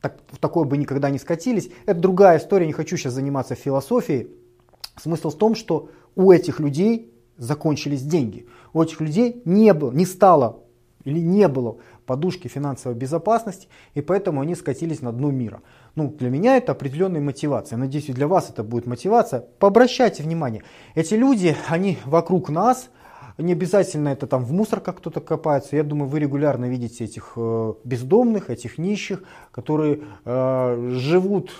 так, 0.00 0.18
в 0.30 0.38
такое 0.38 0.64
бы 0.64 0.76
никогда 0.76 1.10
не 1.10 1.18
скатились. 1.18 1.70
Это 1.86 2.00
другая 2.00 2.38
история, 2.38 2.66
не 2.66 2.72
хочу 2.72 2.96
сейчас 2.96 3.12
заниматься 3.12 3.54
философией. 3.54 4.30
Смысл 4.96 5.30
в 5.30 5.36
том, 5.36 5.54
что 5.54 5.90
у 6.16 6.32
этих 6.32 6.60
людей 6.60 7.12
закончились 7.36 8.02
деньги. 8.02 8.46
У 8.72 8.82
этих 8.82 9.00
людей 9.00 9.42
не 9.44 9.72
было, 9.74 9.92
не 9.92 10.06
стало 10.06 10.60
или 11.04 11.18
не 11.18 11.48
было 11.48 11.78
подушки 12.06 12.48
финансовой 12.48 12.96
безопасности, 12.96 13.68
и 13.94 14.00
поэтому 14.00 14.40
они 14.40 14.54
скатились 14.54 15.00
на 15.00 15.12
дно 15.12 15.30
мира. 15.30 15.62
Ну, 15.94 16.08
для 16.10 16.28
меня 16.28 16.56
это 16.56 16.72
определенная 16.72 17.20
мотивация. 17.20 17.76
Надеюсь, 17.76 18.08
и 18.08 18.12
для 18.12 18.26
вас 18.26 18.50
это 18.50 18.62
будет 18.62 18.86
мотивация. 18.86 19.44
Пообращайте 19.58 20.22
внимание. 20.22 20.62
Эти 20.94 21.14
люди, 21.14 21.56
они 21.68 21.98
вокруг 22.04 22.50
нас, 22.50 22.90
не 23.40 23.52
обязательно 23.52 24.08
это 24.08 24.26
там 24.26 24.44
в 24.44 24.52
мусорках 24.52 24.96
кто-то 24.96 25.20
копается. 25.20 25.76
Я 25.76 25.82
думаю, 25.82 26.08
вы 26.08 26.20
регулярно 26.20 26.66
видите 26.66 27.04
этих 27.04 27.32
э, 27.36 27.74
бездомных, 27.84 28.50
этих 28.50 28.78
нищих, 28.78 29.22
которые 29.50 30.00
э, 30.24 30.90
живут 30.92 31.50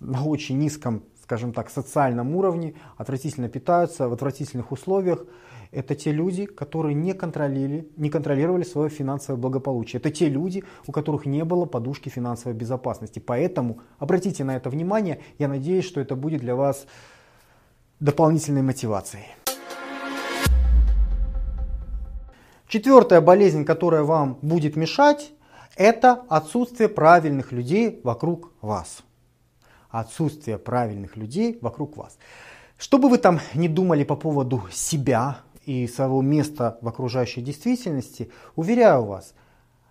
на 0.00 0.24
очень 0.24 0.58
низком, 0.58 1.02
скажем 1.22 1.52
так, 1.52 1.70
социальном 1.70 2.34
уровне, 2.34 2.74
отвратительно 2.96 3.48
питаются 3.48 4.08
в 4.08 4.12
отвратительных 4.12 4.72
условиях. 4.72 5.24
Это 5.70 5.94
те 5.94 6.12
люди, 6.12 6.44
которые 6.44 6.94
не 6.94 7.14
контролировали, 7.14 7.88
не 7.96 8.10
контролировали 8.10 8.62
свое 8.62 8.90
финансовое 8.90 9.40
благополучие. 9.40 10.00
Это 10.00 10.10
те 10.10 10.28
люди, 10.28 10.64
у 10.86 10.92
которых 10.92 11.24
не 11.24 11.44
было 11.44 11.64
подушки 11.64 12.10
финансовой 12.10 12.54
безопасности. 12.54 13.20
Поэтому 13.20 13.80
обратите 13.98 14.44
на 14.44 14.56
это 14.56 14.68
внимание. 14.68 15.20
Я 15.38 15.48
надеюсь, 15.48 15.86
что 15.86 16.00
это 16.00 16.14
будет 16.14 16.40
для 16.40 16.56
вас 16.56 16.86
дополнительной 18.00 18.62
мотивацией. 18.62 19.41
Четвертая 22.72 23.20
болезнь, 23.20 23.66
которая 23.66 24.02
вам 24.02 24.38
будет 24.40 24.76
мешать, 24.76 25.32
это 25.76 26.24
отсутствие 26.30 26.88
правильных 26.88 27.52
людей 27.52 28.00
вокруг 28.02 28.50
вас. 28.62 29.02
Отсутствие 29.90 30.56
правильных 30.56 31.18
людей 31.18 31.58
вокруг 31.60 31.98
вас. 31.98 32.16
Что 32.78 32.96
бы 32.96 33.10
вы 33.10 33.18
там 33.18 33.40
не 33.52 33.68
думали 33.68 34.04
по 34.04 34.16
поводу 34.16 34.62
себя 34.72 35.40
и 35.66 35.86
своего 35.86 36.22
места 36.22 36.78
в 36.80 36.88
окружающей 36.88 37.42
действительности, 37.42 38.30
уверяю 38.56 39.04
вас, 39.04 39.34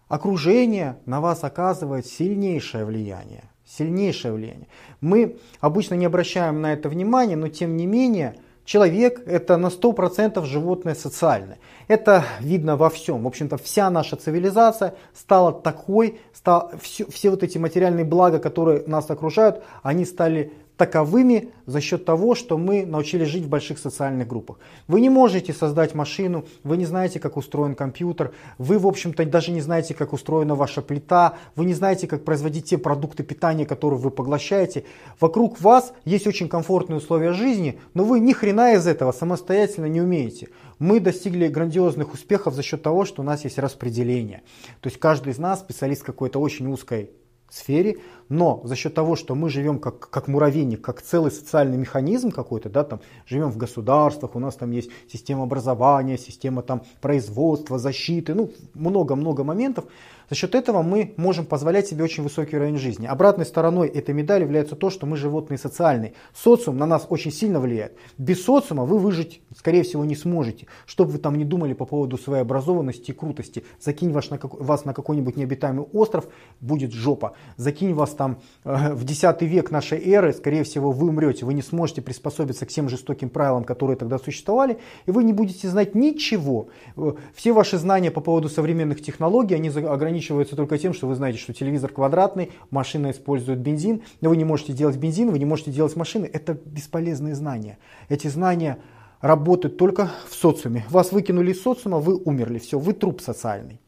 окружение 0.07 0.97
на 1.05 1.21
вас 1.21 1.43
оказывает 1.43 2.07
сильнейшее 2.07 2.85
влияние. 2.85 3.43
Сильнейшее 3.63 4.33
влияние. 4.33 4.67
Мы 5.01 5.37
обычно 5.59 5.93
не 5.93 6.07
обращаем 6.07 6.61
на 6.61 6.73
это 6.73 6.89
внимания, 6.89 7.35
но 7.35 7.47
тем 7.47 7.77
не 7.77 7.85
менее– 7.85 8.37
Человек 8.63 9.21
это 9.25 9.57
на 9.57 9.67
100% 9.67 10.45
животное 10.45 10.95
социальное. 10.95 11.57
Это 11.87 12.23
видно 12.39 12.77
во 12.77 12.89
всем. 12.89 13.23
В 13.23 13.27
общем-то, 13.27 13.57
вся 13.57 13.89
наша 13.89 14.15
цивилизация 14.15 14.95
стала 15.13 15.51
такой, 15.51 16.19
стал, 16.33 16.71
все, 16.81 17.05
все 17.09 17.31
вот 17.31 17.43
эти 17.43 17.57
материальные 17.57 18.05
блага, 18.05 18.39
которые 18.39 18.83
нас 18.85 19.09
окружают, 19.09 19.63
они 19.83 20.05
стали 20.05 20.53
таковыми 20.81 21.49
за 21.67 21.79
счет 21.79 22.05
того, 22.05 22.33
что 22.33 22.57
мы 22.57 22.87
научились 22.87 23.27
жить 23.27 23.43
в 23.43 23.49
больших 23.49 23.77
социальных 23.77 24.27
группах. 24.27 24.57
Вы 24.87 24.99
не 25.01 25.09
можете 25.09 25.53
создать 25.53 25.93
машину, 25.93 26.45
вы 26.63 26.75
не 26.75 26.85
знаете, 26.85 27.19
как 27.19 27.37
устроен 27.37 27.75
компьютер, 27.75 28.31
вы, 28.57 28.79
в 28.79 28.87
общем-то, 28.87 29.23
даже 29.25 29.51
не 29.51 29.61
знаете, 29.61 29.93
как 29.93 30.11
устроена 30.11 30.55
ваша 30.55 30.81
плита, 30.81 31.35
вы 31.55 31.65
не 31.65 31.75
знаете, 31.75 32.07
как 32.07 32.25
производить 32.25 32.65
те 32.65 32.79
продукты 32.79 33.21
питания, 33.21 33.67
которые 33.67 33.99
вы 33.99 34.09
поглощаете. 34.09 34.85
Вокруг 35.19 35.61
вас 35.61 35.93
есть 36.03 36.25
очень 36.25 36.49
комфортные 36.49 36.97
условия 36.97 37.33
жизни, 37.33 37.77
но 37.93 38.03
вы 38.03 38.19
ни 38.19 38.33
хрена 38.33 38.73
из 38.73 38.87
этого 38.87 39.11
самостоятельно 39.11 39.85
не 39.85 40.01
умеете. 40.01 40.47
Мы 40.79 40.99
достигли 40.99 41.47
грандиозных 41.47 42.11
успехов 42.15 42.55
за 42.55 42.63
счет 42.63 42.81
того, 42.81 43.05
что 43.05 43.21
у 43.21 43.25
нас 43.25 43.43
есть 43.43 43.59
распределение. 43.59 44.41
То 44.79 44.89
есть 44.89 44.99
каждый 44.99 45.33
из 45.33 45.37
нас 45.37 45.59
специалист 45.59 46.01
какой-то 46.01 46.39
очень 46.39 46.65
узкой 46.73 47.11
сфере, 47.51 47.97
но 48.31 48.61
за 48.63 48.77
счет 48.77 48.93
того, 48.93 49.17
что 49.17 49.35
мы 49.35 49.49
живем 49.49 49.77
как, 49.77 50.09
как 50.09 50.29
муравейник, 50.29 50.81
как 50.81 51.01
целый 51.01 51.31
социальный 51.31 51.77
механизм 51.77 52.31
какой-то, 52.31 52.69
да, 52.69 52.85
там, 52.85 53.01
живем 53.27 53.51
в 53.51 53.57
государствах, 53.57 54.35
у 54.35 54.39
нас 54.39 54.55
там 54.55 54.71
есть 54.71 54.89
система 55.11 55.43
образования, 55.43 56.17
система 56.17 56.61
там, 56.61 56.83
производства, 57.01 57.77
защиты, 57.77 58.33
ну, 58.33 58.49
много-много 58.73 59.43
моментов, 59.43 59.83
за 60.31 60.35
счет 60.37 60.55
этого 60.55 60.81
мы 60.81 61.13
можем 61.17 61.45
позволять 61.45 61.87
себе 61.87 62.05
очень 62.05 62.23
высокий 62.23 62.55
уровень 62.55 62.77
жизни. 62.77 63.05
Обратной 63.05 63.45
стороной 63.45 63.89
этой 63.89 64.15
медали 64.15 64.43
является 64.43 64.77
то, 64.77 64.89
что 64.89 65.05
мы 65.05 65.17
животные 65.17 65.57
социальные. 65.57 66.13
Социум 66.33 66.77
на 66.77 66.85
нас 66.85 67.05
очень 67.09 67.33
сильно 67.33 67.59
влияет. 67.59 67.97
Без 68.17 68.41
социума 68.45 68.85
вы 68.85 68.97
выжить, 68.97 69.41
скорее 69.57 69.83
всего, 69.83 70.05
не 70.05 70.15
сможете. 70.15 70.67
Что 70.85 71.03
бы 71.03 71.11
вы 71.11 71.17
там 71.17 71.37
ни 71.37 71.43
думали 71.43 71.73
по 71.73 71.83
поводу 71.83 72.17
своей 72.17 72.43
образованности 72.43 73.11
и 73.11 73.13
крутости. 73.13 73.65
Закинь 73.81 74.13
вас 74.13 74.29
на, 74.29 74.39
вас 74.41 74.85
на 74.85 74.93
какой-нибудь 74.93 75.35
необитаемый 75.35 75.85
остров, 75.91 76.29
будет 76.61 76.93
жопа. 76.93 77.33
Закинь 77.57 77.93
вас 77.93 78.11
там 78.21 78.37
э, 78.65 78.93
в 78.93 79.03
10 79.03 79.41
век 79.41 79.71
нашей 79.71 79.99
эры, 79.99 80.31
скорее 80.31 80.63
всего, 80.63 80.91
вы 80.91 81.07
умрете. 81.07 81.43
Вы 81.43 81.55
не 81.55 81.63
сможете 81.63 82.03
приспособиться 82.03 82.67
к 82.67 82.69
тем 82.69 82.87
жестоким 82.87 83.29
правилам, 83.29 83.63
которые 83.63 83.97
тогда 83.97 84.19
существовали, 84.19 84.77
и 85.07 85.11
вы 85.11 85.23
не 85.23 85.33
будете 85.33 85.67
знать 85.67 85.95
ничего. 85.95 86.67
Э, 86.97 87.13
все 87.33 87.51
ваши 87.51 87.79
знания 87.79 88.11
по 88.11 88.21
поводу 88.21 88.47
современных 88.47 89.01
технологий, 89.01 89.55
они 89.55 89.69
ограничены 89.69 90.11
ограничивается 90.11 90.55
только 90.55 90.77
тем, 90.77 90.93
что 90.93 91.07
вы 91.07 91.15
знаете, 91.15 91.39
что 91.39 91.51
телевизор 91.51 91.91
квадратный, 91.91 92.51
машина 92.69 93.09
использует 93.09 93.57
бензин, 93.57 94.03
но 94.21 94.29
вы 94.29 94.37
не 94.37 94.45
можете 94.45 94.73
делать 94.73 94.97
бензин, 94.97 95.31
вы 95.31 95.39
не 95.39 95.45
можете 95.45 95.71
делать 95.71 95.95
машины. 95.95 96.29
Это 96.31 96.53
бесполезные 96.53 97.33
знания. 97.33 97.79
Эти 98.07 98.27
знания 98.27 98.77
работают 99.21 99.77
только 99.77 100.11
в 100.29 100.35
социуме. 100.35 100.85
Вас 100.89 101.11
выкинули 101.11 101.53
из 101.53 101.63
социума, 101.63 101.97
вы 101.97 102.17
умерли, 102.17 102.59
все, 102.59 102.77
вы 102.77 102.93
труп 102.93 103.21
социальный. 103.21 103.79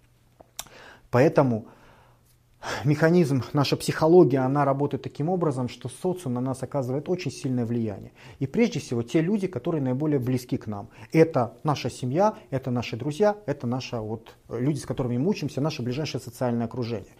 Поэтому 1.11 1.67
механизм, 2.83 3.43
наша 3.53 3.77
психология, 3.77 4.39
она 4.39 4.65
работает 4.65 5.03
таким 5.03 5.29
образом, 5.29 5.69
что 5.69 5.89
социум 5.89 6.35
на 6.35 6.41
нас 6.41 6.63
оказывает 6.63 7.09
очень 7.09 7.31
сильное 7.31 7.65
влияние. 7.65 8.11
И 8.39 8.47
прежде 8.47 8.79
всего 8.79 9.03
те 9.03 9.21
люди, 9.21 9.47
которые 9.47 9.81
наиболее 9.81 10.19
близки 10.19 10.57
к 10.57 10.67
нам. 10.67 10.89
Это 11.11 11.57
наша 11.63 11.89
семья, 11.89 12.35
это 12.49 12.71
наши 12.71 12.97
друзья, 12.97 13.37
это 13.45 13.67
наши 13.67 13.97
вот, 13.97 14.35
люди, 14.49 14.79
с 14.79 14.85
которыми 14.85 15.17
мы 15.17 15.29
учимся, 15.29 15.61
наше 15.61 15.81
ближайшее 15.81 16.21
социальное 16.21 16.65
окружение. 16.65 17.13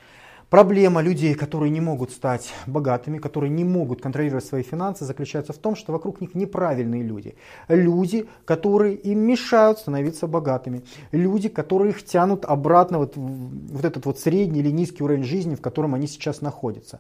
Проблема 0.54 1.01
людей, 1.01 1.34
которые 1.34 1.72
не 1.72 1.82
могут 1.82 2.12
стать 2.12 2.54
богатыми, 2.68 3.18
которые 3.18 3.49
не 3.49 3.64
могут 3.64 4.04
контролировать 4.04 4.45
свои 4.45 4.62
финансы, 4.62 5.04
заключается 5.04 5.51
в 5.51 5.58
том, 5.58 5.76
что 5.76 5.91
вокруг 5.91 6.22
них 6.22 6.36
неправильные 6.36 7.01
люди. 7.01 7.34
Люди, 7.68 8.28
которые 8.45 8.93
им 8.93 9.18
мешают 9.22 9.80
становиться 9.80 10.28
богатыми. 10.28 10.84
Люди, 11.12 11.49
которые 11.49 11.89
их 11.89 12.06
тянут 12.06 12.45
обратно 12.45 12.99
вот, 12.99 13.14
вот 13.16 13.84
этот 13.84 14.06
вот 14.06 14.20
средний 14.20 14.60
или 14.60 14.70
низкий 14.70 15.04
уровень 15.04 15.24
жизни, 15.24 15.56
в 15.56 15.62
котором 15.62 15.95
они 15.95 16.06
сейчас 16.06 16.41
находятся. 16.41 16.99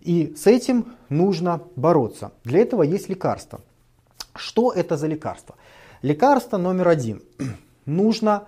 И 0.00 0.36
с 0.36 0.46
этим 0.46 0.94
нужно 1.08 1.60
бороться. 1.74 2.30
Для 2.44 2.60
этого 2.60 2.84
есть 2.84 3.08
лекарства. 3.08 3.62
Что 4.36 4.70
это 4.70 4.96
за 4.96 5.08
лекарство? 5.08 5.56
Лекарство 6.02 6.56
номер 6.56 6.86
один. 6.86 7.20
Нужно 7.84 8.44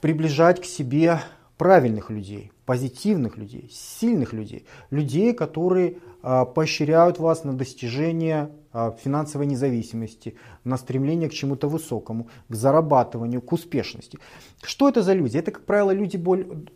приближать 0.00 0.60
к 0.60 0.64
себе 0.64 1.20
правильных 1.56 2.10
людей, 2.10 2.50
позитивных 2.68 3.38
людей, 3.38 3.70
сильных 3.72 4.34
людей, 4.34 4.66
людей, 4.90 5.32
которые 5.32 5.96
а, 6.20 6.44
поощряют 6.44 7.18
вас 7.18 7.42
на 7.42 7.54
достижение 7.54 8.50
а, 8.74 8.90
финансовой 8.90 9.46
независимости, 9.46 10.34
на 10.64 10.76
стремление 10.76 11.30
к 11.30 11.32
чему-то 11.32 11.66
высокому, 11.66 12.28
к 12.50 12.54
зарабатыванию, 12.54 13.40
к 13.40 13.50
успешности. 13.54 14.18
Что 14.62 14.90
это 14.90 15.02
за 15.02 15.14
люди? 15.14 15.38
Это, 15.38 15.50
как 15.50 15.64
правило, 15.64 15.92
люди 15.92 16.22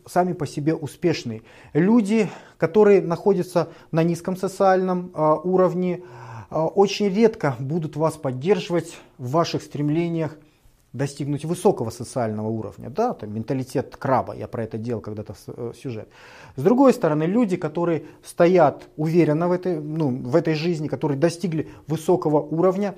сами 0.06 0.32
по 0.32 0.46
себе 0.46 0.74
успешные. 0.74 1.42
Люди, 1.74 2.30
которые 2.56 3.02
находятся 3.02 3.68
на 3.90 4.02
низком 4.02 4.38
социальном 4.38 5.10
а, 5.12 5.34
уровне, 5.34 6.04
очень 6.48 7.08
редко 7.08 7.54
будут 7.58 7.96
вас 7.96 8.16
поддерживать 8.16 8.96
в 9.18 9.30
ваших 9.30 9.62
стремлениях 9.62 10.38
достигнуть 10.92 11.44
высокого 11.44 11.90
социального 11.90 12.48
уровня, 12.48 12.90
да, 12.90 13.14
там 13.14 13.34
менталитет 13.34 13.96
краба, 13.96 14.34
я 14.34 14.46
про 14.46 14.64
это 14.64 14.78
делал 14.78 15.00
когда-то 15.00 15.34
э, 15.46 15.72
сюжет. 15.80 16.08
С 16.56 16.62
другой 16.62 16.92
стороны, 16.92 17.24
люди, 17.24 17.56
которые 17.56 18.04
стоят 18.22 18.88
уверенно 18.96 19.48
в 19.48 19.52
этой, 19.52 19.80
ну, 19.80 20.08
в 20.10 20.36
этой 20.36 20.54
жизни, 20.54 20.88
которые 20.88 21.18
достигли 21.18 21.68
высокого 21.86 22.40
уровня, 22.40 22.94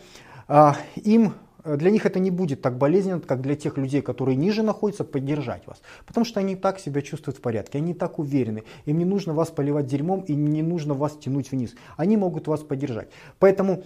а, 0.48 0.76
им 0.96 1.34
для 1.64 1.90
них 1.90 2.04
это 2.04 2.18
не 2.18 2.30
будет 2.30 2.60
так 2.60 2.76
болезненно, 2.76 3.20
как 3.20 3.40
для 3.40 3.56
тех 3.56 3.78
людей, 3.78 4.02
которые 4.02 4.36
ниже 4.36 4.62
находятся, 4.62 5.04
поддержать 5.04 5.66
вас. 5.66 5.80
Потому 6.06 6.26
что 6.26 6.40
они 6.40 6.56
так 6.56 6.78
себя 6.78 7.00
чувствуют 7.00 7.38
в 7.38 7.40
порядке, 7.40 7.78
они 7.78 7.94
так 7.94 8.18
уверены. 8.18 8.64
Им 8.84 8.98
не 8.98 9.06
нужно 9.06 9.32
вас 9.32 9.50
поливать 9.50 9.86
дерьмом 9.86 10.20
и 10.20 10.34
не 10.34 10.62
нужно 10.62 10.92
вас 10.92 11.16
тянуть 11.16 11.50
вниз. 11.52 11.74
Они 11.96 12.18
могут 12.18 12.48
вас 12.48 12.60
поддержать. 12.60 13.08
Поэтому 13.38 13.82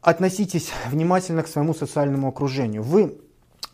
относитесь 0.00 0.70
внимательно 0.90 1.42
к 1.42 1.48
своему 1.48 1.74
социальному 1.74 2.28
окружению. 2.28 2.82
Вы 2.82 3.20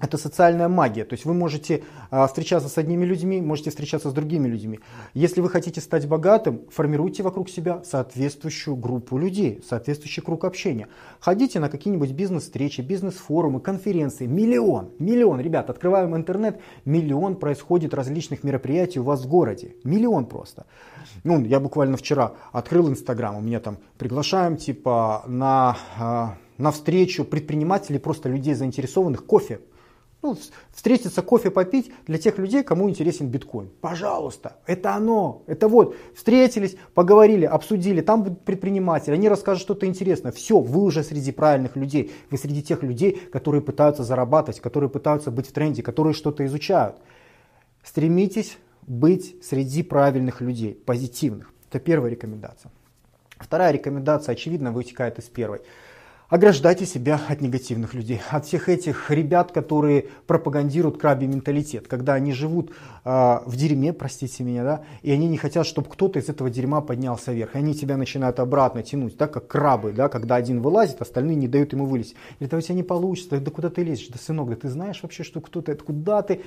это 0.05 0.19
социальная 0.19 0.69
магия. 0.69 1.05
То 1.05 1.15
есть 1.15 1.25
вы 1.25 1.35
можете 1.35 1.83
а, 2.11 2.27
встречаться 2.27 2.69
с 2.69 2.79
одними 2.79 3.05
людьми, 3.05 3.41
можете 3.41 3.71
встречаться 3.71 4.11
с 4.11 4.13
другими 4.13 4.47
людьми. 4.47 4.81
Если 5.15 5.41
вы 5.41 5.49
хотите 5.49 5.81
стать 5.81 6.07
богатым, 6.07 6.63
формируйте 6.71 7.23
вокруг 7.23 7.49
себя 7.49 7.83
соответствующую 7.85 8.77
группу 8.77 9.19
людей, 9.19 9.63
соответствующий 9.67 10.23
круг 10.23 10.45
общения. 10.45 10.89
Ходите 11.21 11.59
на 11.59 11.69
какие-нибудь 11.69 12.13
бизнес-встречи, 12.13 12.83
бизнес-форумы, 12.83 13.61
конференции. 13.61 14.27
Миллион, 14.27 14.91
миллион, 14.99 15.41
ребят, 15.41 15.71
открываем 15.71 16.15
интернет, 16.15 16.61
миллион 16.85 17.37
происходит 17.37 17.95
различных 17.95 18.45
мероприятий 18.45 19.01
у 19.01 19.05
вас 19.05 19.25
в 19.25 19.29
городе. 19.29 19.75
Миллион 19.85 20.27
просто. 20.27 20.67
Ну, 21.25 21.43
я 21.45 21.61
буквально 21.61 21.97
вчера 21.97 22.35
открыл 22.53 22.89
Инстаграм, 22.89 23.37
у 23.37 23.41
меня 23.41 23.61
там 23.61 23.79
приглашаем 23.99 24.57
типа 24.57 25.25
на, 25.27 25.77
а, 25.99 26.37
на 26.59 26.71
встречу 26.71 27.25
предпринимателей, 27.25 27.99
просто 27.99 28.29
людей 28.29 28.55
заинтересованных 28.55 29.25
кофе 29.25 29.61
ну, 30.25 30.39
встретиться 30.73 31.21
кофе 31.21 31.51
попить 31.51 31.93
для 32.07 32.17
тех 32.17 32.39
людей, 32.39 32.63
кому 32.65 32.89
интересен 32.89 33.29
биткоин. 33.29 33.69
Пожалуйста, 33.83 34.57
это 34.67 34.95
оно. 34.95 35.43
Это 35.47 35.69
вот, 35.69 35.97
встретились, 36.17 36.77
поговорили, 36.95 37.45
обсудили, 37.45 38.01
там 38.01 38.23
будут 38.23 38.41
предприниматели, 38.41 39.13
они 39.13 39.29
расскажут 39.29 39.63
что-то 39.63 39.85
интересное. 39.85 40.33
Все, 40.33 40.61
вы 40.61 40.83
уже 40.83 41.05
среди 41.05 41.31
правильных 41.31 41.77
людей. 41.77 42.11
Вы 42.31 42.39
среди 42.39 42.63
тех 42.63 42.83
людей, 42.83 43.21
которые 43.33 43.61
пытаются 43.61 44.03
зарабатывать, 44.03 44.61
которые 44.61 44.89
пытаются 44.89 45.31
быть 45.31 45.47
в 45.47 45.53
тренде, 45.53 45.83
которые 45.83 46.15
что-то 46.15 46.47
изучают. 46.47 46.97
Стремитесь 47.83 48.57
быть 48.87 49.37
среди 49.45 49.83
правильных 49.83 50.41
людей, 50.41 50.73
позитивных. 50.73 51.53
Это 51.69 51.81
первая 51.81 52.11
рекомендация. 52.11 52.73
Вторая 53.37 53.73
рекомендация, 53.73 54.33
очевидно, 54.33 54.73
вытекает 54.73 55.19
из 55.19 55.25
первой. 55.25 55.61
Ограждайте 56.31 56.87
себя 56.87 57.21
от 57.29 57.43
негативных 57.43 57.93
людей, 57.93 58.19
от 58.31 58.47
всех 58.47 58.71
этих 58.71 59.11
ребят, 59.11 59.53
которые 59.53 60.07
пропагандируют 60.27 60.99
крабий 60.99 61.27
менталитет, 61.27 61.87
когда 61.87 62.15
они 62.15 62.33
живут 62.33 62.71
э, 63.05 63.39
в 63.45 63.55
дерьме, 63.57 63.93
простите 63.93 64.43
меня, 64.43 64.65
да, 64.65 64.85
и 65.03 65.13
они 65.13 65.29
не 65.29 65.37
хотят, 65.37 65.67
чтобы 65.67 65.91
кто-то 65.91 66.19
из 66.19 66.31
этого 66.31 66.49
дерьма 66.49 66.81
поднялся 66.81 67.31
вверх. 67.31 67.55
И 67.55 67.59
они 67.59 67.75
тебя 67.75 67.99
начинают 67.99 68.41
обратно 68.41 68.83
тянуть, 68.83 69.19
так 69.19 69.35
как 69.35 69.49
крабы, 69.49 69.93
да, 69.93 70.09
когда 70.09 70.37
один 70.37 70.63
вылазит, 70.63 71.03
остальные 71.03 71.37
не 71.37 71.47
дают 71.47 71.75
ему 71.75 71.85
вылезть. 71.85 72.15
Или 72.41 72.47
это 72.47 72.57
у 72.57 72.61
тебя 72.63 72.75
не 72.75 72.83
получится, 72.83 73.39
да 73.39 73.51
куда 73.51 73.69
ты 73.69 73.83
лезешь, 73.85 74.09
да 74.09 74.19
сынок, 74.19 74.49
да 74.49 74.57
ты 74.57 74.71
знаешь 74.71 75.03
вообще, 75.03 75.25
что 75.25 75.43
кто-то, 75.43 75.75
куда 75.77 76.23
ты? 76.23 76.41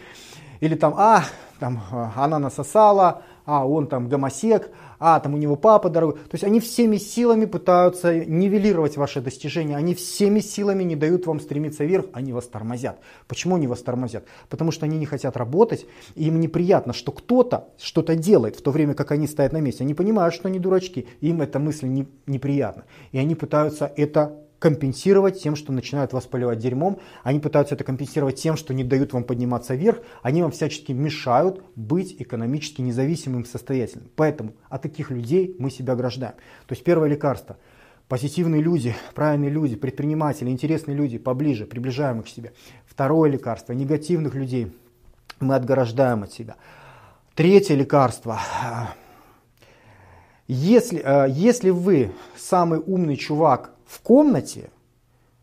Или 0.60 0.74
там, 0.74 0.96
а, 0.98 1.24
там, 1.60 1.84
а, 1.92 2.14
она 2.16 2.40
насосала, 2.40 3.22
а, 3.48 3.66
он 3.66 3.88
там 3.88 4.10
гомосек, 4.10 4.70
а, 5.00 5.20
там 5.22 5.34
у 5.34 5.38
него 5.38 5.56
папа 5.56 5.90
дорогой. 5.90 6.16
То 6.16 6.34
есть 6.34 6.44
они 6.44 6.60
всеми 6.60 6.98
силами 6.98 7.46
пытаются 7.46 8.14
нивелировать 8.14 8.98
ваши 8.98 9.22
достижения, 9.22 9.78
они 9.78 9.96
всеми 9.96 10.42
силами 10.42 10.84
не 10.84 10.98
дают 10.98 11.26
вам 11.26 11.40
стремиться 11.40 11.86
вверх, 11.86 12.08
они 12.12 12.34
вас 12.34 12.46
тормозят. 12.46 13.00
Почему 13.28 13.56
они 13.56 13.66
вас 13.66 13.82
тормозят? 13.82 14.26
Потому 14.50 14.72
что 14.72 14.86
они 14.86 14.98
не 14.98 15.06
хотят 15.06 15.38
работать, 15.38 15.86
и 16.16 16.28
им 16.28 16.42
неприятно, 16.42 16.92
что 16.92 17.14
кто-то 17.14 17.70
что-то 17.80 18.16
делает, 18.16 18.58
в 18.58 18.62
то 18.62 18.72
время 18.72 18.94
как 18.94 19.12
они 19.12 19.28
стоят 19.28 19.54
на 19.54 19.62
месте. 19.62 19.86
Они 19.86 19.94
понимают, 19.94 20.36
что 20.36 20.50
они 20.50 20.60
дурачки, 20.60 21.08
им 21.22 21.42
эта 21.42 21.58
мысль 21.58 21.88
не, 21.88 22.06
неприятна. 22.26 22.84
И 23.14 23.18
они 23.18 23.34
пытаются 23.34 23.92
это 23.96 24.36
компенсировать 24.60 25.42
тем, 25.42 25.56
что 25.56 25.72
начинают 25.72 26.14
вас 26.14 26.26
поливать 26.26 26.60
дерьмом, 26.60 27.00
они 27.24 27.40
пытаются 27.40 27.76
это 27.76 27.84
компенсировать 27.84 28.36
тем, 28.42 28.58
что 28.58 28.74
не 28.74 28.84
дают 28.84 29.14
вам 29.14 29.24
подниматься 29.24 29.76
вверх, 29.76 30.00
они 30.24 30.42
вам 30.42 30.52
всячески 30.52 30.92
мешают 30.92 31.62
быть 31.76 32.16
экономически 32.20 32.82
независимым 32.82 33.44
и 33.44 33.46
состоятельным. 33.46 34.10
Поэтому 34.16 34.54
от 34.70 34.82
таких 34.82 35.12
людей 35.12 35.56
мы 35.60 35.70
себя 35.70 35.94
ограждаем. 35.94 36.36
То 36.66 36.74
есть 36.74 36.84
первое 36.84 37.10
лекарство. 37.10 37.58
Позитивные 38.08 38.62
люди, 38.62 38.96
правильные 39.16 39.52
люди, 39.52 39.76
предприниматели, 39.76 40.50
интересные 40.50 40.96
люди, 40.96 41.18
поближе, 41.18 41.66
приближаем 41.66 42.22
их 42.22 42.26
к 42.26 42.30
себе. 42.30 42.54
Второе 42.86 43.30
лекарство. 43.30 43.74
Негативных 43.74 44.34
людей 44.34 44.72
мы 45.40 45.56
отграждаем 45.56 46.24
от 46.24 46.32
себя. 46.32 46.56
Третье 47.36 47.76
лекарство. 47.76 48.40
Если, 50.48 51.02
э, 51.04 51.30
если 51.30 51.70
вы 51.70 52.12
самый 52.38 52.80
умный 52.80 53.18
чувак 53.18 53.77
в 53.88 54.02
комнате, 54.02 54.70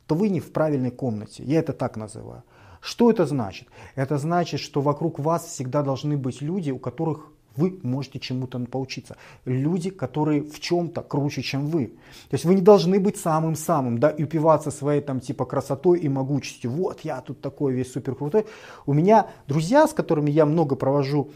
то 0.07 0.15
вы 0.15 0.29
не 0.29 0.41
в 0.41 0.53
правильной 0.53 0.91
комнате. 0.91 1.43
Я 1.45 1.61
это 1.61 1.73
так 1.73 1.97
называю. 1.97 2.45
Что 2.81 3.11
это 3.11 3.25
значит? 3.25 3.69
Это 3.95 4.19
значит, 4.19 4.61
что 4.61 4.83
вокруг 4.83 5.19
вас 5.19 5.47
всегда 5.47 5.83
должны 5.83 6.19
быть 6.19 6.43
люди, 6.43 6.71
у 6.71 6.79
которых 6.79 7.33
вы 7.57 7.79
можете 7.83 8.19
чему-то 8.19 8.59
поучиться. 8.59 9.17
Люди, 9.45 9.91
которые 9.91 10.43
в 10.43 10.61
чем-то 10.61 11.03
круче, 11.03 11.43
чем 11.43 11.67
вы. 11.69 11.87
То 12.29 12.35
есть 12.35 12.45
вы 12.45 12.55
не 12.57 12.61
должны 12.61 12.99
быть 13.01 13.17
самым-самым, 13.17 13.99
да, 13.99 14.11
и 14.11 14.25
упиваться 14.25 14.71
своей 14.71 15.01
там 15.01 15.21
типа 15.21 15.45
красотой 15.45 16.01
и 16.01 16.09
могучестью. 16.09 16.73
Вот 16.73 17.01
я 17.01 17.21
тут 17.21 17.41
такой 17.41 17.73
весь 17.73 17.93
супер 17.93 18.17
крутой. 18.17 18.47
У 18.87 18.93
меня 18.93 19.29
друзья, 19.47 19.87
с 19.87 19.93
которыми 19.93 20.31
я 20.31 20.47
много 20.47 20.77
провожу 20.77 21.31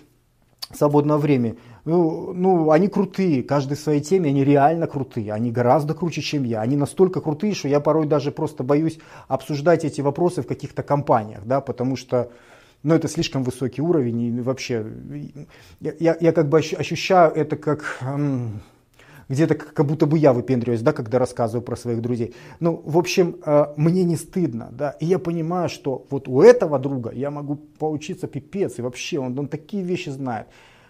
свободное 0.73 1.17
время, 1.17 1.57
ну, 1.85 2.33
ну, 2.35 2.71
они 2.71 2.89
крутые, 2.89 3.43
каждый 3.43 3.77
в 3.77 3.81
своей 3.81 4.01
теме, 4.01 4.31
они 4.31 4.45
реально 4.45 4.87
крутые, 4.87 5.33
они 5.33 5.51
гораздо 5.51 5.95
круче, 5.95 6.21
чем 6.21 6.45
я, 6.45 6.61
они 6.61 6.77
настолько 6.77 7.21
крутые, 7.21 7.55
что 7.55 7.69
я 7.69 7.81
порой 7.81 8.07
даже 8.07 8.31
просто 8.31 8.63
боюсь 8.63 8.99
обсуждать 9.29 9.85
эти 9.85 10.01
вопросы 10.01 10.43
в 10.43 10.47
каких-то 10.47 10.83
компаниях, 10.83 11.41
да, 11.45 11.61
потому 11.61 11.97
что, 11.97 12.31
ну, 12.83 12.95
это 12.95 13.09
слишком 13.09 13.43
высокий 13.43 13.81
уровень, 13.81 14.21
и 14.21 14.41
вообще, 14.41 14.85
я, 15.81 15.95
я, 15.99 16.17
я 16.21 16.33
как 16.33 16.49
бы 16.49 16.59
ощущаю 16.59 17.33
это 17.33 17.57
как... 17.57 18.03
где-то 19.29 19.55
как 19.55 19.87
будто 19.87 20.07
бы 20.07 20.19
я 20.19 20.33
выпендриваюсь, 20.33 20.83
да, 20.83 20.93
когда 20.93 21.19
рассказываю 21.19 21.63
про 21.63 21.77
своих 21.77 22.01
друзей. 22.01 22.35
Ну, 22.61 22.83
в 22.85 22.97
общем, 22.97 23.37
э, 23.45 23.67
мне 23.77 24.05
не 24.05 24.17
стыдно, 24.17 24.69
да, 24.73 24.91
и 25.01 25.07
я 25.07 25.19
понимаю, 25.19 25.69
что 25.69 26.07
вот 26.11 26.29
у 26.29 26.41
этого 26.43 26.79
друга 26.79 27.11
я 27.13 27.31
могу 27.31 27.57
поучиться 27.57 28.27
пипец, 28.27 28.79
и 28.79 28.83
вообще 28.83 29.19
он, 29.19 29.39
он 29.39 29.49
такие 29.49 29.83
вещи 29.83 30.11
знает. 30.11 30.47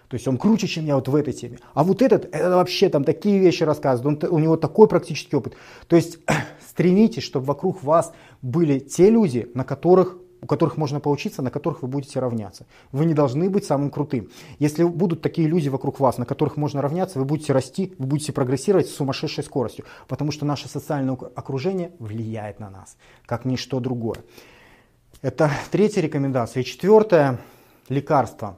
То 0.09 0.15
есть 0.15 0.27
он 0.27 0.39
круче, 0.39 0.67
чем 0.67 0.87
я 0.87 0.95
вот 0.95 1.09
в 1.09 1.15
этой 1.15 1.35
теме. 1.35 1.59
А 1.75 1.85
вот 1.85 2.01
этот, 2.01 2.35
это 2.35 2.57
вообще 2.57 2.89
там 2.89 3.05
такие 3.05 3.39
вещи 3.39 3.65
рассказывает, 3.65 4.25
он, 4.25 4.35
у 4.35 4.39
него 4.39 4.57
такой 4.57 4.89
практический 4.89 5.37
опыт. 5.37 5.55
То 5.87 5.97
есть 5.97 6.19
стремитесь, 6.69 7.23
чтобы 7.23 7.47
вокруг 7.47 7.83
вас 7.83 8.13
были 8.41 8.79
те 8.79 9.11
люди, 9.11 9.51
на 9.55 9.65
которых 9.65 10.17
у 10.41 10.47
которых 10.47 10.77
можно 10.77 11.01
поучиться, 11.01 11.43
на 11.43 11.51
которых 11.51 11.83
вы 11.83 11.89
будете 11.89 12.21
равняться. 12.21 12.67
Вы 12.93 13.05
не 13.05 13.15
должны 13.15 13.51
быть 13.51 13.65
самым 13.65 13.91
крутым. 13.91 14.29
Если 14.59 14.85
будут 14.85 15.23
такие 15.23 15.49
люди 15.49 15.69
вокруг 15.69 16.01
вас, 16.01 16.19
на 16.19 16.25
которых 16.25 16.57
можно 16.57 16.83
равняться, 16.83 17.19
вы 17.19 17.25
будете 17.25 17.53
расти, 17.53 17.95
вы 17.99 18.07
будете 18.07 18.33
прогрессировать 18.33 18.89
с 18.89 18.95
сумасшедшей 18.95 19.45
скоростью, 19.45 19.85
потому 20.07 20.33
что 20.33 20.47
наше 20.47 20.69
социальное 20.69 21.15
окружение 21.15 21.93
влияет 21.99 22.61
на 22.61 22.71
нас, 22.71 22.97
как 23.27 23.45
ничто 23.45 23.81
другое. 23.81 24.19
Это 25.23 25.51
третья 25.71 26.01
рекомендация. 26.01 26.63
И 26.63 26.65
четвертое 26.65 27.39
лекарство 27.89 28.57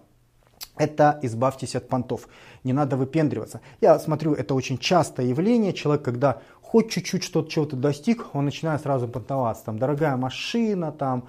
это 0.76 1.18
избавьтесь 1.22 1.76
от 1.76 1.88
понтов. 1.88 2.28
Не 2.64 2.72
надо 2.72 2.96
выпендриваться. 2.96 3.60
Я 3.80 3.98
смотрю, 3.98 4.34
это 4.34 4.54
очень 4.54 4.78
частое 4.78 5.26
явление. 5.26 5.72
Человек, 5.72 6.04
когда 6.04 6.40
хоть 6.62 6.90
чуть-чуть 6.90 7.24
что-то 7.24 7.50
чего-то 7.50 7.76
достиг, 7.76 8.26
он 8.34 8.44
начинает 8.44 8.82
сразу 8.82 9.08
понтоваться. 9.08 9.64
Там 9.64 9.78
дорогая 9.78 10.16
машина, 10.16 10.92
там 10.92 11.28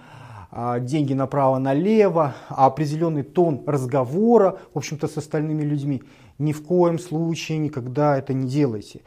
деньги 0.81 1.13
направо-налево, 1.13 2.35
а 2.49 2.65
определенный 2.65 3.23
тон 3.23 3.63
разговора, 3.65 4.59
в 4.73 4.77
общем-то, 4.77 5.07
с 5.07 5.17
остальными 5.17 5.63
людьми. 5.63 6.03
Ни 6.39 6.51
в 6.51 6.63
коем 6.63 6.99
случае 6.99 7.57
никогда 7.59 8.17
это 8.17 8.33
не 8.33 8.47
делайте. 8.47 9.01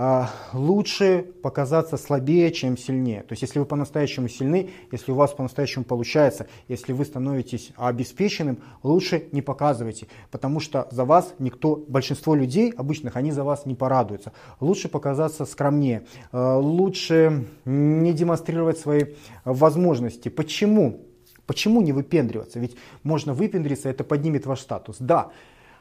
А, 0.00 0.30
лучше 0.52 1.26
показаться 1.42 1.96
слабее, 1.96 2.52
чем 2.52 2.78
сильнее. 2.78 3.24
То 3.24 3.32
есть, 3.32 3.42
если 3.42 3.58
вы 3.58 3.64
по-настоящему 3.64 4.28
сильны, 4.28 4.70
если 4.92 5.10
у 5.10 5.16
вас 5.16 5.32
по-настоящему 5.32 5.84
получается, 5.84 6.46
если 6.68 6.92
вы 6.92 7.04
становитесь 7.04 7.72
обеспеченным, 7.74 8.60
лучше 8.84 9.24
не 9.32 9.42
показывайте, 9.42 10.06
потому 10.30 10.60
что 10.60 10.86
за 10.92 11.04
вас 11.04 11.34
никто, 11.40 11.74
большинство 11.74 12.36
людей 12.36 12.70
обычных, 12.70 13.16
они 13.16 13.32
за 13.32 13.42
вас 13.42 13.66
не 13.66 13.74
порадуются. 13.74 14.32
Лучше 14.60 14.88
показаться 14.88 15.44
скромнее, 15.44 16.06
а, 16.30 16.58
лучше 16.58 17.48
не 17.64 18.12
демонстрировать 18.12 18.78
свои 18.78 19.16
возможности. 19.44 20.28
Почему? 20.28 21.08
Почему 21.44 21.80
не 21.80 21.92
выпендриваться? 21.92 22.60
Ведь 22.60 22.76
можно 23.02 23.34
выпендриться, 23.34 23.88
это 23.88 24.04
поднимет 24.04 24.46
ваш 24.46 24.60
статус. 24.60 24.98
Да, 25.00 25.32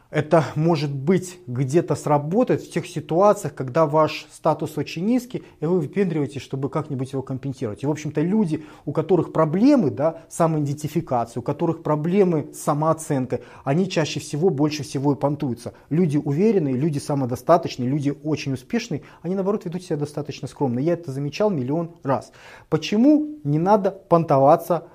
это 0.10 0.46
может 0.56 0.94
быть 0.94 1.40
где-то 1.48 1.96
сработать 1.96 2.64
в 2.64 2.72
тех 2.72 2.88
ситуациях, 2.88 3.54
когда 3.54 3.86
ваш 3.86 4.28
статус 4.32 4.78
очень 4.78 5.06
низкий, 5.06 5.44
и 5.60 5.66
вы 5.66 5.80
выпендриваетесь, 5.80 6.42
чтобы 6.42 6.70
как-нибудь 6.70 7.12
его 7.12 7.22
компенсировать. 7.22 7.84
И, 7.84 7.86
в 7.86 7.92
общем-то, 7.92 8.22
люди, 8.22 8.66
у 8.86 8.94
которых 8.94 9.34
проблемы 9.34 9.92
да, 9.92 10.22
самоидентификации, 10.30 11.40
у 11.40 11.44
которых 11.44 11.84
проблемы 11.84 12.50
с 12.54 12.60
самооценкой, 12.60 13.42
они 13.64 13.90
чаще 13.90 14.20
всего, 14.20 14.50
больше 14.50 14.84
всего 14.84 15.14
и 15.14 15.16
понтуются. 15.16 15.74
Люди 15.90 16.18
уверенные, 16.18 16.76
люди 16.76 17.00
самодостаточные, 17.00 17.90
люди 17.90 18.16
очень 18.24 18.54
успешные, 18.54 19.04
они, 19.22 19.36
наоборот, 19.36 19.66
ведут 19.66 19.84
себя 19.84 19.98
достаточно 19.98 20.48
скромно. 20.48 20.80
Я 20.80 20.94
это 20.94 21.12
замечал 21.12 21.50
миллион 21.50 21.92
раз. 22.04 22.32
Почему 22.70 23.40
не 23.44 23.60
надо 23.60 23.92
понтоваться 23.92 24.86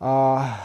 а, 0.00 0.56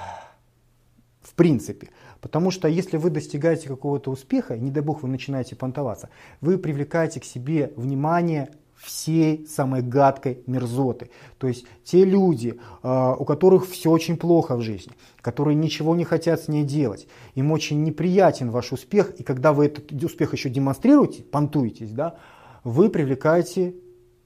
в 1.21 1.33
принципе? 1.35 1.89
Потому 2.21 2.51
что 2.51 2.67
если 2.67 2.97
вы 2.97 3.09
достигаете 3.09 3.67
какого-то 3.67 4.11
успеха, 4.11 4.55
не 4.57 4.71
дай 4.71 4.83
бог 4.83 5.01
вы 5.01 5.09
начинаете 5.09 5.55
понтоваться, 5.55 6.09
вы 6.39 6.57
привлекаете 6.57 7.19
к 7.19 7.25
себе 7.25 7.73
внимание 7.75 8.51
всей 8.81 9.45
самой 9.47 9.81
гадкой 9.81 10.43
мерзоты. 10.47 11.11
То 11.37 11.47
есть 11.47 11.65
те 11.83 12.03
люди, 12.03 12.59
а, 12.81 13.15
у 13.15 13.25
которых 13.25 13.67
все 13.67 13.91
очень 13.91 14.17
плохо 14.17 14.55
в 14.55 14.61
жизни, 14.61 14.93
которые 15.21 15.55
ничего 15.55 15.95
не 15.95 16.03
хотят 16.03 16.41
с 16.41 16.47
ней 16.47 16.63
делать, 16.63 17.07
им 17.35 17.51
очень 17.51 17.83
неприятен 17.83 18.49
ваш 18.49 18.71
успех, 18.71 19.13
и 19.19 19.23
когда 19.23 19.53
вы 19.53 19.67
этот 19.67 19.91
успех 20.03 20.33
еще 20.33 20.49
демонстрируете, 20.49 21.23
понтуетесь, 21.23 21.91
да, 21.91 22.15
вы 22.63 22.89
привлекаете 22.89 23.75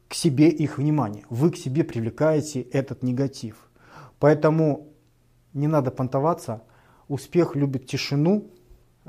к 0.08 0.14
себе 0.14 0.50
их 0.50 0.78
внимание, 0.78 1.24
вы 1.30 1.52
к 1.52 1.58
себе 1.58 1.84
привлекаете 1.84 2.62
этот 2.62 3.04
негатив. 3.04 3.70
Поэтому 4.20 4.88
не 5.54 5.68
надо 5.68 5.92
понтоваться, 5.92 6.64
успех 7.08 7.56
любит 7.56 7.88
тишину, 7.88 8.46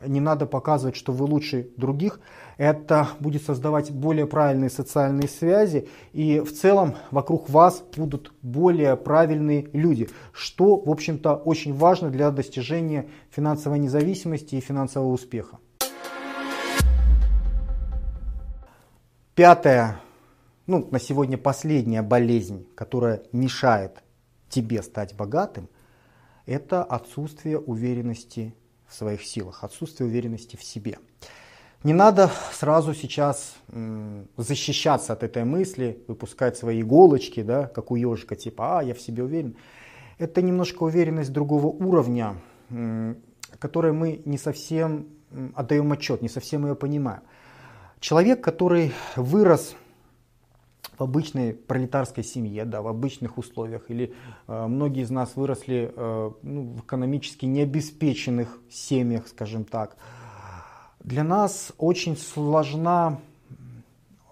не 0.04 0.20
надо 0.20 0.46
показывать, 0.46 0.96
что 0.96 1.12
вы 1.12 1.24
лучше 1.24 1.70
других. 1.76 2.20
Это 2.58 3.08
будет 3.18 3.42
создавать 3.42 3.90
более 3.90 4.26
правильные 4.26 4.68
социальные 4.68 5.28
связи, 5.28 5.88
и 6.12 6.40
в 6.40 6.52
целом 6.52 6.96
вокруг 7.10 7.48
вас 7.48 7.82
будут 7.96 8.32
более 8.42 8.96
правильные 8.96 9.68
люди, 9.72 10.08
что, 10.32 10.76
в 10.76 10.90
общем-то, 10.90 11.34
очень 11.34 11.74
важно 11.74 12.10
для 12.10 12.30
достижения 12.30 13.08
финансовой 13.30 13.78
независимости 13.78 14.56
и 14.56 14.60
финансового 14.60 15.12
успеха. 15.12 15.58
Пятая, 19.34 20.00
ну, 20.66 20.88
на 20.90 20.98
сегодня 20.98 21.36
последняя 21.36 22.02
болезнь, 22.02 22.66
которая 22.74 23.22
мешает 23.32 24.02
тебе 24.48 24.82
стать 24.82 25.14
богатым, 25.14 25.68
это 26.46 26.82
отсутствие 26.82 27.58
уверенности 27.58 28.54
в 28.88 28.94
своих 28.94 29.22
силах, 29.22 29.64
отсутствие 29.64 30.08
уверенности 30.08 30.56
в 30.56 30.62
себе. 30.62 30.98
Не 31.82 31.92
надо 31.92 32.30
сразу 32.52 32.94
сейчас 32.94 33.56
защищаться 34.36 35.12
от 35.12 35.22
этой 35.22 35.44
мысли, 35.44 36.02
выпускать 36.08 36.56
свои 36.56 36.80
иголочки, 36.80 37.42
да, 37.42 37.66
как 37.66 37.90
у 37.90 37.96
ежика, 37.96 38.34
типа, 38.34 38.78
а, 38.78 38.82
я 38.82 38.94
в 38.94 39.00
себе 39.00 39.22
уверен. 39.22 39.56
Это 40.18 40.40
немножко 40.40 40.84
уверенность 40.84 41.32
другого 41.32 41.66
уровня, 41.66 42.36
которой 43.58 43.92
мы 43.92 44.22
не 44.24 44.38
совсем 44.38 45.08
отдаем 45.54 45.92
отчет, 45.92 46.22
не 46.22 46.28
совсем 46.28 46.66
ее 46.66 46.74
понимаем. 46.74 47.22
Человек, 48.00 48.42
который 48.42 48.92
вырос 49.16 49.76
в 50.98 51.02
обычной 51.02 51.52
пролетарской 51.52 52.24
семье, 52.24 52.64
да, 52.64 52.82
в 52.82 52.88
обычных 52.88 53.38
условиях, 53.38 53.90
или 53.90 54.14
э, 54.48 54.66
многие 54.66 55.02
из 55.02 55.10
нас 55.10 55.36
выросли 55.36 55.92
э, 55.94 56.30
ну, 56.42 56.62
в 56.62 56.80
экономически 56.80 57.46
необеспеченных 57.46 58.58
семьях, 58.70 59.28
скажем 59.28 59.64
так, 59.64 59.96
для 61.00 61.22
нас 61.22 61.72
очень 61.78 62.16
сложна 62.16 63.18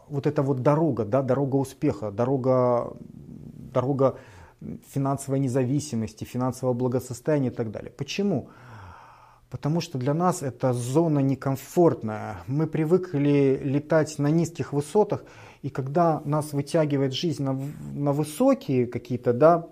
вот 0.08 0.26
эта 0.26 0.42
вот 0.42 0.62
дорога, 0.62 1.04
да, 1.04 1.22
дорога 1.22 1.56
успеха, 1.56 2.10
дорога, 2.10 2.92
дорога 3.72 4.16
финансовой 4.92 5.40
независимости, 5.40 6.24
финансового 6.24 6.74
благосостояния 6.74 7.48
и 7.48 7.54
так 7.54 7.70
далее. 7.70 7.90
Почему? 7.90 8.48
Потому 9.54 9.80
что 9.80 9.98
для 9.98 10.14
нас 10.14 10.42
это 10.42 10.72
зона 10.72 11.20
некомфортная. 11.20 12.38
Мы 12.48 12.66
привыкли 12.66 13.60
летать 13.62 14.18
на 14.18 14.26
низких 14.26 14.72
высотах, 14.72 15.24
и 15.62 15.70
когда 15.70 16.20
нас 16.24 16.52
вытягивает 16.52 17.14
жизнь 17.14 17.44
на, 17.44 17.52
на 17.94 18.12
высокие 18.12 18.88
какие-то 18.88 19.32
да, 19.32 19.68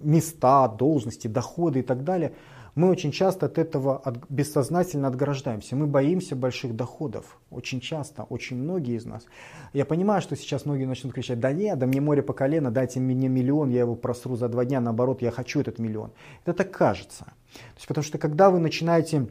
места, 0.00 0.68
должности, 0.68 1.28
доходы 1.28 1.78
и 1.78 1.82
так 1.82 2.04
далее, 2.04 2.34
мы 2.78 2.90
очень 2.90 3.10
часто 3.10 3.46
от 3.46 3.58
этого 3.58 3.98
от, 3.98 4.30
бессознательно 4.30 5.08
отграждаемся. 5.08 5.74
Мы 5.74 5.88
боимся 5.88 6.36
больших 6.36 6.76
доходов. 6.76 7.38
Очень 7.50 7.80
часто, 7.80 8.22
очень 8.22 8.56
многие 8.56 8.96
из 8.96 9.04
нас. 9.04 9.24
Я 9.72 9.84
понимаю, 9.84 10.22
что 10.22 10.36
сейчас 10.36 10.64
многие 10.64 10.84
начнут 10.84 11.12
кричать, 11.12 11.40
да 11.40 11.52
нет, 11.52 11.76
да 11.76 11.86
мне 11.86 12.00
море 12.00 12.22
по 12.22 12.32
колено, 12.32 12.70
дайте 12.70 13.00
мне 13.00 13.28
миллион, 13.28 13.70
я 13.70 13.80
его 13.80 13.96
просру 13.96 14.36
за 14.36 14.48
два 14.48 14.64
дня, 14.64 14.80
наоборот, 14.80 15.22
я 15.22 15.32
хочу 15.32 15.60
этот 15.60 15.80
миллион. 15.80 16.12
Это 16.44 16.54
так 16.54 16.70
кажется. 16.70 17.24
То 17.24 17.76
есть, 17.76 17.88
потому 17.88 18.04
что 18.04 18.16
когда 18.16 18.48
вы 18.48 18.60
начинаете 18.60 19.26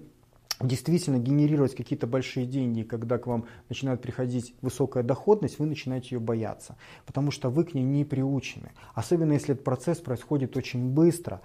действительно 0.59 1.17
генерировать 1.17 1.73
какие-то 1.73 2.05
большие 2.05 2.45
деньги, 2.45 2.83
когда 2.83 3.17
к 3.17 3.27
вам 3.27 3.45
начинает 3.69 4.01
приходить 4.01 4.55
высокая 4.61 5.03
доходность, 5.03 5.57
вы 5.59 5.67
начинаете 5.67 6.15
ее 6.15 6.19
бояться, 6.19 6.75
потому 7.05 7.31
что 7.31 7.49
вы 7.49 7.63
к 7.63 7.73
ней 7.73 7.83
не 7.83 8.03
приучены. 8.03 8.71
Особенно 8.93 9.31
если 9.31 9.53
этот 9.53 9.63
процесс 9.63 9.99
происходит 9.99 10.57
очень 10.57 10.89
быстро. 10.89 11.41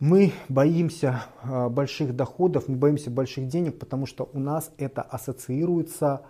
Мы 0.00 0.32
боимся 0.48 1.26
а, 1.42 1.68
больших 1.68 2.16
доходов, 2.16 2.68
мы 2.68 2.76
боимся 2.76 3.10
больших 3.10 3.48
денег, 3.48 3.78
потому 3.78 4.06
что 4.06 4.30
у 4.32 4.38
нас 4.38 4.72
это 4.78 5.02
ассоциируется 5.02 6.22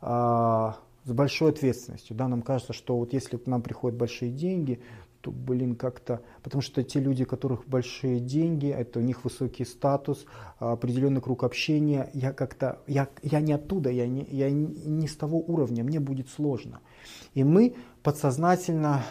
а, 0.00 0.76
с 1.04 1.12
большой 1.12 1.50
ответственностью. 1.52 2.16
Да? 2.16 2.26
Нам 2.26 2.42
кажется, 2.42 2.72
что 2.72 2.98
вот 2.98 3.12
если 3.12 3.36
к 3.36 3.46
нам 3.46 3.62
приходят 3.62 3.96
большие 3.96 4.32
деньги, 4.32 4.80
то, 5.20 5.30
блин, 5.30 5.76
как-то... 5.76 6.20
Потому 6.42 6.62
что 6.62 6.82
те 6.82 6.98
люди, 6.98 7.22
у 7.22 7.26
которых 7.26 7.68
большие 7.68 8.18
деньги, 8.18 8.68
это 8.68 8.98
у 8.98 9.02
них 9.02 9.22
высокий 9.22 9.64
статус, 9.64 10.26
определенный 10.58 11.20
круг 11.20 11.44
общения. 11.44 12.10
Я 12.12 12.32
как-то... 12.32 12.80
Я, 12.88 13.08
я 13.22 13.40
не 13.40 13.52
оттуда, 13.52 13.88
я 13.88 14.08
не, 14.08 14.24
я 14.24 14.50
не 14.50 15.06
с 15.06 15.14
того 15.14 15.38
уровня, 15.38 15.84
мне 15.84 16.00
будет 16.00 16.28
сложно. 16.28 16.80
И 17.34 17.44
мы 17.44 17.76
подсознательно 18.02 19.04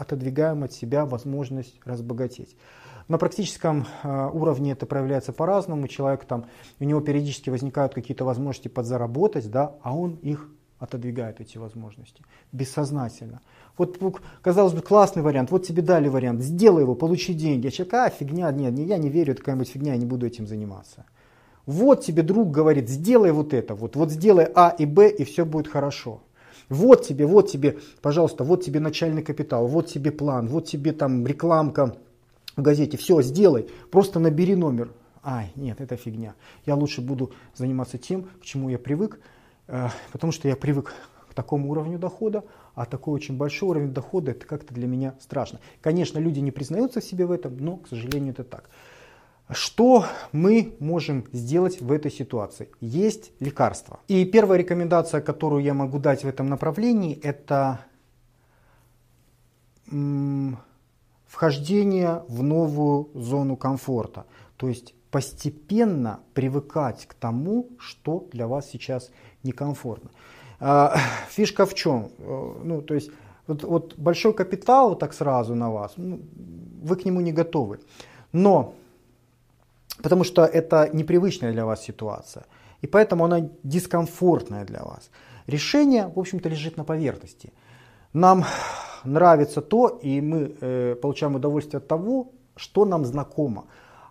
отодвигаем 0.00 0.64
от 0.64 0.72
себя 0.72 1.04
возможность 1.04 1.78
разбогатеть. 1.84 2.56
На 3.08 3.18
практическом 3.18 3.86
э, 4.02 4.30
уровне 4.32 4.72
это 4.72 4.86
проявляется 4.86 5.32
по-разному. 5.32 5.88
Человек 5.88 6.24
там, 6.24 6.46
у 6.78 6.84
него 6.84 7.00
периодически 7.00 7.50
возникают 7.50 7.92
какие-то 7.92 8.24
возможности 8.24 8.68
подзаработать, 8.68 9.50
да, 9.50 9.74
а 9.82 9.96
он 9.96 10.14
их 10.22 10.48
отодвигает 10.78 11.40
эти 11.40 11.58
возможности 11.58 12.22
бессознательно. 12.52 13.40
Вот, 13.76 13.98
казалось 14.42 14.72
бы, 14.72 14.80
классный 14.80 15.22
вариант, 15.22 15.50
вот 15.50 15.66
тебе 15.66 15.82
дали 15.82 16.08
вариант, 16.08 16.40
сделай 16.40 16.82
его, 16.82 16.94
получи 16.94 17.34
деньги. 17.34 17.66
А 17.66 17.70
человек, 17.70 17.94
а, 17.94 18.10
фигня, 18.10 18.50
нет, 18.52 18.78
я 18.78 18.96
не 18.96 19.10
верю, 19.10 19.32
это 19.32 19.40
какая-нибудь 19.40 19.68
фигня, 19.68 19.92
я 19.92 19.98
не 19.98 20.06
буду 20.06 20.26
этим 20.26 20.46
заниматься. 20.46 21.04
Вот 21.66 22.02
тебе 22.02 22.22
друг 22.22 22.50
говорит, 22.50 22.88
сделай 22.88 23.32
вот 23.32 23.52
это, 23.52 23.74
вот, 23.74 23.96
вот 23.96 24.10
сделай 24.10 24.48
А 24.54 24.70
и 24.70 24.86
Б, 24.86 25.10
и 25.10 25.24
все 25.24 25.44
будет 25.44 25.68
хорошо. 25.68 26.22
Вот 26.70 27.04
тебе, 27.04 27.26
вот 27.26 27.50
тебе, 27.50 27.78
пожалуйста, 28.00 28.44
вот 28.44 28.64
тебе 28.64 28.78
начальный 28.78 29.22
капитал, 29.22 29.66
вот 29.66 29.88
тебе 29.88 30.12
план, 30.12 30.46
вот 30.46 30.66
тебе 30.66 30.92
там 30.92 31.26
рекламка 31.26 31.96
в 32.56 32.62
газете, 32.62 32.96
все, 32.96 33.20
сделай, 33.22 33.68
просто 33.90 34.20
набери 34.20 34.54
номер. 34.54 34.92
Ай, 35.22 35.52
нет, 35.56 35.80
это 35.80 35.96
фигня. 35.96 36.34
Я 36.64 36.76
лучше 36.76 37.00
буду 37.00 37.32
заниматься 37.54 37.98
тем, 37.98 38.22
к 38.40 38.42
чему 38.42 38.70
я 38.70 38.78
привык, 38.78 39.18
э, 39.66 39.88
потому 40.12 40.32
что 40.32 40.46
я 40.46 40.54
привык 40.54 40.94
к 41.28 41.34
такому 41.34 41.70
уровню 41.70 41.98
дохода, 41.98 42.44
а 42.76 42.86
такой 42.86 43.14
очень 43.14 43.36
большой 43.36 43.70
уровень 43.70 43.92
дохода, 43.92 44.30
это 44.30 44.46
как-то 44.46 44.72
для 44.72 44.86
меня 44.86 45.16
страшно. 45.20 45.58
Конечно, 45.80 46.20
люди 46.20 46.38
не 46.38 46.52
признаются 46.52 47.00
в 47.00 47.04
себе 47.04 47.26
в 47.26 47.32
этом, 47.32 47.56
но, 47.58 47.78
к 47.78 47.88
сожалению, 47.88 48.32
это 48.32 48.44
так. 48.44 48.70
Что 49.52 50.04
мы 50.32 50.76
можем 50.78 51.24
сделать 51.32 51.80
в 51.80 51.90
этой 51.90 52.10
ситуации? 52.10 52.68
Есть 52.80 53.32
лекарства. 53.40 53.98
И 54.06 54.24
первая 54.24 54.58
рекомендация, 54.58 55.20
которую 55.20 55.64
я 55.64 55.74
могу 55.74 55.98
дать 55.98 56.22
в 56.22 56.28
этом 56.28 56.48
направлении, 56.48 57.18
это 57.20 57.80
вхождение 61.26 62.22
в 62.28 62.42
новую 62.42 63.08
зону 63.14 63.56
комфорта. 63.56 64.26
То 64.56 64.68
есть 64.68 64.94
постепенно 65.10 66.20
привыкать 66.34 67.06
к 67.06 67.14
тому, 67.14 67.70
что 67.78 68.28
для 68.32 68.46
вас 68.46 68.70
сейчас 68.70 69.10
некомфортно. 69.42 70.10
А, 70.60 70.96
фишка 71.28 71.66
в 71.66 71.74
чем? 71.74 72.10
Э, 72.18 72.54
ну, 72.62 72.82
то 72.82 72.94
есть 72.94 73.10
вот, 73.48 73.64
вот 73.64 73.94
большой 73.96 74.32
капитал 74.32 74.90
вот 74.90 75.00
так 75.00 75.12
сразу 75.12 75.54
на 75.56 75.70
вас, 75.70 75.94
ну, 75.96 76.20
вы 76.82 76.96
к 76.96 77.04
нему 77.04 77.20
не 77.20 77.32
готовы. 77.32 77.80
Но 78.32 78.74
потому 80.02 80.24
что 80.24 80.44
это 80.44 80.88
непривычная 80.92 81.52
для 81.52 81.64
вас 81.64 81.82
ситуация. 81.82 82.44
И 82.82 82.86
поэтому 82.86 83.24
она 83.24 83.50
дискомфортная 83.62 84.64
для 84.64 84.82
вас. 84.82 85.10
Решение, 85.46 86.08
в 86.14 86.18
общем-то, 86.18 86.48
лежит 86.48 86.76
на 86.76 86.84
поверхности. 86.84 87.52
Нам 88.12 88.44
нравится 89.04 89.60
то, 89.60 89.88
и 90.02 90.20
мы 90.20 90.56
э, 90.60 90.94
получаем 91.00 91.34
удовольствие 91.34 91.78
от 91.78 91.88
того, 91.88 92.32
что 92.56 92.84
нам 92.84 93.04
знакомо. 93.04 93.64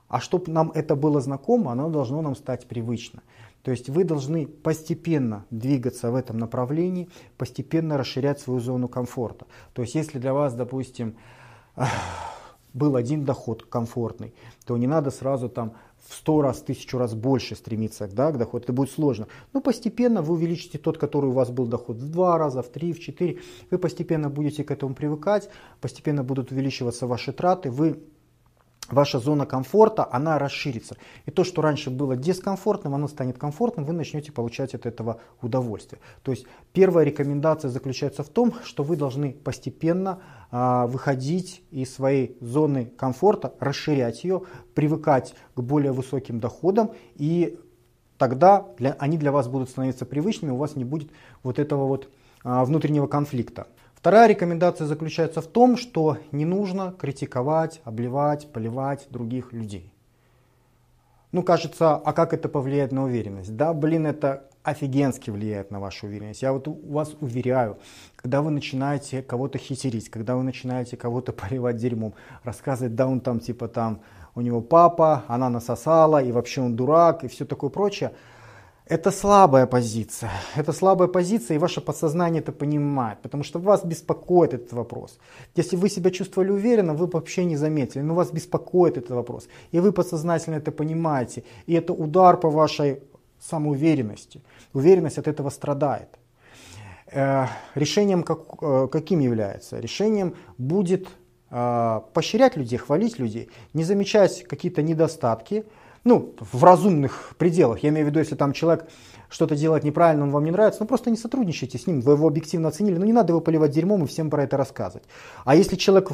А 0.08 0.20
чтобы 0.20 0.52
нам 0.52 0.72
это 0.72 0.96
было 0.96 1.22
знакомо, 1.22 1.72
оно 1.72 1.90
должно 1.90 2.22
нам 2.22 2.36
стать 2.36 2.68
привычно. 2.68 3.22
То 3.64 3.72
есть 3.72 3.90
вы 3.90 4.04
должны 4.04 4.48
постепенно 4.48 5.46
двигаться 5.52 6.12
в 6.12 6.16
этом 6.16 6.38
направлении, 6.38 7.10
постепенно 7.38 7.98
расширять 7.98 8.40
свою 8.40 8.60
зону 8.60 8.88
комфорта. 8.88 9.46
То 9.74 9.82
есть 9.82 9.96
если 9.96 10.18
для 10.18 10.34
вас, 10.34 10.54
допустим, 10.54 11.16
был 12.74 12.95
один 12.95 13.26
доход 13.26 13.63
комфортный, 13.63 14.34
то 14.65 14.78
не 14.78 14.88
надо 14.88 15.11
сразу 15.11 15.49
там 15.49 15.74
в 16.07 16.13
100 16.13 16.41
раз, 16.41 16.61
тысячу 16.61 16.97
раз 16.97 17.13
больше 17.13 17.55
стремиться 17.55 18.07
да, 18.07 18.32
к 18.32 18.38
доходу. 18.38 18.63
Это 18.63 18.74
будет 18.74 18.91
сложно. 18.91 19.28
Но 19.53 19.61
постепенно 19.61 20.22
вы 20.22 20.36
увеличите 20.36 20.78
тот, 20.78 20.97
который 20.97 21.30
у 21.30 21.34
вас 21.34 21.49
был 21.49 21.67
доход 21.67 21.97
в 21.97 22.11
два 22.11 22.38
раза, 22.38 22.61
в 22.61 22.70
три, 22.70 22.93
в 22.93 22.99
четыре. 22.99 23.39
Вы 23.70 23.78
постепенно 23.78 24.30
будете 24.30 24.63
к 24.63 24.72
этому 24.72 24.95
привыкать, 24.95 25.49
постепенно 25.82 26.24
будут 26.24 26.51
увеличиваться 26.51 27.05
ваши 27.07 27.32
траты. 27.34 27.70
Вы 27.70 27.99
ваша 28.94 29.20
зона 29.20 29.46
комфорта, 29.46 30.08
она 30.12 30.40
расширится. 30.40 30.98
И 31.26 31.32
то, 31.32 31.44
что 31.44 31.62
раньше 31.62 31.90
было 31.90 32.16
дискомфортным, 32.16 32.96
оно 32.96 33.08
станет 33.08 33.38
комфортным, 33.38 33.86
вы 33.86 33.94
начнете 33.94 34.32
получать 34.32 34.74
от 34.74 34.86
этого 34.86 35.20
удовольствие. 35.42 36.02
То 36.24 36.32
есть 36.32 36.46
первая 36.74 37.06
рекомендация 37.06 37.70
заключается 37.70 38.24
в 38.24 38.30
том, 38.30 38.54
что 38.64 38.84
вы 38.84 38.96
должны 38.96 39.34
постепенно 39.34 40.20
а, 40.52 40.88
выходить 40.88 41.64
из 41.72 41.94
своей 41.94 42.38
зоны 42.42 42.86
комфорта, 42.98 43.54
расширять 43.60 44.24
ее, 44.24 44.44
привыкать 44.74 45.36
к 45.56 45.62
более 45.62 45.92
высоким 45.92 46.40
доходам 46.40 46.92
и 47.16 47.60
тогда 48.18 48.68
для, 48.78 48.96
они 49.00 49.18
для 49.18 49.32
вас 49.32 49.48
будут 49.48 49.70
становиться 49.70 50.06
привычными, 50.06 50.52
у 50.52 50.58
вас 50.58 50.76
не 50.76 50.84
будет 50.84 51.12
вот 51.42 51.58
этого 51.58 51.88
вот 51.88 52.10
а, 52.44 52.66
внутреннего 52.66 53.08
конфликта. 53.08 53.68
Вторая 54.00 54.30
рекомендация 54.30 54.88
заключается 54.88 55.41
в 55.41 55.47
том, 55.47 55.76
что 55.76 56.20
не 56.32 56.45
нужно 56.45 56.95
критиковать, 56.97 57.82
обливать, 57.84 58.47
поливать 58.47 59.08
других 59.10 59.52
людей. 59.52 59.93
Ну, 61.34 61.43
кажется, 61.43 61.95
а 61.95 62.14
как 62.14 62.34
это 62.34 62.47
повлияет 62.47 62.93
на 62.93 63.04
уверенность? 63.04 63.58
Да, 63.58 63.74
блин, 63.74 64.08
это 64.08 64.45
офигенски 64.64 65.32
влияет 65.32 65.70
на 65.70 65.82
вашу 65.82 66.08
уверенность. 66.08 66.41
Я 66.41 66.54
вот 66.54 66.70
вас 66.88 67.14
уверяю, 67.20 67.78
когда 68.16 68.41
вы 68.41 68.52
начинаете 68.52 69.22
кого-то 69.22 69.58
хитерить, 69.58 70.10
когда 70.10 70.38
вы 70.38 70.43
начинаете 70.43 70.95
кого-то 70.95 71.34
поливать 71.34 71.76
дерьмом, 71.76 72.14
рассказывать, 72.45 72.95
да, 72.95 73.06
он 73.06 73.20
там 73.20 73.41
типа 73.41 73.68
там, 73.68 74.00
у 74.34 74.39
него 74.39 74.62
папа, 74.62 75.26
она 75.28 75.50
насосала, 75.50 76.24
и 76.24 76.32
вообще 76.32 76.62
он 76.62 76.78
дурак, 76.78 77.26
и 77.26 77.28
все 77.28 77.43
такое 77.43 77.70
прочее– 77.70 78.14
это 78.90 79.12
слабая 79.12 79.68
позиция. 79.68 80.32
Это 80.56 80.74
слабая 80.74 81.08
позиция, 81.08 81.56
и 81.56 81.60
ваше 81.60 81.80
подсознание 81.80 82.42
это 82.42 82.52
понимает, 82.52 83.20
потому 83.22 83.44
что 83.44 83.60
вас 83.60 83.86
беспокоит 83.86 84.54
этот 84.54 84.74
вопрос. 84.74 85.20
Если 85.56 85.78
вы 85.78 85.90
себя 85.90 86.10
чувствовали 86.10 86.52
уверенно, 86.52 86.94
вы 86.94 87.06
вообще 87.06 87.46
не 87.46 87.56
заметили, 87.56 88.02
но 88.02 88.16
вас 88.16 88.32
беспокоит 88.32 88.98
этот 88.98 89.12
вопрос. 89.12 89.48
И 89.72 89.80
вы 89.80 89.92
подсознательно 89.92 90.56
это 90.56 90.72
понимаете. 90.72 91.44
И 91.68 91.74
это 91.74 91.94
удар 91.94 92.38
по 92.38 92.50
вашей 92.50 93.00
самоуверенности. 93.40 94.42
Уверенность 94.74 95.20
от 95.20 95.28
этого 95.28 95.52
страдает. 95.52 96.10
Э, 97.12 97.46
решением 97.76 98.24
как, 98.24 98.40
э, 98.62 98.88
каким 98.92 99.20
является? 99.20 99.80
Решением 99.80 100.34
будет 100.58 101.08
э, 101.52 102.02
поощрять 102.14 102.58
людей, 102.58 102.80
хвалить 102.80 103.20
людей, 103.20 103.50
не 103.74 103.84
замечать 103.84 104.44
какие-то 104.48 104.82
недостатки, 104.82 105.64
ну, 106.04 106.34
в 106.39 106.64
разумных 106.64 107.34
пределах. 107.38 107.84
Я 107.84 107.89
имею 107.89 108.06
в 108.06 108.10
виду, 108.10 108.20
если 108.20 108.36
там 108.36 108.54
человек 108.54 108.88
что-то 109.30 109.56
делает 109.56 109.84
неправильно, 109.84 110.24
он 110.24 110.32
вам 110.32 110.43
не 110.43 110.52
нравится, 110.52 110.82
ну 110.82 110.88
просто 110.88 111.10
не 111.12 111.18
сотрудничайте 111.18 111.78
с 111.78 111.88
ним, 111.88 112.02
вы 112.02 112.14
его 112.14 112.28
объективно 112.28 112.70
оценили, 112.70 112.97
ну 112.97 113.06
не 113.06 113.14
надо 113.14 113.34
его 113.34 113.41
поливать 113.41 113.72
дерьмом 113.72 114.04
и 114.04 114.08
всем 114.08 114.30
про 114.30 114.43
это 114.43 114.58
рассказывать. 114.58 115.08
А 115.45 115.56
если 115.56 115.76
человек 115.76 116.12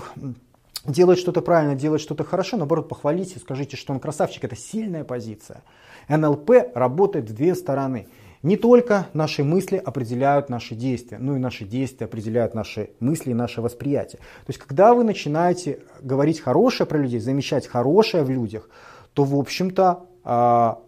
делает 0.86 1.19
что-то 1.19 1.41
правильно, 1.41 1.75
делает 1.75 2.01
что-то 2.01 2.23
хорошо, 2.23 2.57
наоборот, 2.57 2.89
похвалите, 2.89 3.39
скажите, 3.39 3.77
что 3.77 3.93
он 3.93 3.99
красавчик, 3.99 4.43
это 4.43 4.55
сильная 4.55 5.03
позиция. 5.03 5.63
НЛП 6.07 6.51
работает 6.73 7.29
в 7.29 7.33
две 7.33 7.55
стороны. 7.55 8.07
Не 8.43 8.57
только 8.57 9.07
наши 9.13 9.43
мысли 9.43 9.81
определяют 9.83 10.49
наши 10.49 10.75
действия, 10.75 11.17
но 11.17 11.36
и 11.36 11.39
наши 11.39 11.65
действия 11.65 12.05
определяют 12.05 12.53
наши 12.53 12.91
мысли 12.99 13.31
и 13.31 13.33
наше 13.33 13.61
восприятие. 13.61 14.19
То 14.19 14.49
есть, 14.49 14.59
когда 14.59 14.93
вы 14.93 15.03
начинаете 15.03 15.79
говорить 15.99 16.41
хорошее 16.41 16.86
про 16.86 16.99
людей, 16.99 17.19
замечать 17.19 17.65
хорошее 17.65 18.23
в 18.23 18.29
людях, 18.29 18.69
то, 19.16 19.24
в 19.24 19.36
общем-то, 19.36 20.05
а, 20.26 20.82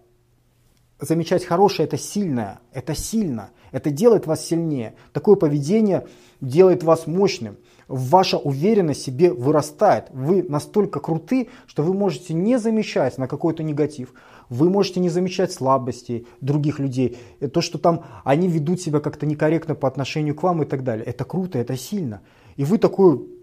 замечать 1.00 1.46
хорошее 1.46 1.88
это 1.88 1.98
сильное, 1.98 2.60
это 2.74 2.94
сильно, 2.94 3.52
это 3.72 3.90
делает 3.90 4.28
вас 4.28 4.46
сильнее. 4.46 4.96
Такое 5.14 5.38
поведение 5.38 6.06
делает 6.42 6.84
вас 6.84 7.08
мощным. 7.08 7.58
Ваша 7.88 8.38
уверенность 8.38 9.02
в 9.02 9.06
себе 9.06 9.32
вырастает. 9.32 10.08
Вы 10.12 10.44
настолько 10.44 11.00
круты, 11.00 11.48
что 11.68 11.84
вы 11.84 11.94
можете 11.94 12.34
не 12.34 12.60
замечать 12.60 13.18
на 13.18 13.30
какой-то 13.30 13.64
негатив. 13.64 14.14
Вы 14.50 14.70
можете 14.70 15.00
не 15.00 15.10
замечать 15.10 15.54
слабостей 15.54 16.28
других 16.42 16.80
людей. 16.80 17.18
То, 17.54 17.62
что 17.62 17.78
там 17.78 18.04
они 18.26 18.50
ведут 18.50 18.82
себя 18.82 19.00
как-то 19.00 19.26
некорректно 19.26 19.74
по 19.74 19.88
отношению 19.88 20.36
к 20.36 20.44
вам 20.44 20.64
и 20.64 20.66
так 20.66 20.84
далее. 20.84 21.06
Это 21.06 21.24
круто, 21.24 21.60
это 21.60 21.78
сильно. 21.78 22.22
И 22.58 22.66
вы 22.66 22.78
такой 22.78 23.37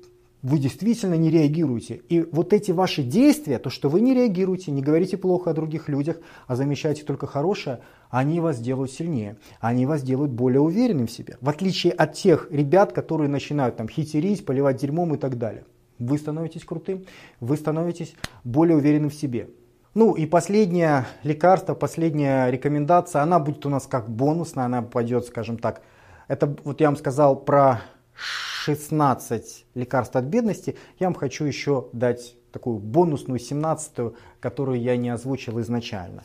вы 0.44 0.58
действительно 0.58 1.14
не 1.14 1.30
реагируете. 1.30 2.02
И 2.10 2.20
вот 2.30 2.52
эти 2.52 2.70
ваши 2.70 3.02
действия, 3.02 3.58
то, 3.58 3.70
что 3.70 3.88
вы 3.88 4.02
не 4.02 4.12
реагируете, 4.12 4.72
не 4.72 4.82
говорите 4.82 5.16
плохо 5.16 5.50
о 5.50 5.54
других 5.54 5.88
людях, 5.88 6.18
а 6.46 6.54
замечаете 6.54 7.02
только 7.02 7.26
хорошее, 7.26 7.80
они 8.10 8.40
вас 8.40 8.60
делают 8.60 8.92
сильнее, 8.92 9.38
они 9.60 9.86
вас 9.86 10.02
делают 10.02 10.32
более 10.32 10.60
уверенным 10.60 11.06
в 11.06 11.10
себе. 11.10 11.38
В 11.40 11.48
отличие 11.48 11.94
от 11.94 12.12
тех 12.12 12.48
ребят, 12.50 12.92
которые 12.92 13.30
начинают 13.30 13.76
там 13.76 13.88
хитерить, 13.88 14.44
поливать 14.44 14.76
дерьмом 14.76 15.14
и 15.14 15.16
так 15.16 15.38
далее. 15.38 15.64
Вы 15.98 16.18
становитесь 16.18 16.64
крутым, 16.64 17.06
вы 17.40 17.56
становитесь 17.56 18.14
более 18.44 18.76
уверенным 18.76 19.08
в 19.08 19.14
себе. 19.14 19.48
Ну 19.94 20.12
и 20.12 20.26
последнее 20.26 21.06
лекарство, 21.22 21.74
последняя 21.74 22.50
рекомендация, 22.50 23.22
она 23.22 23.38
будет 23.38 23.64
у 23.64 23.70
нас 23.70 23.86
как 23.86 24.10
бонусная, 24.10 24.66
она 24.66 24.82
пойдет, 24.82 25.24
скажем 25.24 25.56
так. 25.56 25.80
Это 26.28 26.54
вот 26.64 26.82
я 26.82 26.88
вам 26.88 26.96
сказал 26.96 27.34
про 27.34 27.80
16 28.14 29.66
лекарств 29.74 30.16
от 30.16 30.24
бедности, 30.24 30.76
я 30.98 31.06
вам 31.06 31.14
хочу 31.14 31.44
еще 31.44 31.88
дать 31.92 32.36
такую 32.52 32.78
бонусную 32.78 33.38
17 33.38 34.14
которую 34.40 34.80
я 34.80 34.96
не 34.96 35.08
озвучил 35.08 35.60
изначально. 35.60 36.22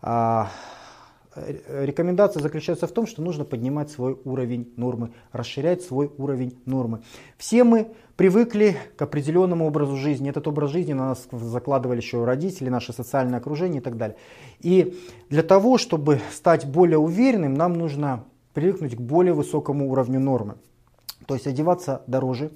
А, 0.00 0.50
рекомендация 1.68 2.42
заключается 2.42 2.86
в 2.86 2.92
том, 2.92 3.06
что 3.06 3.22
нужно 3.22 3.44
поднимать 3.44 3.90
свой 3.90 4.18
уровень 4.24 4.72
нормы, 4.76 5.12
расширять 5.32 5.82
свой 5.82 6.10
уровень 6.18 6.58
нормы. 6.64 7.02
Все 7.36 7.64
мы 7.64 7.92
привыкли 8.16 8.76
к 8.96 9.02
определенному 9.02 9.66
образу 9.66 9.96
жизни. 9.96 10.30
Этот 10.30 10.48
образ 10.48 10.70
жизни 10.70 10.92
на 10.92 11.08
нас 11.08 11.28
закладывали 11.30 11.98
еще 11.98 12.24
родители, 12.24 12.68
наше 12.68 12.92
социальное 12.92 13.38
окружение 13.38 13.80
и 13.80 13.84
так 13.84 13.96
далее. 13.96 14.16
И 14.60 14.98
для 15.30 15.42
того, 15.42 15.78
чтобы 15.78 16.20
стать 16.32 16.66
более 16.66 16.98
уверенным, 16.98 17.54
нам 17.54 17.74
нужно 17.74 18.24
привыкнуть 18.54 18.96
к 18.96 19.00
более 19.00 19.34
высокому 19.34 19.90
уровню 19.90 20.20
нормы. 20.20 20.56
То 21.26 21.34
есть 21.34 21.46
одеваться 21.46 22.02
дороже, 22.06 22.50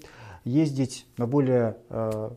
ездить 0.45 1.07
на 1.17 1.27
более 1.27 1.77
э, 1.91 2.31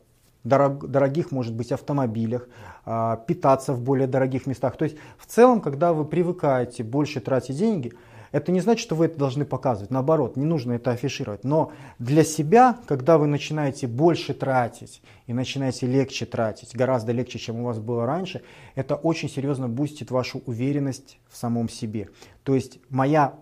дорог, 0.44 0.88
дорогих, 0.88 1.32
может 1.32 1.54
быть, 1.54 1.72
автомобилях, 1.72 2.48
э, 2.86 3.18
питаться 3.28 3.74
в 3.74 3.82
более 3.82 4.08
дорогих 4.08 4.46
местах. 4.46 4.78
То 4.78 4.86
есть 4.86 4.98
в 5.18 5.26
целом, 5.26 5.62
когда 5.62 5.94
вы 5.94 6.06
привыкаете 6.06 6.84
больше 6.84 7.20
тратить 7.20 7.58
деньги, 7.58 7.94
это 8.32 8.52
не 8.52 8.60
значит, 8.60 8.82
что 8.82 8.96
вы 8.96 9.06
это 9.06 9.18
должны 9.18 9.46
показывать. 9.46 9.92
Наоборот, 9.92 10.36
не 10.36 10.46
нужно 10.46 10.74
это 10.74 10.92
афишировать. 10.92 11.46
Но 11.46 11.72
для 12.00 12.26
себя, 12.26 12.78
когда 12.86 13.18
вы 13.18 13.28
начинаете 13.28 13.88
больше 13.88 14.34
тратить 14.34 15.02
и 15.26 15.32
начинаете 15.32 15.88
легче 15.88 16.26
тратить, 16.26 16.76
гораздо 16.76 17.14
легче, 17.14 17.40
чем 17.40 17.62
у 17.62 17.64
вас 17.64 17.80
было 17.80 18.06
раньше, 18.06 18.42
это 18.76 18.96
очень 18.96 19.30
серьезно 19.30 19.70
бустит 19.70 20.12
вашу 20.12 20.42
уверенность 20.46 21.18
в 21.30 21.38
самом 21.38 21.70
себе. 21.70 22.10
То 22.44 22.56
есть 22.56 22.80
моя 22.90 23.36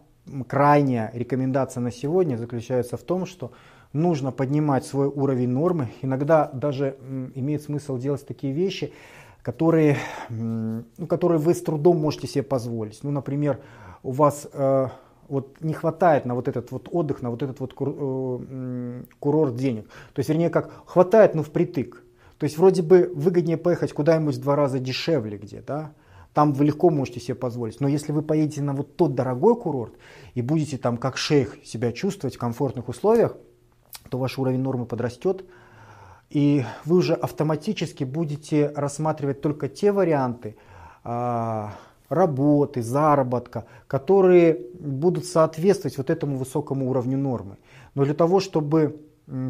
крайняя 0.47 1.11
рекомендация 1.13 1.82
на 1.82 1.91
сегодня 1.91 2.38
заключается 2.38 2.97
в 2.97 3.03
том, 3.03 3.26
что 3.26 3.51
нужно 3.93 4.32
поднимать 4.32 4.86
свой 4.86 5.07
уровень 5.07 5.49
нормы. 5.49 5.89
Иногда 6.01 6.49
даже 6.53 6.97
имеет 7.36 7.61
смысл 7.61 7.97
делать 7.97 8.26
такие 8.26 8.53
вещи, 8.53 8.93
которые, 9.41 9.97
ну, 10.30 10.84
которые 11.07 11.39
вы 11.39 11.53
с 11.53 11.61
трудом 11.61 11.99
можете 11.99 12.28
себе 12.28 12.43
позволить. 12.43 12.99
Ну, 13.03 13.11
например, 13.11 13.59
у 14.01 14.11
вас 14.11 14.47
э, 14.51 14.88
вот 15.28 15.61
не 15.61 15.74
хватает 15.74 16.26
на 16.26 16.34
вот 16.34 16.47
этот 16.47 16.71
вот 16.71 16.88
отдых, 16.91 17.21
на 17.21 17.30
вот 17.30 17.43
этот 17.43 17.59
вот 17.59 17.74
кур, 17.74 17.93
э, 17.95 19.03
курорт 19.19 19.55
денег. 19.55 19.88
То 20.13 20.19
есть, 20.19 20.30
вернее, 20.30 20.49
как 20.49 20.71
хватает, 20.86 21.36
но 21.36 21.43
впритык. 21.43 22.03
То 22.38 22.45
есть, 22.45 22.57
вроде 22.57 22.82
бы 22.82 23.11
выгоднее 23.13 23.57
поехать 23.57 23.93
куда-нибудь 23.93 24.36
в 24.36 24.41
два 24.41 24.55
раза 24.55 24.80
дешевле 24.80 25.38
где, 25.38 25.61
да, 25.61 25.91
там 26.34 26.53
вы 26.53 26.65
легко 26.65 26.89
можете 26.89 27.19
себе 27.19 27.36
позволить. 27.36 27.79
Но 27.79 27.88
если 27.88 28.11
вы 28.11 28.21
поедете 28.21 28.61
на 28.61 28.73
вот 28.73 28.95
тот 28.95 29.15
дорогой 29.15 29.55
курорт 29.55 29.93
и 30.34 30.41
будете 30.41 30.77
там 30.77 30.97
как 30.97 31.17
шейх 31.17 31.57
себя 31.63 31.91
чувствовать 31.91 32.36
в 32.36 32.39
комфортных 32.39 32.89
условиях, 32.89 33.38
то 34.09 34.17
ваш 34.17 34.38
уровень 34.38 34.59
нормы 34.59 34.86
подрастет, 34.86 35.45
и 36.29 36.65
вы 36.86 36.97
уже 36.97 37.13
автоматически 37.13 38.03
будете 38.03 38.69
рассматривать 38.75 39.41
только 39.41 39.69
те 39.69 39.91
варианты 39.91 40.55
а, 41.03 41.75
работы, 42.09 42.81
заработка, 42.81 43.65
которые 43.88 44.59
будут 44.79 45.25
соответствовать 45.25 45.97
вот 45.97 46.09
этому 46.09 46.38
высокому 46.38 46.89
уровню 46.89 47.17
нормы. 47.17 47.57
Но 47.93 48.03
для 48.03 48.15
того, 48.15 48.39
чтобы 48.39 48.99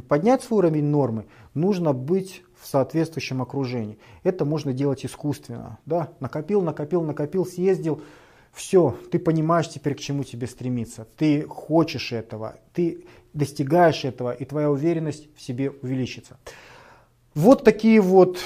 поднять 0.07 0.43
свой 0.43 0.59
уровень 0.59 0.85
нормы, 0.85 1.25
нужно 1.53 1.93
быть 1.93 2.43
в 2.63 2.67
соответствующем 2.67 3.41
окружении. 3.41 3.97
Это 4.23 4.45
можно 4.45 4.71
делать 4.71 5.05
искусственно. 5.05 5.79
Да? 5.85 6.09
Накопил, 6.21 6.61
накопил, 6.61 7.03
накопил, 7.03 7.45
съездил. 7.45 8.01
Все, 8.53 8.95
ты 9.11 9.19
понимаешь 9.19 9.69
теперь, 9.69 9.95
к 9.95 9.99
чему 9.99 10.23
тебе 10.23 10.47
стремиться. 10.47 11.05
Ты 11.17 11.45
хочешь 11.47 12.13
этого, 12.13 12.55
ты 12.73 13.03
достигаешь 13.33 14.05
этого, 14.05 14.31
и 14.31 14.45
твоя 14.45 14.71
уверенность 14.71 15.27
в 15.35 15.41
себе 15.41 15.71
увеличится. 15.71 16.37
Вот 17.33 17.63
такие 17.63 17.99
вот, 17.99 18.37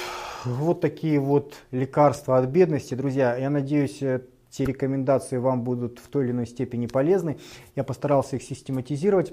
вот 0.44 0.80
такие 0.80 1.20
вот 1.20 1.54
лекарства 1.70 2.38
от 2.38 2.48
бедности, 2.48 2.94
друзья. 2.94 3.36
Я 3.36 3.50
надеюсь, 3.50 3.98
те 3.98 4.64
рекомендации 4.64 5.36
вам 5.36 5.62
будут 5.62 6.00
в 6.00 6.08
той 6.08 6.24
или 6.24 6.32
иной 6.32 6.46
степени 6.46 6.86
полезны. 6.86 7.38
Я 7.76 7.84
постарался 7.84 8.36
их 8.36 8.42
систематизировать 8.42 9.32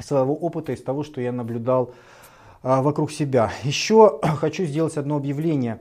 своего 0.00 0.34
опыта 0.34 0.72
из 0.72 0.82
того, 0.82 1.04
что 1.04 1.20
я 1.20 1.32
наблюдал 1.32 1.94
вокруг 2.62 3.10
себя. 3.10 3.50
Еще 3.62 4.20
хочу 4.36 4.64
сделать 4.64 4.96
одно 4.96 5.16
объявление. 5.16 5.80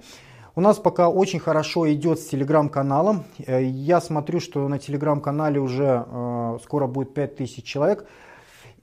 У 0.56 0.62
нас 0.62 0.78
пока 0.78 1.10
очень 1.10 1.40
хорошо 1.40 1.90
идет 1.94 2.20
с 2.20 2.28
телеграм-каналом. 2.28 3.24
Э, 3.46 3.64
я 3.64 4.02
смотрю, 4.02 4.40
что 4.40 4.68
на 4.68 4.80
телеграм-канале 4.80 5.60
уже 5.60 6.06
э, 6.06 6.58
скоро 6.64 6.88
будет 6.88 7.14
5000 7.14 7.64
человек. 7.64 8.06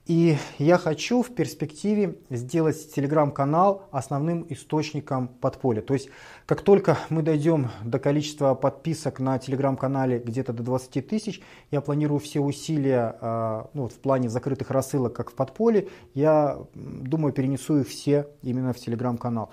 И 0.07 0.37
я 0.57 0.77
хочу 0.77 1.21
в 1.21 1.35
перспективе 1.35 2.15
сделать 2.29 2.93
телеграм-канал 2.95 3.89
основным 3.91 4.45
источником 4.47 5.27
подполья. 5.27 5.81
То 5.81 5.93
есть, 5.93 6.09
как 6.45 6.61
только 6.61 6.97
мы 7.09 7.21
дойдем 7.23 7.67
до 7.83 7.99
количества 7.99 8.55
подписок 8.55 9.19
на 9.19 9.37
телеграм-канале 9.37 10.19
где-то 10.19 10.53
до 10.53 10.63
20 10.63 11.05
тысяч, 11.05 11.41
я 11.71 11.81
планирую 11.81 12.19
все 12.19 12.39
усилия 12.39 13.17
а, 13.19 13.69
ну, 13.73 13.83
вот 13.83 13.91
в 13.91 13.99
плане 13.99 14.29
закрытых 14.29 14.71
рассылок, 14.71 15.11
как 15.11 15.29
в 15.29 15.33
подполье, 15.33 15.89
я 16.13 16.57
думаю, 16.73 17.33
перенесу 17.33 17.79
их 17.79 17.89
все 17.89 18.27
именно 18.43 18.71
в 18.71 18.77
телеграм-канал. 18.77 19.49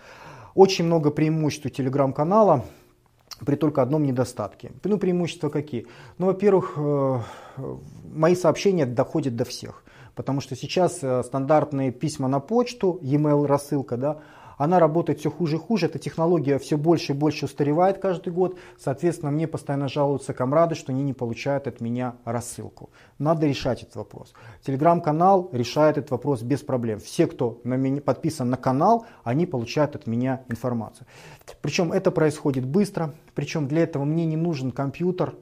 Очень 0.55 0.85
много 0.85 1.11
преимуществ 1.11 1.67
у 1.67 1.69
телеграм-канала 1.69 2.65
при 3.45 3.57
только 3.57 3.83
одном 3.83 4.05
недостатке. 4.05 4.71
Ну, 4.85 4.99
преимущества 4.99 5.49
какие? 5.49 5.89
Ну, 6.19 6.27
во-первых, 6.27 6.75
э, 6.77 7.19
мои 8.05 8.37
сообщения 8.37 8.87
доходят 8.87 9.35
до 9.35 9.45
всех. 9.45 9.83
Потому 10.15 10.41
что 10.41 10.57
сейчас 10.57 11.03
э, 11.03 11.23
стандартные 11.23 11.93
письма 11.93 12.29
на 12.29 12.41
почту, 12.41 12.99
e-mail 13.03 13.47
рассылка, 13.47 13.97
да, 13.97 14.21
она 14.57 14.79
работает 14.79 15.21
все 15.21 15.31
хуже 15.31 15.57
и 15.57 15.59
хуже, 15.59 15.87
эта 15.87 15.99
технология 15.99 16.59
все 16.59 16.77
больше 16.77 17.13
и 17.13 17.17
больше 17.17 17.47
устаревает 17.47 17.99
каждый 17.99 18.33
год, 18.33 18.59
соответственно, 18.79 19.31
мне 19.31 19.47
постоянно 19.47 19.89
жалуются 19.89 20.33
комрады, 20.33 20.75
что 20.75 20.93
они 20.93 21.03
не 21.03 21.13
получают 21.13 21.67
от 21.67 21.81
меня 21.81 22.17
рассылку. 22.25 22.91
Надо 23.19 23.47
решать 23.47 23.83
этот 23.83 23.97
вопрос. 23.97 24.33
Телеграм-канал 24.63 25.49
решает 25.53 25.99
этот 25.99 26.13
вопрос 26.13 26.43
без 26.43 26.61
проблем. 26.61 27.01
Все, 27.01 27.27
кто 27.27 27.61
на 27.65 27.75
меня, 27.75 28.01
подписан 28.01 28.51
на 28.51 28.57
канал, 28.57 29.07
они 29.23 29.47
получают 29.47 29.97
от 29.97 30.07
меня 30.07 30.45
информацию. 30.49 31.07
Причем 31.61 31.93
это 31.93 32.11
происходит 32.11 32.65
быстро, 32.65 33.15
причем 33.35 33.69
для 33.69 33.83
этого 33.83 34.05
мне 34.05 34.25
не 34.25 34.37
нужен 34.37 34.71
компьютер, 34.71 35.35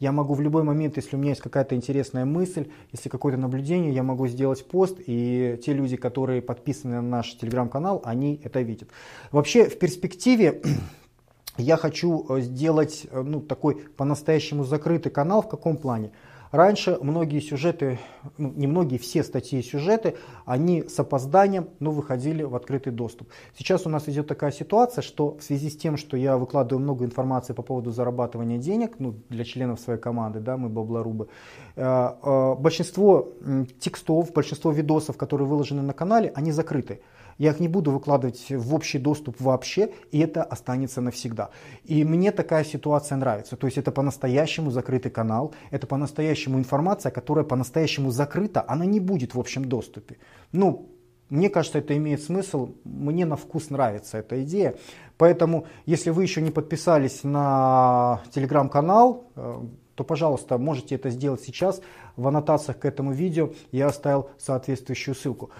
я 0.00 0.12
могу 0.12 0.34
в 0.34 0.40
любой 0.40 0.62
момент, 0.62 0.96
если 0.96 1.16
у 1.16 1.18
меня 1.18 1.30
есть 1.30 1.40
какая-то 1.40 1.74
интересная 1.74 2.24
мысль, 2.24 2.68
если 2.92 3.08
какое-то 3.08 3.38
наблюдение, 3.38 3.92
я 3.92 4.02
могу 4.02 4.26
сделать 4.26 4.66
пост, 4.66 4.98
и 5.06 5.58
те 5.64 5.72
люди, 5.72 5.96
которые 5.96 6.42
подписаны 6.42 6.96
на 6.96 7.02
наш 7.02 7.36
телеграм-канал, 7.36 8.02
они 8.04 8.40
это 8.42 8.60
видят. 8.60 8.88
Вообще, 9.30 9.68
в 9.68 9.78
перспективе 9.78 10.62
я 11.56 11.76
хочу 11.76 12.26
э, 12.28 12.40
сделать 12.40 13.06
э, 13.10 13.22
ну, 13.22 13.40
такой 13.40 13.76
по-настоящему 13.96 14.64
закрытый 14.64 15.12
канал. 15.12 15.42
В 15.42 15.48
каком 15.48 15.76
плане? 15.76 16.10
Раньше 16.54 16.98
многие 17.00 17.40
сюжеты, 17.40 17.98
ну, 18.38 18.52
не 18.54 18.68
многие, 18.68 18.96
все 18.96 19.24
статьи 19.24 19.58
и 19.58 19.62
сюжеты, 19.62 20.14
они 20.44 20.84
с 20.88 21.00
опозданием, 21.00 21.70
но 21.80 21.90
выходили 21.90 22.44
в 22.44 22.54
открытый 22.54 22.92
доступ. 22.92 23.28
Сейчас 23.58 23.86
у 23.86 23.88
нас 23.88 24.08
идет 24.08 24.28
такая 24.28 24.52
ситуация, 24.52 25.02
что 25.02 25.36
в 25.36 25.42
связи 25.42 25.68
с 25.68 25.76
тем, 25.76 25.96
что 25.96 26.16
я 26.16 26.38
выкладываю 26.38 26.80
много 26.80 27.04
информации 27.04 27.54
по 27.54 27.62
поводу 27.62 27.90
зарабатывания 27.90 28.58
денег, 28.58 29.00
ну, 29.00 29.16
для 29.30 29.42
членов 29.42 29.80
своей 29.80 29.98
команды, 29.98 30.38
да, 30.38 30.56
мы 30.56 30.68
баблорубы, 30.68 31.26
э, 31.74 31.82
э, 31.82 32.54
большинство 32.54 33.32
текстов, 33.80 34.32
большинство 34.32 34.70
видосов, 34.70 35.16
которые 35.16 35.48
выложены 35.48 35.82
на 35.82 35.92
канале, 35.92 36.30
они 36.36 36.52
закрыты. 36.52 37.00
Я 37.38 37.50
их 37.50 37.60
не 37.60 37.68
буду 37.68 37.90
выкладывать 37.90 38.46
в 38.50 38.74
общий 38.74 38.98
доступ 38.98 39.40
вообще, 39.40 39.92
и 40.10 40.20
это 40.20 40.42
останется 40.42 41.00
навсегда. 41.00 41.50
И 41.84 42.04
мне 42.04 42.32
такая 42.32 42.64
ситуация 42.64 43.16
нравится. 43.16 43.56
То 43.56 43.66
есть 43.66 43.78
это 43.78 43.90
по-настоящему 43.90 44.70
закрытый 44.70 45.10
канал, 45.10 45.54
это 45.70 45.86
по-настоящему 45.86 46.58
информация, 46.58 47.10
которая 47.10 47.44
по-настоящему 47.44 48.10
закрыта, 48.10 48.64
она 48.66 48.84
не 48.84 49.00
будет 49.00 49.34
в 49.34 49.40
общем 49.40 49.64
доступе. 49.64 50.16
Ну, 50.52 50.90
мне 51.30 51.48
кажется, 51.48 51.78
это 51.78 51.96
имеет 51.96 52.22
смысл, 52.22 52.74
мне 52.84 53.24
на 53.26 53.36
вкус 53.36 53.70
нравится 53.70 54.18
эта 54.18 54.42
идея. 54.44 54.76
Поэтому, 55.16 55.66
если 55.86 56.10
вы 56.10 56.22
еще 56.22 56.42
не 56.42 56.50
подписались 56.50 57.24
на 57.24 58.20
телеграм-канал, 58.30 59.24
э, 59.34 59.62
то, 59.94 60.04
пожалуйста, 60.04 60.58
можете 60.58 60.96
это 60.96 61.10
сделать 61.10 61.40
сейчас. 61.40 61.80
В 62.16 62.28
аннотациях 62.28 62.78
к 62.78 62.84
этому 62.84 63.12
видео 63.12 63.50
я 63.72 63.86
оставил 63.86 64.30
соответствующую 64.38 65.14
ссылку. 65.14 65.50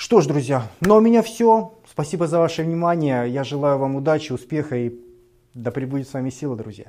Что 0.00 0.22
ж, 0.22 0.26
друзья, 0.26 0.66
ну 0.80 0.94
а 0.94 0.96
у 0.96 1.00
меня 1.02 1.20
все. 1.20 1.74
Спасибо 1.86 2.26
за 2.26 2.38
ваше 2.38 2.62
внимание. 2.62 3.28
Я 3.28 3.44
желаю 3.44 3.76
вам 3.76 3.96
удачи, 3.96 4.32
успеха 4.32 4.74
и 4.74 4.94
да 5.52 5.70
пребудет 5.70 6.08
с 6.08 6.14
вами 6.14 6.30
сила, 6.30 6.56
друзья. 6.56 6.86